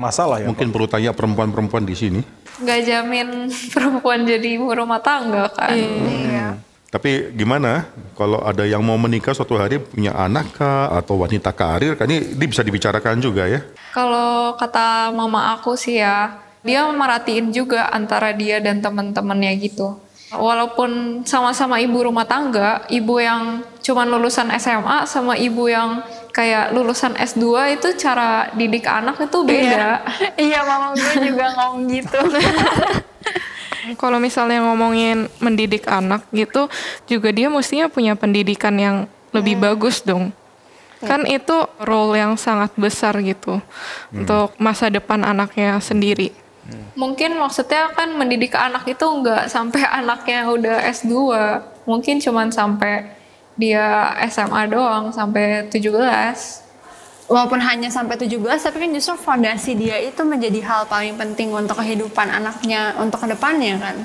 masalah 0.00 0.40
ya 0.40 0.48
Mungkin 0.48 0.72
Pak? 0.72 0.74
perlu 0.74 0.86
tanya 0.88 1.12
perempuan-perempuan 1.12 1.84
di 1.84 1.92
sini. 1.92 2.20
Nggak 2.64 2.80
jamin 2.80 3.28
perempuan 3.76 4.24
jadi 4.24 4.48
ibu 4.56 4.72
rumah 4.72 5.04
tangga 5.04 5.52
kan. 5.52 5.76
Iya. 5.76 6.56
Tapi 6.92 7.32
gimana 7.32 7.88
kalau 8.12 8.44
ada 8.44 8.68
yang 8.68 8.84
mau 8.84 9.00
menikah 9.00 9.32
suatu 9.32 9.56
hari 9.56 9.80
punya 9.80 10.12
anak 10.12 10.52
kah 10.60 10.92
atau 10.92 11.16
wanita 11.24 11.48
karir 11.56 11.96
kan 11.96 12.04
ini, 12.04 12.36
ini 12.36 12.44
bisa 12.44 12.60
dibicarakan 12.60 13.16
juga 13.16 13.48
ya. 13.48 13.64
Kalau 13.96 14.52
kata 14.60 15.08
mama 15.08 15.56
aku 15.56 15.72
sih 15.72 16.04
ya, 16.04 16.36
dia 16.60 16.84
merhatiin 16.84 17.48
juga 17.48 17.88
antara 17.88 18.36
dia 18.36 18.60
dan 18.60 18.84
teman-temannya 18.84 19.56
gitu. 19.64 19.96
Walaupun 20.36 21.24
sama-sama 21.24 21.80
ibu 21.80 21.96
rumah 21.96 22.28
tangga, 22.28 22.84
ibu 22.92 23.16
yang 23.16 23.64
cuman 23.80 24.12
lulusan 24.12 24.52
SMA 24.60 25.08
sama 25.08 25.40
ibu 25.40 25.72
yang 25.72 26.04
kayak 26.28 26.76
lulusan 26.76 27.16
S2 27.16 27.72
itu 27.80 27.88
cara 27.96 28.52
didik 28.52 28.84
anak 28.84 29.16
itu 29.16 29.40
beda. 29.40 30.04
Iya, 30.36 30.60
mama 30.68 30.92
gue 30.92 31.24
juga 31.24 31.56
ngomong 31.56 31.88
gitu. 31.88 32.20
Kalau 33.98 34.22
misalnya 34.22 34.62
ngomongin 34.62 35.26
mendidik 35.42 35.90
anak 35.90 36.22
gitu, 36.30 36.70
juga 37.10 37.34
dia 37.34 37.50
mestinya 37.50 37.90
punya 37.90 38.14
pendidikan 38.14 38.74
yang 38.78 38.96
lebih 39.34 39.58
bagus 39.58 40.04
dong. 40.04 40.30
Kan 41.02 41.26
itu 41.26 41.66
role 41.82 42.14
yang 42.14 42.38
sangat 42.38 42.70
besar 42.78 43.18
gitu 43.26 43.58
untuk 44.14 44.54
masa 44.62 44.86
depan 44.86 45.26
anaknya 45.26 45.82
sendiri. 45.82 46.30
Mungkin 46.94 47.34
maksudnya 47.34 47.90
kan 47.90 48.14
mendidik 48.14 48.54
anak 48.54 48.86
itu 48.86 49.02
nggak 49.02 49.50
sampai 49.50 49.82
anaknya 49.98 50.46
udah 50.46 50.78
S2. 50.94 51.14
Mungkin 51.82 52.22
cuman 52.22 52.54
sampai 52.54 53.10
dia 53.58 54.14
SMA 54.30 54.70
doang 54.70 55.10
sampai 55.10 55.66
17. 55.68 56.62
Walaupun 57.32 57.64
hanya 57.64 57.88
sampai 57.88 58.20
17, 58.20 58.36
tapi 58.60 58.76
kan 58.76 58.92
justru 58.92 59.16
fondasi 59.16 59.72
dia 59.72 59.96
itu 59.96 60.20
menjadi 60.20 60.60
hal 60.68 60.84
paling 60.84 61.16
penting 61.16 61.48
untuk 61.48 61.80
kehidupan 61.80 62.28
anaknya 62.28 62.92
untuk 63.00 63.24
ke 63.24 63.32
depannya 63.32 63.80
kan. 63.80 63.96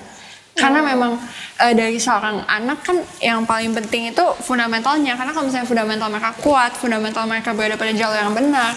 Karena 0.55 0.79
memang 0.79 1.19
eh, 1.59 1.75
dari 1.75 1.99
seorang 1.99 2.47
anak 2.47 2.87
kan 2.87 2.97
yang 3.19 3.43
paling 3.43 3.75
penting 3.75 4.15
itu 4.15 4.23
fundamentalnya. 4.39 5.19
Karena 5.19 5.35
kalau 5.35 5.51
misalnya 5.51 5.67
fundamental 5.67 6.07
mereka 6.07 6.31
kuat, 6.39 6.71
fundamental 6.79 7.27
mereka 7.27 7.51
berada 7.51 7.75
pada 7.75 7.91
jalur 7.91 8.15
yang 8.15 8.31
benar, 8.31 8.73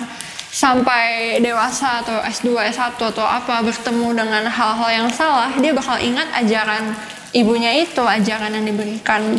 sampai 0.50 1.38
dewasa 1.38 2.02
atau 2.02 2.18
S2, 2.26 2.74
S1 2.74 2.98
atau 2.98 3.22
apa 3.22 3.62
bertemu 3.62 4.18
dengan 4.18 4.44
hal-hal 4.50 4.90
yang 4.90 5.08
salah, 5.14 5.54
dia 5.62 5.70
bakal 5.70 5.94
ingat 6.02 6.26
ajaran 6.42 6.90
ibunya 7.30 7.86
itu, 7.86 8.02
ajaran 8.02 8.50
yang 8.58 8.66
diberikan 8.66 9.38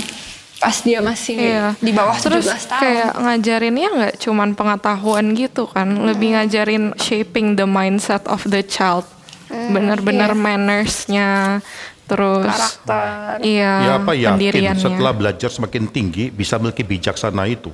pas 0.62 0.78
dia 0.80 1.02
masih 1.02 1.36
Iya. 1.36 1.66
di 1.76 1.90
bawah 1.90 2.14
Terus 2.16 2.46
17 2.46 2.70
tahun. 2.70 2.80
kayak 2.80 3.12
ngajarinnya 3.18 3.90
nggak 3.92 4.16
cuman 4.22 4.50
pengetahuan 4.54 5.26
gitu 5.34 5.66
kan, 5.66 5.90
lebih 6.06 6.38
ngajarin 6.38 6.94
shaping 6.96 7.58
the 7.58 7.66
mindset 7.66 8.22
of 8.30 8.46
the 8.46 8.62
child. 8.62 9.04
Bener-bener 9.50 10.32
mannersnya, 10.32 11.60
terus 12.08 12.48
Karakter. 12.48 13.44
iya 13.44 13.72
ya 13.84 13.92
apa 14.00 14.16
yakin 14.16 14.80
setelah 14.80 15.12
belajar 15.12 15.52
semakin 15.52 15.92
tinggi 15.92 16.30
bisa 16.30 16.56
memiliki 16.56 16.88
bijaksana 16.88 17.44
itu. 17.46 17.68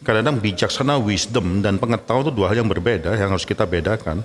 Kadang-kadang 0.00 0.36
bijaksana, 0.38 0.96
wisdom, 0.96 1.60
dan 1.60 1.76
pengetahuan 1.76 2.24
itu 2.24 2.32
dua 2.32 2.46
hal 2.48 2.60
yang 2.60 2.68
berbeda 2.68 3.16
yang 3.16 3.32
harus 3.32 3.44
kita 3.44 3.64
bedakan. 3.64 4.20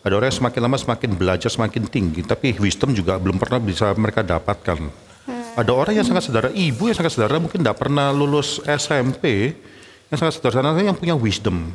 Ada 0.00 0.12
orang 0.12 0.26
yang 0.26 0.38
semakin 0.38 0.60
lama 0.64 0.76
semakin 0.76 1.10
belajar 1.12 1.50
semakin 1.50 1.82
tinggi, 1.86 2.20
tapi 2.22 2.54
wisdom 2.56 2.90
juga 2.90 3.14
belum 3.14 3.36
pernah 3.36 3.58
bisa 3.58 3.90
mereka 3.94 4.22
dapatkan. 4.22 5.09
Ada 5.58 5.72
orang 5.74 5.94
yang 5.98 6.06
sangat 6.06 6.30
sederhana, 6.30 6.54
ibu 6.54 6.86
yang 6.86 6.96
sangat 6.96 7.12
sederhana 7.18 7.42
mungkin 7.42 7.60
tidak 7.62 7.82
pernah 7.82 8.14
lulus 8.14 8.62
SMP, 8.62 9.54
yang 10.06 10.18
sangat 10.18 10.38
sederhana 10.38 10.74
yang 10.78 10.94
punya 10.94 11.18
wisdom. 11.18 11.74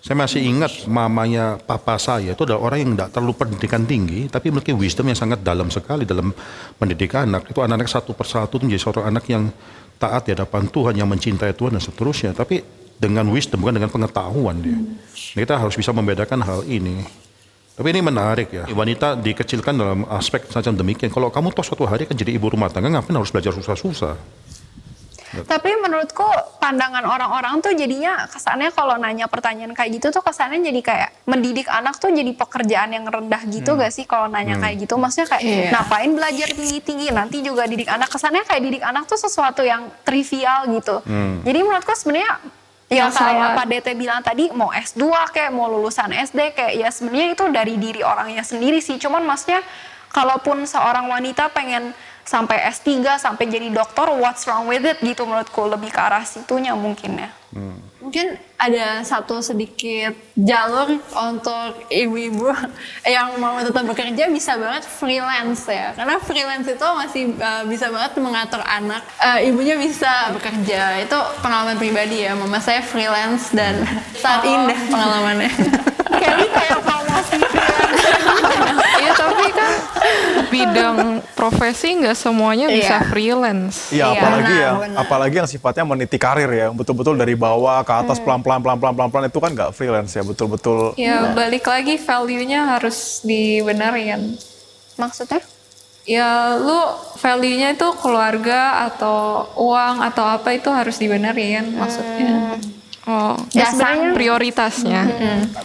Saya 0.00 0.16
masih 0.16 0.40
ingat 0.40 0.88
mamanya 0.88 1.60
papa 1.60 2.00
saya 2.00 2.32
itu 2.32 2.48
adalah 2.48 2.72
orang 2.72 2.78
yang 2.80 2.90
tidak 2.96 3.12
terlalu 3.12 3.34
pendidikan 3.36 3.84
tinggi, 3.84 4.32
tapi 4.32 4.48
memiliki 4.48 4.72
wisdom 4.72 5.04
yang 5.12 5.18
sangat 5.20 5.44
dalam 5.44 5.68
sekali 5.68 6.08
dalam 6.08 6.32
mendidik 6.80 7.12
anak. 7.12 7.52
Itu 7.52 7.60
anak-anak 7.60 7.84
satu 7.84 8.16
persatu 8.16 8.64
menjadi 8.64 8.80
seorang 8.80 9.12
anak 9.12 9.28
yang 9.28 9.52
taat 10.00 10.24
di 10.24 10.32
hadapan 10.32 10.72
Tuhan, 10.72 10.96
yang 10.96 11.04
mencintai 11.04 11.52
Tuhan 11.52 11.76
dan 11.76 11.84
seterusnya. 11.84 12.32
Tapi 12.32 12.64
dengan 12.96 13.28
wisdom, 13.28 13.60
bukan 13.60 13.76
dengan 13.76 13.92
pengetahuan 13.92 14.56
dia. 14.64 14.80
Kita 15.12 15.60
harus 15.60 15.76
bisa 15.76 15.92
membedakan 15.92 16.40
hal 16.40 16.64
ini. 16.64 17.04
Tapi 17.76 17.88
ini 17.96 18.00
menarik 18.04 18.48
ya. 18.52 18.64
Wanita 18.68 19.16
dikecilkan 19.16 19.72
dalam 19.72 20.04
aspek 20.10 20.44
semacam 20.46 20.84
demikian. 20.84 21.08
Kalau 21.08 21.32
kamu 21.32 21.54
toh 21.54 21.64
suatu 21.64 21.88
hari 21.88 22.04
kan 22.04 22.12
jadi 22.12 22.36
ibu 22.36 22.50
rumah 22.52 22.68
tangga, 22.68 22.92
ngapain 22.92 23.16
harus 23.16 23.32
belajar 23.32 23.56
susah-susah? 23.56 24.14
Tapi 25.30 25.70
menurutku 25.78 26.26
pandangan 26.58 27.06
orang-orang 27.06 27.62
tuh 27.62 27.70
jadinya 27.70 28.26
kesannya 28.26 28.74
kalau 28.74 28.98
nanya 28.98 29.30
pertanyaan 29.30 29.78
kayak 29.78 30.02
gitu 30.02 30.10
tuh 30.10 30.26
kesannya 30.26 30.58
jadi 30.58 30.80
kayak 30.82 31.10
mendidik 31.22 31.70
anak 31.70 32.02
tuh 32.02 32.10
jadi 32.10 32.34
pekerjaan 32.34 32.90
yang 32.90 33.06
rendah 33.06 33.38
gitu 33.46 33.78
gak 33.78 33.94
sih 33.94 34.10
kalau 34.10 34.26
nanya 34.26 34.58
kayak 34.58 34.82
gitu. 34.82 34.98
Maksudnya 34.98 35.30
kayak 35.30 35.42
Iya. 35.46 35.70
ngapain 35.70 36.10
belajar 36.18 36.48
tinggi-tinggi 36.50 37.14
nanti 37.14 37.46
juga 37.46 37.62
didik 37.70 37.86
anak 37.86 38.10
kesannya 38.10 38.42
kayak 38.42 38.58
didik 38.58 38.82
anak 38.82 39.06
tuh 39.06 39.22
sesuatu 39.22 39.62
yang 39.62 39.86
trivial 40.02 40.66
gitu. 40.74 40.98
Jadi 41.46 41.58
menurutku 41.62 41.94
sebenarnya 41.94 42.26
ya 42.26 42.34
Yang 42.90 43.22
kayak 43.22 43.34
salah. 43.38 43.50
Pak 43.54 43.66
DT 43.70 43.88
bilang 43.94 44.20
tadi 44.20 44.50
mau 44.50 44.74
S2 44.74 45.02
kayak 45.30 45.54
mau 45.54 45.70
lulusan 45.70 46.10
SD 46.10 46.58
kayak 46.58 46.72
ya 46.74 46.88
sebenarnya 46.90 47.38
itu 47.38 47.44
dari 47.54 47.74
diri 47.78 48.02
orangnya 48.02 48.42
sendiri 48.42 48.82
sih. 48.82 48.98
Cuman 48.98 49.22
maksudnya 49.22 49.62
kalaupun 50.10 50.66
seorang 50.66 51.06
wanita 51.06 51.54
pengen 51.54 51.94
sampai 52.26 52.66
S3 52.66 53.16
sampai 53.22 53.46
jadi 53.46 53.70
dokter 53.70 54.10
what's 54.18 54.42
wrong 54.50 54.66
with 54.66 54.82
it 54.82 54.98
gitu 55.00 55.22
menurutku 55.22 55.70
lebih 55.70 55.94
ke 55.94 56.00
arah 56.02 56.26
situnya 56.26 56.74
mungkin 56.74 57.14
ya. 57.18 57.30
Mungkin 57.98 58.38
ada 58.54 59.02
satu 59.02 59.42
sedikit 59.42 60.14
jalur 60.38 61.02
untuk 61.18 61.82
ibu-ibu 61.90 62.46
yang 63.02 63.34
mau 63.42 63.58
tetap 63.58 63.82
bekerja 63.90 64.30
bisa 64.30 64.54
banget 64.54 64.86
freelance 64.86 65.66
ya. 65.66 65.90
Karena 65.98 66.22
freelance 66.22 66.70
itu 66.70 66.86
masih 66.94 67.34
uh, 67.42 67.66
bisa 67.66 67.90
banget 67.90 68.14
mengatur 68.22 68.62
anak. 68.62 69.02
Uh, 69.18 69.42
ibunya 69.42 69.74
bisa 69.74 70.30
bekerja. 70.30 71.02
Itu 71.02 71.18
pengalaman 71.42 71.74
pribadi 71.74 72.22
ya. 72.22 72.38
Mama 72.38 72.62
saya 72.62 72.86
freelance 72.86 73.50
dan 73.50 73.82
saat 74.14 74.46
indah 74.46 74.78
pengalamannya. 74.86 75.50
Kelly 76.10 76.46
kayak 76.50 76.78
promosi 76.86 77.38
Iya 79.00 79.12
tapi 79.16 79.46
bidang 80.48 80.96
profesi 81.32 81.94
nggak 81.94 82.14
semuanya 82.14 82.66
bisa 82.66 82.98
Iya. 82.98 83.06
freelance. 83.06 83.76
Iya, 83.90 84.06
Iya, 84.06 84.06
apalagi 84.16 84.42
benar, 84.50 84.62
ya, 84.62 84.70
benar. 84.76 84.98
apalagi 84.98 85.34
yang 85.36 85.48
sifatnya 85.48 85.84
meniti 85.84 86.16
karir 86.16 86.50
ya, 86.50 86.66
betul-betul 86.70 87.14
dari 87.14 87.34
bawah 87.34 87.80
ke 87.80 87.92
atas 87.92 88.18
pelan-pelan, 88.18 88.58
pelan-pelan, 88.58 88.94
pelan-pelan 88.94 89.26
itu 89.26 89.38
kan 89.38 89.50
nggak 89.52 89.70
freelance 89.70 90.12
ya, 90.12 90.22
betul-betul. 90.22 90.94
Ya 90.94 91.30
balik 91.30 91.64
lagi 91.64 91.96
value-nya 91.96 92.76
harus 92.76 93.22
dibenerin. 93.22 94.34
maksudnya? 94.96 95.40
Ya 96.04 96.56
lu 96.56 96.76
value-nya 97.16 97.72
itu 97.72 97.88
keluarga 97.96 98.84
atau 98.84 99.48
uang 99.56 100.02
atau 100.02 100.24
apa 100.26 100.52
itu 100.52 100.68
harus 100.68 100.96
dibenerin 100.96 101.72
maksudnya. 101.72 102.60
Oh, 103.10 103.34
Ya, 103.50 103.66
sebenarnya- 103.68 104.14
prioritasnya. 104.14 105.02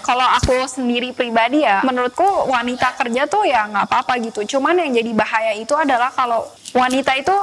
Kalau 0.01 0.25
aku 0.25 0.65
sendiri 0.65 1.13
pribadi 1.13 1.61
ya, 1.61 1.85
menurutku 1.85 2.25
wanita 2.49 2.97
kerja 2.97 3.25
tuh 3.25 3.45
ya 3.45 3.69
nggak 3.69 3.85
apa-apa 3.85 4.17
gitu. 4.19 4.57
Cuman 4.57 4.73
yang 4.75 4.91
jadi 4.91 5.11
bahaya 5.13 5.53
itu 5.53 5.77
adalah 5.77 6.09
kalau 6.09 6.41
wanita 6.73 7.13
itu 7.13 7.35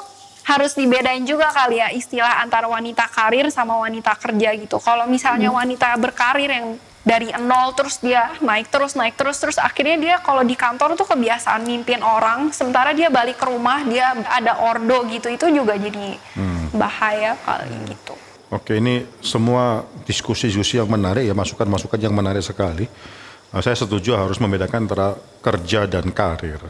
harus 0.43 0.75
dibedain 0.75 1.23
juga 1.23 1.55
kali 1.55 1.79
ya 1.79 1.89
istilah 1.89 2.43
antara 2.43 2.67
wanita 2.67 3.07
karir 3.07 3.47
sama 3.49 3.79
wanita 3.79 4.19
kerja 4.19 4.51
gitu. 4.59 4.83
Kalau 4.83 5.07
misalnya 5.07 5.55
wanita 5.55 5.95
berkarir 5.97 6.51
yang 6.51 6.67
dari 7.03 7.31
nol 7.37 7.75
terus 7.75 7.99
dia 7.99 8.31
naik 8.41 8.67
terus 8.67 8.95
naik 8.95 9.15
terus 9.15 9.35
terus 9.37 9.59
akhirnya 9.59 9.99
dia 9.99 10.17
kalau 10.19 10.43
di 10.43 10.55
kantor 10.55 10.95
tuh 10.95 11.03
kebiasaan 11.05 11.63
mimpin 11.63 11.99
orang 11.99 12.51
sementara 12.51 12.91
dia 12.91 13.07
balik 13.07 13.39
ke 13.39 13.47
rumah 13.47 13.83
dia 13.83 14.15
ada 14.25 14.59
ordo 14.61 15.03
gitu 15.07 15.27
itu 15.27 15.47
juga 15.53 15.75
jadi 15.75 16.15
bahaya 16.73 17.35
kali 17.39 17.75
gitu. 17.87 18.15
Oke, 18.53 18.77
ini 18.77 19.01
semua 19.25 19.81
diskusi-diskusi 20.05 20.77
yang 20.77 20.85
menarik 20.85 21.25
ya, 21.25 21.33
masukan-masukan 21.33 21.97
yang 21.97 22.13
menarik 22.13 22.45
sekali. 22.45 22.85
Nah, 23.49 23.65
saya 23.65 23.73
setuju 23.73 24.13
harus 24.13 24.37
membedakan 24.37 24.85
antara 24.85 25.17
kerja 25.41 25.89
dan 25.89 26.13
karir. 26.13 26.61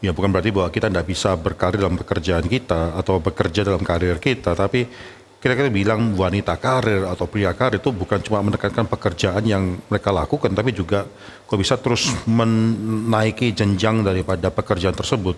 Ya 0.00 0.16
bukan 0.16 0.32
berarti 0.32 0.48
bahwa 0.48 0.72
kita 0.72 0.88
tidak 0.88 1.04
bisa 1.04 1.36
berkarir 1.36 1.84
dalam 1.84 2.00
pekerjaan 2.00 2.48
kita 2.48 2.96
atau 2.96 3.20
bekerja 3.20 3.60
dalam 3.60 3.84
karir 3.84 4.16
kita, 4.16 4.56
tapi 4.56 4.88
kira-kira 5.36 5.68
bilang 5.68 6.16
wanita 6.16 6.56
karir 6.56 7.04
atau 7.04 7.28
pria 7.28 7.52
karir 7.52 7.76
itu 7.76 7.92
bukan 7.92 8.24
cuma 8.24 8.40
menekankan 8.40 8.88
pekerjaan 8.88 9.44
yang 9.44 9.76
mereka 9.84 10.08
lakukan, 10.08 10.48
tapi 10.56 10.72
juga 10.72 11.04
kok 11.44 11.58
bisa 11.60 11.76
terus 11.76 12.08
menaiki 12.24 13.52
jenjang 13.52 14.00
daripada 14.00 14.48
pekerjaan 14.48 14.96
tersebut. 14.96 15.36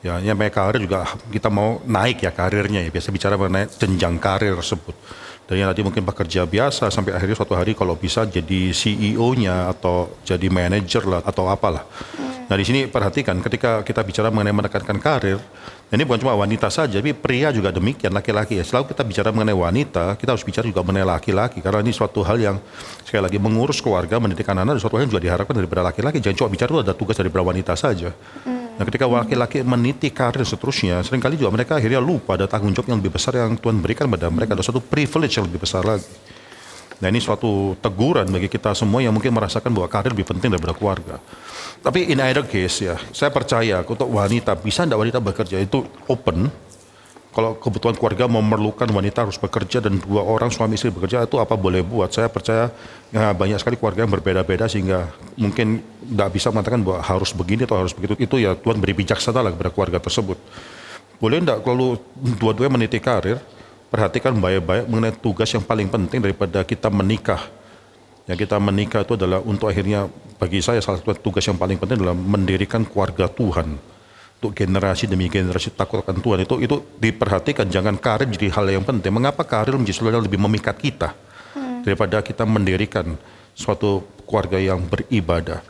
Ya, 0.00 0.16
yang 0.22 0.38
karir 0.38 0.80
juga 0.80 1.04
kita 1.28 1.52
mau 1.52 1.84
naik 1.84 2.24
ya 2.24 2.32
karirnya 2.32 2.80
ya. 2.86 2.88
Biasa 2.88 3.12
bicara 3.12 3.34
mengenai 3.36 3.68
jenjang 3.68 4.16
karir 4.16 4.56
tersebut. 4.56 4.96
Dan 5.46 5.62
yang 5.62 5.70
nanti 5.70 5.86
mungkin 5.86 6.02
pekerja 6.02 6.42
biasa 6.42 6.90
sampai 6.90 7.14
akhirnya 7.14 7.38
suatu 7.38 7.54
hari 7.54 7.78
kalau 7.78 7.94
bisa 7.94 8.26
jadi 8.26 8.74
CEO-nya 8.74 9.70
atau 9.70 10.10
jadi 10.26 10.50
manajer 10.50 11.06
lah 11.06 11.22
atau 11.22 11.46
apalah. 11.46 11.86
Nah 12.46 12.54
di 12.54 12.62
sini 12.66 12.86
perhatikan 12.86 13.38
ketika 13.42 13.82
kita 13.82 14.02
bicara 14.06 14.30
mengenai 14.30 14.54
menekankan 14.54 14.98
karir, 15.02 15.38
ini 15.86 16.02
bukan 16.02 16.18
cuma 16.26 16.34
wanita 16.34 16.66
saja, 16.66 16.98
tapi 16.98 17.14
pria 17.14 17.54
juga 17.54 17.70
demikian, 17.70 18.10
laki-laki 18.10 18.58
ya. 18.58 18.66
Selalu 18.66 18.90
kita 18.90 19.02
bicara 19.06 19.30
mengenai 19.30 19.54
wanita, 19.54 20.14
kita 20.18 20.34
harus 20.34 20.42
bicara 20.46 20.66
juga 20.66 20.82
mengenai 20.82 21.06
laki-laki 21.06 21.62
karena 21.62 21.82
ini 21.82 21.94
suatu 21.94 22.26
hal 22.26 22.38
yang 22.38 22.56
sekali 23.06 23.22
lagi 23.22 23.38
mengurus 23.38 23.78
keluarga, 23.78 24.18
mendidik 24.18 24.46
anak-anak, 24.46 24.82
suatu 24.82 24.98
hal 24.98 25.06
yang 25.06 25.14
juga 25.14 25.22
diharapkan 25.26 25.54
daripada 25.54 25.82
laki-laki. 25.86 26.18
Jangan 26.22 26.38
cuma 26.42 26.48
bicara 26.54 26.70
itu 26.70 26.80
ada 26.86 26.94
tugas 26.94 27.14
daripada 27.18 27.42
wanita 27.46 27.74
saja. 27.78 28.10
Nah 28.76 28.84
ketika 28.84 29.08
laki-laki 29.08 29.64
meniti 29.64 30.12
karir 30.12 30.44
seterusnya, 30.44 31.00
sering 31.00 31.20
kali 31.20 31.40
juga 31.40 31.48
mereka 31.48 31.80
akhirnya 31.80 31.96
lupa 31.96 32.36
ada 32.36 32.44
tanggung 32.44 32.76
jawab 32.76 32.92
yang 32.92 32.98
lebih 33.00 33.16
besar 33.16 33.32
yang 33.32 33.56
Tuhan 33.56 33.80
berikan 33.80 34.04
pada 34.04 34.28
mereka, 34.28 34.52
ada 34.52 34.60
suatu 34.60 34.84
privilege 34.84 35.40
yang 35.40 35.48
lebih 35.48 35.64
besar 35.64 35.80
lagi. 35.80 36.04
Nah 36.96 37.08
ini 37.12 37.20
suatu 37.20 37.76
teguran 37.80 38.24
bagi 38.28 38.48
kita 38.48 38.72
semua 38.72 39.04
yang 39.04 39.12
mungkin 39.12 39.32
merasakan 39.32 39.68
bahwa 39.72 39.88
karir 39.88 40.12
lebih 40.12 40.28
penting 40.28 40.52
daripada 40.52 40.76
keluarga. 40.76 41.16
Tapi 41.80 42.08
in 42.08 42.20
either 42.24 42.44
case 42.44 42.84
ya, 42.84 42.96
saya 43.12 43.28
percaya 43.32 43.84
untuk 43.84 44.08
wanita, 44.08 44.56
bisa 44.56 44.84
tidak 44.84 45.00
wanita 45.00 45.20
bekerja 45.20 45.56
itu 45.60 45.84
open. 46.08 46.48
Kalau 47.36 47.52
kebutuhan 47.60 47.92
keluarga 47.92 48.24
memerlukan 48.32 48.88
wanita 48.88 49.28
harus 49.28 49.36
bekerja 49.36 49.84
dan 49.84 50.00
dua 50.00 50.24
orang 50.24 50.48
suami 50.48 50.80
istri 50.80 50.88
bekerja 50.88 51.28
itu 51.28 51.36
apa 51.36 51.52
boleh 51.52 51.84
buat. 51.84 52.08
Saya 52.08 52.32
percaya 52.32 52.72
ya, 53.12 53.36
banyak 53.36 53.60
sekali 53.60 53.76
keluarga 53.76 54.08
yang 54.08 54.12
berbeda-beda 54.16 54.64
sehingga 54.64 55.12
mungkin 55.36 55.84
tidak 55.84 56.32
bisa 56.32 56.48
mengatakan 56.48 56.80
bahwa 56.80 57.04
harus 57.04 57.36
begini 57.36 57.68
atau 57.68 57.76
harus 57.76 57.92
begitu. 57.92 58.16
Itu 58.16 58.40
ya 58.40 58.56
Tuhan 58.56 58.80
beri 58.80 58.96
bijaksana 58.96 59.44
lah 59.44 59.52
kepada 59.52 59.68
keluarga 59.68 59.98
tersebut. 60.00 60.40
Boleh 61.20 61.44
tidak 61.44 61.60
kalau 61.60 62.00
dua-duanya 62.16 62.72
meniti 62.72 63.04
karir, 63.04 63.36
perhatikan 63.92 64.32
baik-baik 64.40 64.88
mengenai 64.88 65.12
tugas 65.20 65.52
yang 65.52 65.60
paling 65.60 65.92
penting 65.92 66.24
daripada 66.24 66.64
kita 66.64 66.88
menikah. 66.88 67.52
Yang 68.24 68.48
kita 68.48 68.56
menikah 68.56 69.04
itu 69.04 69.12
adalah 69.12 69.44
untuk 69.44 69.68
akhirnya 69.68 70.08
bagi 70.40 70.64
saya 70.64 70.80
salah 70.80 71.04
satu 71.04 71.12
tugas 71.20 71.44
yang 71.44 71.60
paling 71.60 71.76
penting 71.76 72.00
adalah 72.00 72.16
mendirikan 72.16 72.80
keluarga 72.88 73.28
Tuhan. 73.28 73.95
Untuk 74.36 74.52
generasi 74.52 75.08
demi 75.08 75.32
generasi 75.32 75.72
takut 75.72 76.04
akan 76.04 76.20
Tuhan 76.20 76.44
itu 76.44 76.54
itu 76.60 76.76
diperhatikan 77.00 77.72
jangan 77.72 77.96
karir 77.96 78.28
jadi 78.28 78.52
hal 78.52 78.68
yang 78.68 78.84
penting. 78.84 79.08
Mengapa 79.08 79.48
karir 79.48 79.80
menjadi 79.80 79.96
sesuatu 79.96 80.12
yang 80.12 80.28
lebih 80.28 80.40
memikat 80.44 80.76
kita 80.76 81.16
daripada 81.80 82.20
kita 82.20 82.44
mendirikan 82.44 83.16
suatu 83.56 84.04
keluarga 84.28 84.60
yang 84.60 84.84
beribadah. 84.84 85.64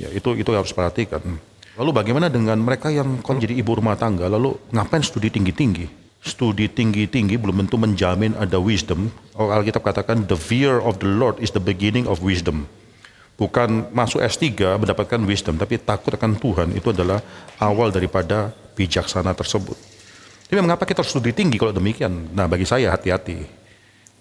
Ya 0.00 0.08
itu 0.16 0.32
itu 0.32 0.48
harus 0.48 0.72
perhatikan. 0.72 1.20
Lalu 1.76 1.90
bagaimana 1.92 2.32
dengan 2.32 2.56
mereka 2.56 2.88
yang 2.88 3.20
kalau 3.20 3.36
jadi 3.36 3.52
ibu 3.60 3.76
rumah 3.76 4.00
tangga 4.00 4.32
lalu 4.32 4.56
ngapain 4.72 5.04
studi 5.04 5.28
tinggi-tinggi? 5.28 6.00
Studi 6.20 6.68
tinggi-tinggi 6.72 7.36
belum 7.36 7.64
tentu 7.64 7.76
menjamin 7.76 8.36
ada 8.36 8.56
wisdom. 8.56 9.12
Oh, 9.36 9.52
Alkitab 9.52 9.84
katakan 9.84 10.24
the 10.24 10.36
fear 10.36 10.80
of 10.80 11.00
the 11.00 11.08
Lord 11.08 11.36
is 11.40 11.52
the 11.52 11.60
beginning 11.60 12.08
of 12.08 12.24
wisdom. 12.24 12.64
Bukan 13.40 13.88
masuk 13.96 14.20
S3 14.20 14.76
mendapatkan 14.76 15.16
wisdom, 15.24 15.56
tapi 15.56 15.80
takut 15.80 16.12
akan 16.12 16.36
Tuhan 16.36 16.76
itu 16.76 16.92
adalah 16.92 17.24
awal 17.56 17.88
daripada 17.88 18.52
bijaksana 18.76 19.32
tersebut. 19.32 19.80
Tapi 20.44 20.60
mengapa 20.60 20.84
kita 20.84 21.00
harus 21.00 21.16
studi 21.16 21.32
tinggi 21.32 21.56
kalau 21.56 21.72
demikian? 21.72 22.36
Nah 22.36 22.44
bagi 22.44 22.68
saya 22.68 22.92
hati-hati. 22.92 23.40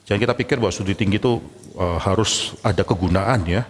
Jangan 0.07 0.23
kita 0.23 0.33
pikir 0.39 0.55
bahwa 0.55 0.71
studi 0.71 0.95
tinggi 0.95 1.19
itu 1.19 1.35
uh, 1.75 1.99
harus 1.99 2.55
ada 2.63 2.85
kegunaan 2.87 3.43
ya. 3.43 3.67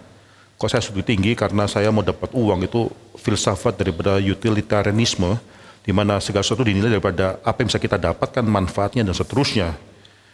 Kalau 0.59 0.69
saya 0.69 0.83
studi 0.85 1.01
tinggi 1.01 1.33
karena 1.33 1.65
saya 1.65 1.89
mau 1.89 2.05
dapat 2.05 2.29
uang 2.35 2.67
itu 2.67 2.91
filsafat 3.17 3.79
daripada 3.79 4.21
utilitarianisme 4.21 5.39
di 5.81 5.95
mana 5.95 6.21
segala 6.21 6.43
sesuatu 6.45 6.67
dinilai 6.67 6.93
daripada 6.93 7.39
apa 7.41 7.63
yang 7.63 7.73
bisa 7.73 7.81
kita 7.81 7.97
dapatkan 7.97 8.45
manfaatnya 8.45 9.01
dan 9.07 9.15
seterusnya. 9.15 9.73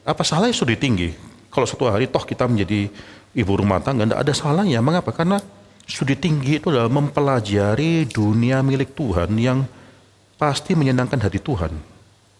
Apa 0.03 0.27
salahnya 0.27 0.51
studi 0.51 0.75
tinggi? 0.75 1.13
Kalau 1.53 1.63
suatu 1.63 1.87
hari 1.87 2.09
toh 2.11 2.25
kita 2.25 2.49
menjadi 2.49 2.91
ibu 3.35 3.51
rumah 3.59 3.83
tangga, 3.83 4.07
tidak 4.07 4.19
ada 4.23 4.33
salahnya. 4.33 4.79
Mengapa? 4.79 5.11
Karena 5.11 5.37
studi 5.83 6.15
tinggi 6.15 6.57
itu 6.57 6.71
adalah 6.71 6.89
mempelajari 6.89 8.07
dunia 8.07 8.63
milik 8.63 8.95
Tuhan 8.95 9.29
yang 9.37 9.67
pasti 10.39 10.73
menyenangkan 10.73 11.19
hati 11.19 11.37
Tuhan. 11.43 11.75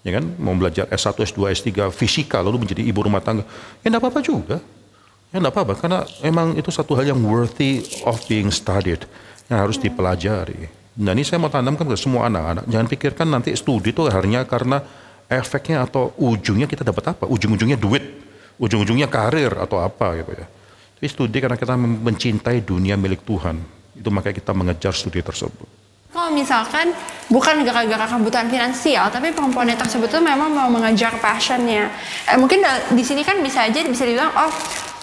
Ya 0.06 0.22
kan? 0.22 0.26
Mau 0.40 0.56
belajar 0.56 0.88
S1, 0.88 1.18
S2, 1.18 1.40
S3, 1.52 1.70
fisika, 1.92 2.40
lalu 2.40 2.66
menjadi 2.66 2.82
ibu 2.86 3.00
rumah 3.04 3.20
tangga. 3.20 3.44
Ya 3.84 3.92
tidak 3.92 4.06
apa-apa 4.06 4.20
juga. 4.24 4.58
Ya 5.34 5.42
tidak 5.42 5.52
apa-apa, 5.52 5.74
karena 5.76 6.00
emang 6.24 6.56
itu 6.56 6.70
satu 6.72 6.96
hal 6.96 7.12
yang 7.12 7.20
worthy 7.20 7.84
of 8.06 8.22
being 8.30 8.54
studied, 8.54 9.04
yang 9.52 9.66
harus 9.66 9.76
dipelajari. 9.82 10.70
Nah 10.96 11.12
ini 11.12 11.28
saya 11.28 11.44
mau 11.44 11.52
tanamkan 11.52 11.84
ke 11.84 11.98
semua 12.00 12.32
anak-anak, 12.32 12.72
jangan 12.72 12.88
pikirkan 12.88 13.28
nanti 13.28 13.52
studi 13.58 13.92
itu 13.92 14.08
hanya 14.08 14.48
karena 14.48 14.80
efeknya 15.28 15.84
atau 15.84 16.14
ujungnya 16.16 16.70
kita 16.70 16.88
dapat 16.88 17.18
apa, 17.18 17.26
ujung-ujungnya 17.28 17.76
duit, 17.76 18.06
ujung-ujungnya 18.62 19.10
karir 19.10 19.52
atau 19.60 19.82
apa 19.82 20.22
gitu 20.22 20.32
ya. 20.38 20.46
Tapi 21.06 21.14
studi 21.22 21.38
karena 21.38 21.54
kita 21.54 21.78
mencintai 21.78 22.66
dunia 22.66 22.98
milik 22.98 23.22
Tuhan, 23.30 23.62
itu 23.94 24.10
makanya 24.10 24.42
kita 24.42 24.58
mengejar 24.58 24.90
studi 24.90 25.22
tersebut. 25.22 25.70
Kalau 26.10 26.34
misalkan 26.34 26.98
bukan 27.30 27.62
gara-gara 27.62 28.10
kebutuhan 28.10 28.50
finansial, 28.50 29.14
tapi 29.14 29.30
perempuan 29.30 29.70
tersebut 29.70 30.10
tuh 30.10 30.18
memang 30.18 30.50
mau 30.50 30.66
mengejar 30.66 31.14
passionnya. 31.22 31.94
Eh, 32.26 32.34
mungkin 32.42 32.66
di 32.98 33.06
sini 33.06 33.22
kan 33.22 33.38
bisa 33.46 33.70
aja 33.70 33.86
bisa 33.86 34.02
dibilang, 34.02 34.34
oh 34.34 34.50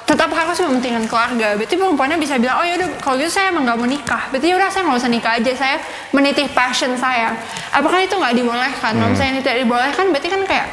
tetap 0.02 0.26
harus 0.34 0.58
mementingkan 0.58 1.06
keluarga. 1.06 1.54
Berarti 1.54 1.78
perempuannya 1.78 2.18
bisa 2.18 2.34
bilang, 2.34 2.58
oh 2.58 2.66
yaudah 2.66 2.98
kalau 2.98 3.22
gitu 3.22 3.38
saya 3.38 3.54
emang 3.54 3.62
gak 3.62 3.78
mau 3.78 3.86
nikah. 3.86 4.22
Berarti 4.34 4.46
yaudah 4.50 4.68
saya 4.74 4.82
nggak 4.82 4.98
usah 5.06 5.12
nikah 5.14 5.32
aja, 5.38 5.52
saya 5.54 5.76
menitih 6.10 6.50
passion 6.50 6.98
saya. 6.98 7.38
Apakah 7.70 8.02
itu 8.02 8.18
nggak 8.18 8.34
dibolehkan? 8.42 8.98
Kalau 8.98 9.06
misalnya 9.06 9.38
tidak 9.38 9.54
dibolehkan, 9.62 10.10
berarti 10.10 10.28
kan 10.34 10.42
kayak, 10.50 10.66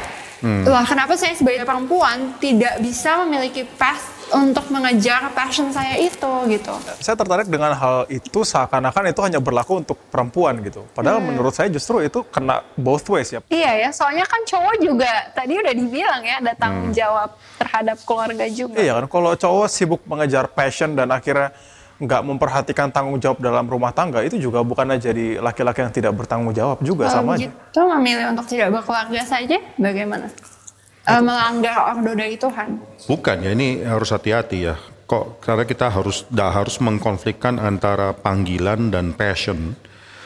wah 0.65 0.81
kenapa 0.89 1.13
saya 1.13 1.37
sebagai 1.37 1.69
perempuan 1.69 2.33
tidak 2.41 2.81
bisa 2.81 3.21
memiliki 3.29 3.61
path 3.77 4.08
untuk 4.33 4.65
mengejar 4.69 5.31
passion 5.33 5.73
saya 5.73 5.97
itu 5.97 6.31
gitu. 6.49 6.73
Saya 7.01 7.15
tertarik 7.17 7.49
dengan 7.49 7.73
hal 7.73 8.05
itu 8.09 8.45
seakan-akan 8.45 9.09
itu 9.09 9.21
hanya 9.25 9.39
berlaku 9.41 9.81
untuk 9.81 9.97
perempuan 10.09 10.61
gitu. 10.61 10.85
Padahal 10.93 11.21
menurut 11.23 11.53
saya 11.53 11.67
justru 11.69 12.01
itu 12.05 12.21
kena 12.29 12.61
both 12.77 13.05
ways 13.09 13.33
ya. 13.33 13.39
Iya 13.49 13.87
ya, 13.87 13.89
soalnya 13.89 14.25
kan 14.29 14.41
cowok 14.45 14.75
juga 14.81 15.11
tadi 15.33 15.57
udah 15.57 15.73
dibilang 15.73 16.21
ya 16.21 16.35
ada 16.41 16.53
tanggung 16.53 16.91
jawab 16.93 17.33
terhadap 17.57 17.97
keluarga 18.05 18.45
juga. 18.49 18.77
Iya 18.77 18.97
kan, 19.01 19.05
kalau 19.09 19.31
cowok 19.33 19.67
sibuk 19.67 20.01
mengejar 20.05 20.45
passion 20.51 20.93
dan 20.93 21.09
akhirnya 21.09 21.53
nggak 21.99 22.21
memperhatikan 22.23 22.87
tanggung 22.95 23.19
jawab 23.19 23.43
dalam 23.43 23.67
rumah 23.67 23.91
tangga, 23.91 24.23
itu 24.23 24.39
juga 24.39 24.63
bukannya 24.63 25.03
jadi 25.03 25.43
laki-laki 25.43 25.83
yang 25.83 25.91
tidak 25.91 26.15
bertanggung 26.15 26.55
jawab 26.55 26.79
juga 26.79 27.11
Kalau 27.11 27.27
sama 27.27 27.31
aja. 27.35 27.51
gitu 27.51 27.81
memilih 27.91 28.31
untuk 28.31 28.47
tidak 28.47 28.71
berkeluarga 28.71 29.21
saja, 29.27 29.59
bagaimana? 29.75 30.31
Eh, 31.09 31.21
melanggar 31.25 31.77
ordo 31.89 32.13
dari 32.13 32.37
Tuhan. 32.37 32.77
Bukan 33.09 33.37
ya, 33.41 33.49
ini 33.57 33.81
harus 33.81 34.13
hati-hati 34.13 34.69
ya. 34.69 34.77
Kok 35.09 35.41
karena 35.41 35.65
kita 35.65 35.89
harus 35.89 36.21
dah 36.29 36.53
harus 36.53 36.77
mengkonflikkan 36.77 37.57
antara 37.57 38.13
panggilan 38.13 38.93
dan 38.93 39.17
passion. 39.17 39.73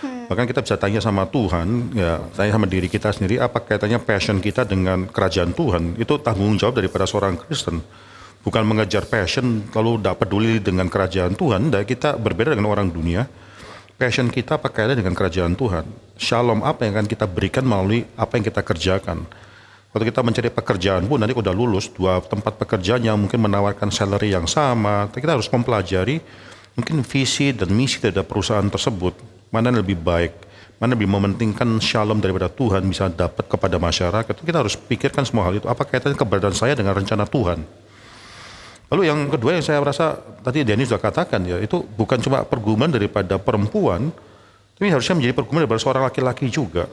Bahkan 0.03 0.43
kita 0.47 0.59
bisa 0.59 0.75
tanya 0.75 0.99
sama 0.99 1.23
Tuhan, 1.27 1.95
ya 1.95 2.19
tanya 2.35 2.59
sama 2.59 2.67
diri 2.67 2.91
kita 2.91 3.11
sendiri, 3.15 3.39
apa 3.39 3.63
kaitannya 3.63 3.99
passion 4.03 4.43
kita 4.43 4.67
dengan 4.67 5.07
kerajaan 5.07 5.55
Tuhan? 5.55 5.95
Itu 5.99 6.19
tanggung 6.19 6.59
jawab 6.59 6.79
daripada 6.79 7.07
seorang 7.07 7.39
Kristen. 7.39 7.79
Bukan 8.43 8.63
mengejar 8.67 9.07
passion 9.07 9.63
lalu 9.71 10.03
tidak 10.03 10.15
peduli 10.19 10.59
dengan 10.59 10.91
kerajaan 10.91 11.35
Tuhan, 11.39 11.71
dan 11.71 11.87
kita 11.87 12.19
berbeda 12.19 12.55
dengan 12.55 12.71
orang 12.71 12.91
dunia. 12.91 13.23
Passion 13.95 14.27
kita 14.27 14.59
apa 14.59 14.67
kaitannya 14.67 14.99
dengan 14.99 15.15
kerajaan 15.15 15.55
Tuhan? 15.55 15.85
Shalom 16.19 16.59
apa 16.67 16.83
yang 16.83 16.99
akan 16.99 17.07
kita 17.07 17.23
berikan 17.23 17.63
melalui 17.63 18.03
apa 18.19 18.35
yang 18.35 18.43
kita 18.43 18.59
kerjakan? 18.59 19.23
Waktu 19.93 20.09
kita 20.09 20.25
mencari 20.25 20.49
pekerjaan 20.49 21.05
pun 21.05 21.21
nanti 21.21 21.37
udah 21.37 21.53
lulus 21.53 21.85
dua 21.93 22.17
tempat 22.25 22.57
pekerjaan 22.57 23.05
yang 23.05 23.13
mungkin 23.13 23.37
menawarkan 23.45 23.93
salary 23.93 24.33
yang 24.33 24.49
sama, 24.49 25.05
kita 25.13 25.37
harus 25.37 25.45
mempelajari 25.53 26.17
mungkin 26.73 27.05
visi 27.05 27.53
dan 27.53 27.69
misi 27.69 28.01
dari 28.01 28.17
perusahaan 28.25 28.65
tersebut 28.65 29.13
mana 29.53 29.69
yang 29.69 29.85
lebih 29.85 30.01
baik, 30.01 30.33
mana 30.81 30.97
lebih 30.97 31.05
mementingkan 31.05 31.77
shalom 31.77 32.17
daripada 32.17 32.49
Tuhan 32.49 32.81
bisa 32.89 33.05
dapat 33.05 33.45
kepada 33.45 33.77
masyarakat. 33.77 34.33
Kita 34.33 34.65
harus 34.65 34.73
pikirkan 34.73 35.29
semua 35.29 35.45
hal 35.45 35.61
itu. 35.61 35.69
Apa 35.69 35.85
kaitannya 35.85 36.17
keberadaan 36.17 36.57
saya 36.57 36.73
dengan 36.73 36.97
rencana 36.97 37.29
Tuhan? 37.29 37.61
Lalu 38.89 39.01
yang 39.05 39.29
kedua 39.29 39.53
yang 39.53 39.61
saya 39.61 39.77
rasa 39.77 40.17
tadi 40.41 40.65
Denny 40.65 40.89
sudah 40.89 41.01
katakan 41.01 41.45
ya 41.45 41.61
itu 41.61 41.85
bukan 41.85 42.17
cuma 42.17 42.41
pergumulan 42.41 42.89
daripada 42.89 43.37
perempuan, 43.37 44.09
tapi 44.73 44.89
harusnya 44.89 45.21
menjadi 45.21 45.37
pergumulan 45.37 45.69
daripada 45.69 45.81
seorang 45.85 46.03
laki-laki 46.09 46.49
juga. 46.49 46.89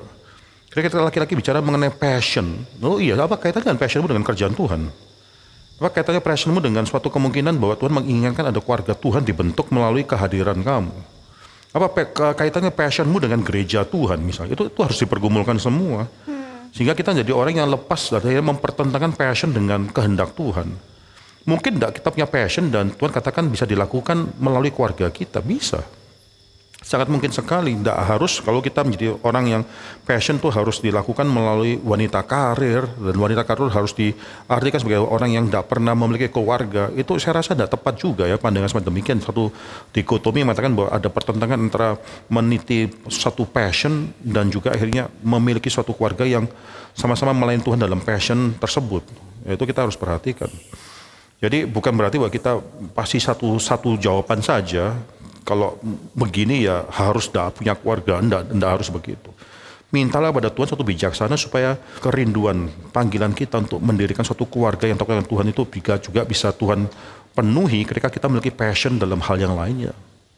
Ketika 0.70 1.02
laki-laki 1.02 1.34
bicara 1.34 1.58
mengenai 1.58 1.90
passion, 1.90 2.62
oh 2.78 3.02
iya 3.02 3.18
apa 3.18 3.34
kaitannya 3.34 3.74
dengan 3.74 3.80
passionmu 3.82 4.06
dengan 4.06 4.22
kerjaan 4.22 4.54
Tuhan? 4.54 4.86
Apa 5.82 5.90
kaitannya 5.90 6.22
passionmu 6.22 6.62
dengan 6.62 6.86
suatu 6.86 7.10
kemungkinan 7.10 7.58
bahwa 7.58 7.74
Tuhan 7.74 7.90
menginginkan 7.90 8.46
ada 8.46 8.62
keluarga 8.62 8.94
Tuhan 8.94 9.26
dibentuk 9.26 9.66
melalui 9.74 10.06
kehadiran 10.06 10.62
kamu? 10.62 10.94
Apa 11.74 11.86
kaitannya 12.38 12.70
passionmu 12.70 13.18
dengan 13.18 13.42
gereja 13.42 13.82
Tuhan 13.82 14.22
misalnya? 14.22 14.54
Itu, 14.54 14.70
itu 14.70 14.78
harus 14.78 14.94
dipergumulkan 15.02 15.58
semua. 15.58 16.06
Sehingga 16.70 16.94
kita 16.94 17.18
jadi 17.18 17.34
orang 17.34 17.58
yang 17.58 17.66
lepas 17.66 18.14
dari 18.14 18.38
mempertentangkan 18.38 19.18
passion 19.18 19.50
dengan 19.50 19.90
kehendak 19.90 20.38
Tuhan. 20.38 20.70
Mungkin 21.50 21.82
tidak 21.82 21.98
kita 21.98 22.14
punya 22.14 22.30
passion 22.30 22.70
dan 22.70 22.94
Tuhan 22.94 23.10
katakan 23.10 23.50
bisa 23.50 23.66
dilakukan 23.66 24.38
melalui 24.38 24.70
keluarga 24.70 25.10
kita, 25.10 25.42
bisa. 25.42 25.82
Sangat 26.80 27.12
mungkin 27.12 27.28
sekali, 27.28 27.76
tidak 27.76 28.08
harus 28.08 28.40
kalau 28.40 28.64
kita 28.64 28.80
menjadi 28.80 29.12
orang 29.20 29.44
yang 29.52 29.62
passion 30.08 30.40
tuh 30.40 30.48
harus 30.48 30.80
dilakukan 30.80 31.28
melalui 31.28 31.76
wanita 31.76 32.24
karir 32.24 32.88
dan 32.96 33.16
wanita 33.20 33.44
karir 33.44 33.68
harus 33.68 33.92
diartikan 33.92 34.80
sebagai 34.80 35.04
orang 35.04 35.28
yang 35.28 35.44
tidak 35.44 35.68
pernah 35.68 35.92
memiliki 35.92 36.32
keluarga. 36.32 36.88
Itu 36.96 37.20
saya 37.20 37.44
rasa 37.44 37.52
tidak 37.52 37.76
tepat 37.76 38.00
juga 38.00 38.24
ya 38.24 38.40
pandangan 38.40 38.72
seperti 38.72 38.88
demikian. 38.88 39.20
Satu 39.20 39.52
dikotomi 39.92 40.40
mengatakan 40.40 40.72
bahwa 40.72 40.88
ada 40.88 41.12
pertentangan 41.12 41.60
antara 41.60 42.00
meniti 42.32 42.88
satu 43.12 43.44
passion 43.44 44.08
dan 44.16 44.48
juga 44.48 44.72
akhirnya 44.72 45.12
memiliki 45.20 45.68
suatu 45.68 45.92
keluarga 45.92 46.24
yang 46.24 46.48
sama-sama 46.96 47.36
melayani 47.36 47.60
Tuhan 47.60 47.76
dalam 47.76 48.00
passion 48.00 48.56
tersebut. 48.56 49.04
Itu 49.44 49.68
kita 49.68 49.84
harus 49.84 50.00
perhatikan. 50.00 50.48
Jadi 51.44 51.68
bukan 51.68 51.92
berarti 51.92 52.16
bahwa 52.16 52.32
kita 52.32 52.56
pasti 52.96 53.20
satu 53.20 53.60
satu 53.60 54.00
jawaban 54.00 54.40
saja, 54.40 54.96
kalau 55.44 55.80
begini 56.14 56.64
ya 56.66 56.86
harus 56.90 57.28
dah 57.32 57.50
punya 57.50 57.74
keluarga, 57.74 58.20
enggak, 58.20 58.42
enggak 58.52 58.70
harus 58.80 58.88
begitu. 58.92 59.30
Mintalah 59.90 60.30
pada 60.30 60.54
Tuhan 60.54 60.70
satu 60.70 60.86
bijaksana 60.86 61.34
supaya 61.34 61.74
kerinduan 61.98 62.70
panggilan 62.94 63.34
kita 63.34 63.58
untuk 63.58 63.82
mendirikan 63.82 64.22
suatu 64.22 64.46
keluarga 64.46 64.86
yang 64.86 64.94
takut 64.94 65.18
Tuhan 65.26 65.50
itu 65.50 65.66
juga 65.66 65.98
juga 65.98 66.22
bisa 66.22 66.54
Tuhan 66.54 66.86
penuhi 67.34 67.82
ketika 67.82 68.06
kita 68.06 68.30
memiliki 68.30 68.54
passion 68.54 69.02
dalam 69.02 69.18
hal 69.18 69.34
yang 69.42 69.58
lainnya. 69.58 69.90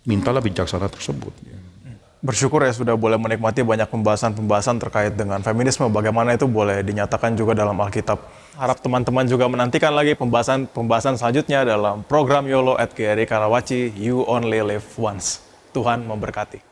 Mintalah 0.09 0.40
bijaksana 0.40 0.88
tersebut. 0.88 1.36
Bersyukur 2.22 2.62
ya 2.62 2.70
sudah 2.70 2.94
boleh 2.94 3.18
menikmati 3.18 3.66
banyak 3.66 3.90
pembahasan-pembahasan 3.90 4.78
terkait 4.78 5.12
dengan 5.18 5.42
feminisme, 5.42 5.90
bagaimana 5.90 6.38
itu 6.38 6.46
boleh 6.46 6.80
dinyatakan 6.86 7.34
juga 7.34 7.53
dalam 7.53 7.74
Alkitab. 7.74 8.22
Harap 8.53 8.84
teman-teman 8.84 9.24
juga 9.24 9.48
menantikan 9.48 9.96
lagi 9.96 10.12
pembahasan-pembahasan 10.12 11.16
selanjutnya 11.16 11.64
dalam 11.64 12.05
program 12.05 12.44
YOLO 12.44 12.76
at 12.76 12.92
GRI 12.92 13.24
Karawaci, 13.24 13.96
You 13.96 14.28
Only 14.28 14.61
Live 14.61 14.92
Once. 15.00 15.40
Tuhan 15.72 16.05
memberkati. 16.05 16.72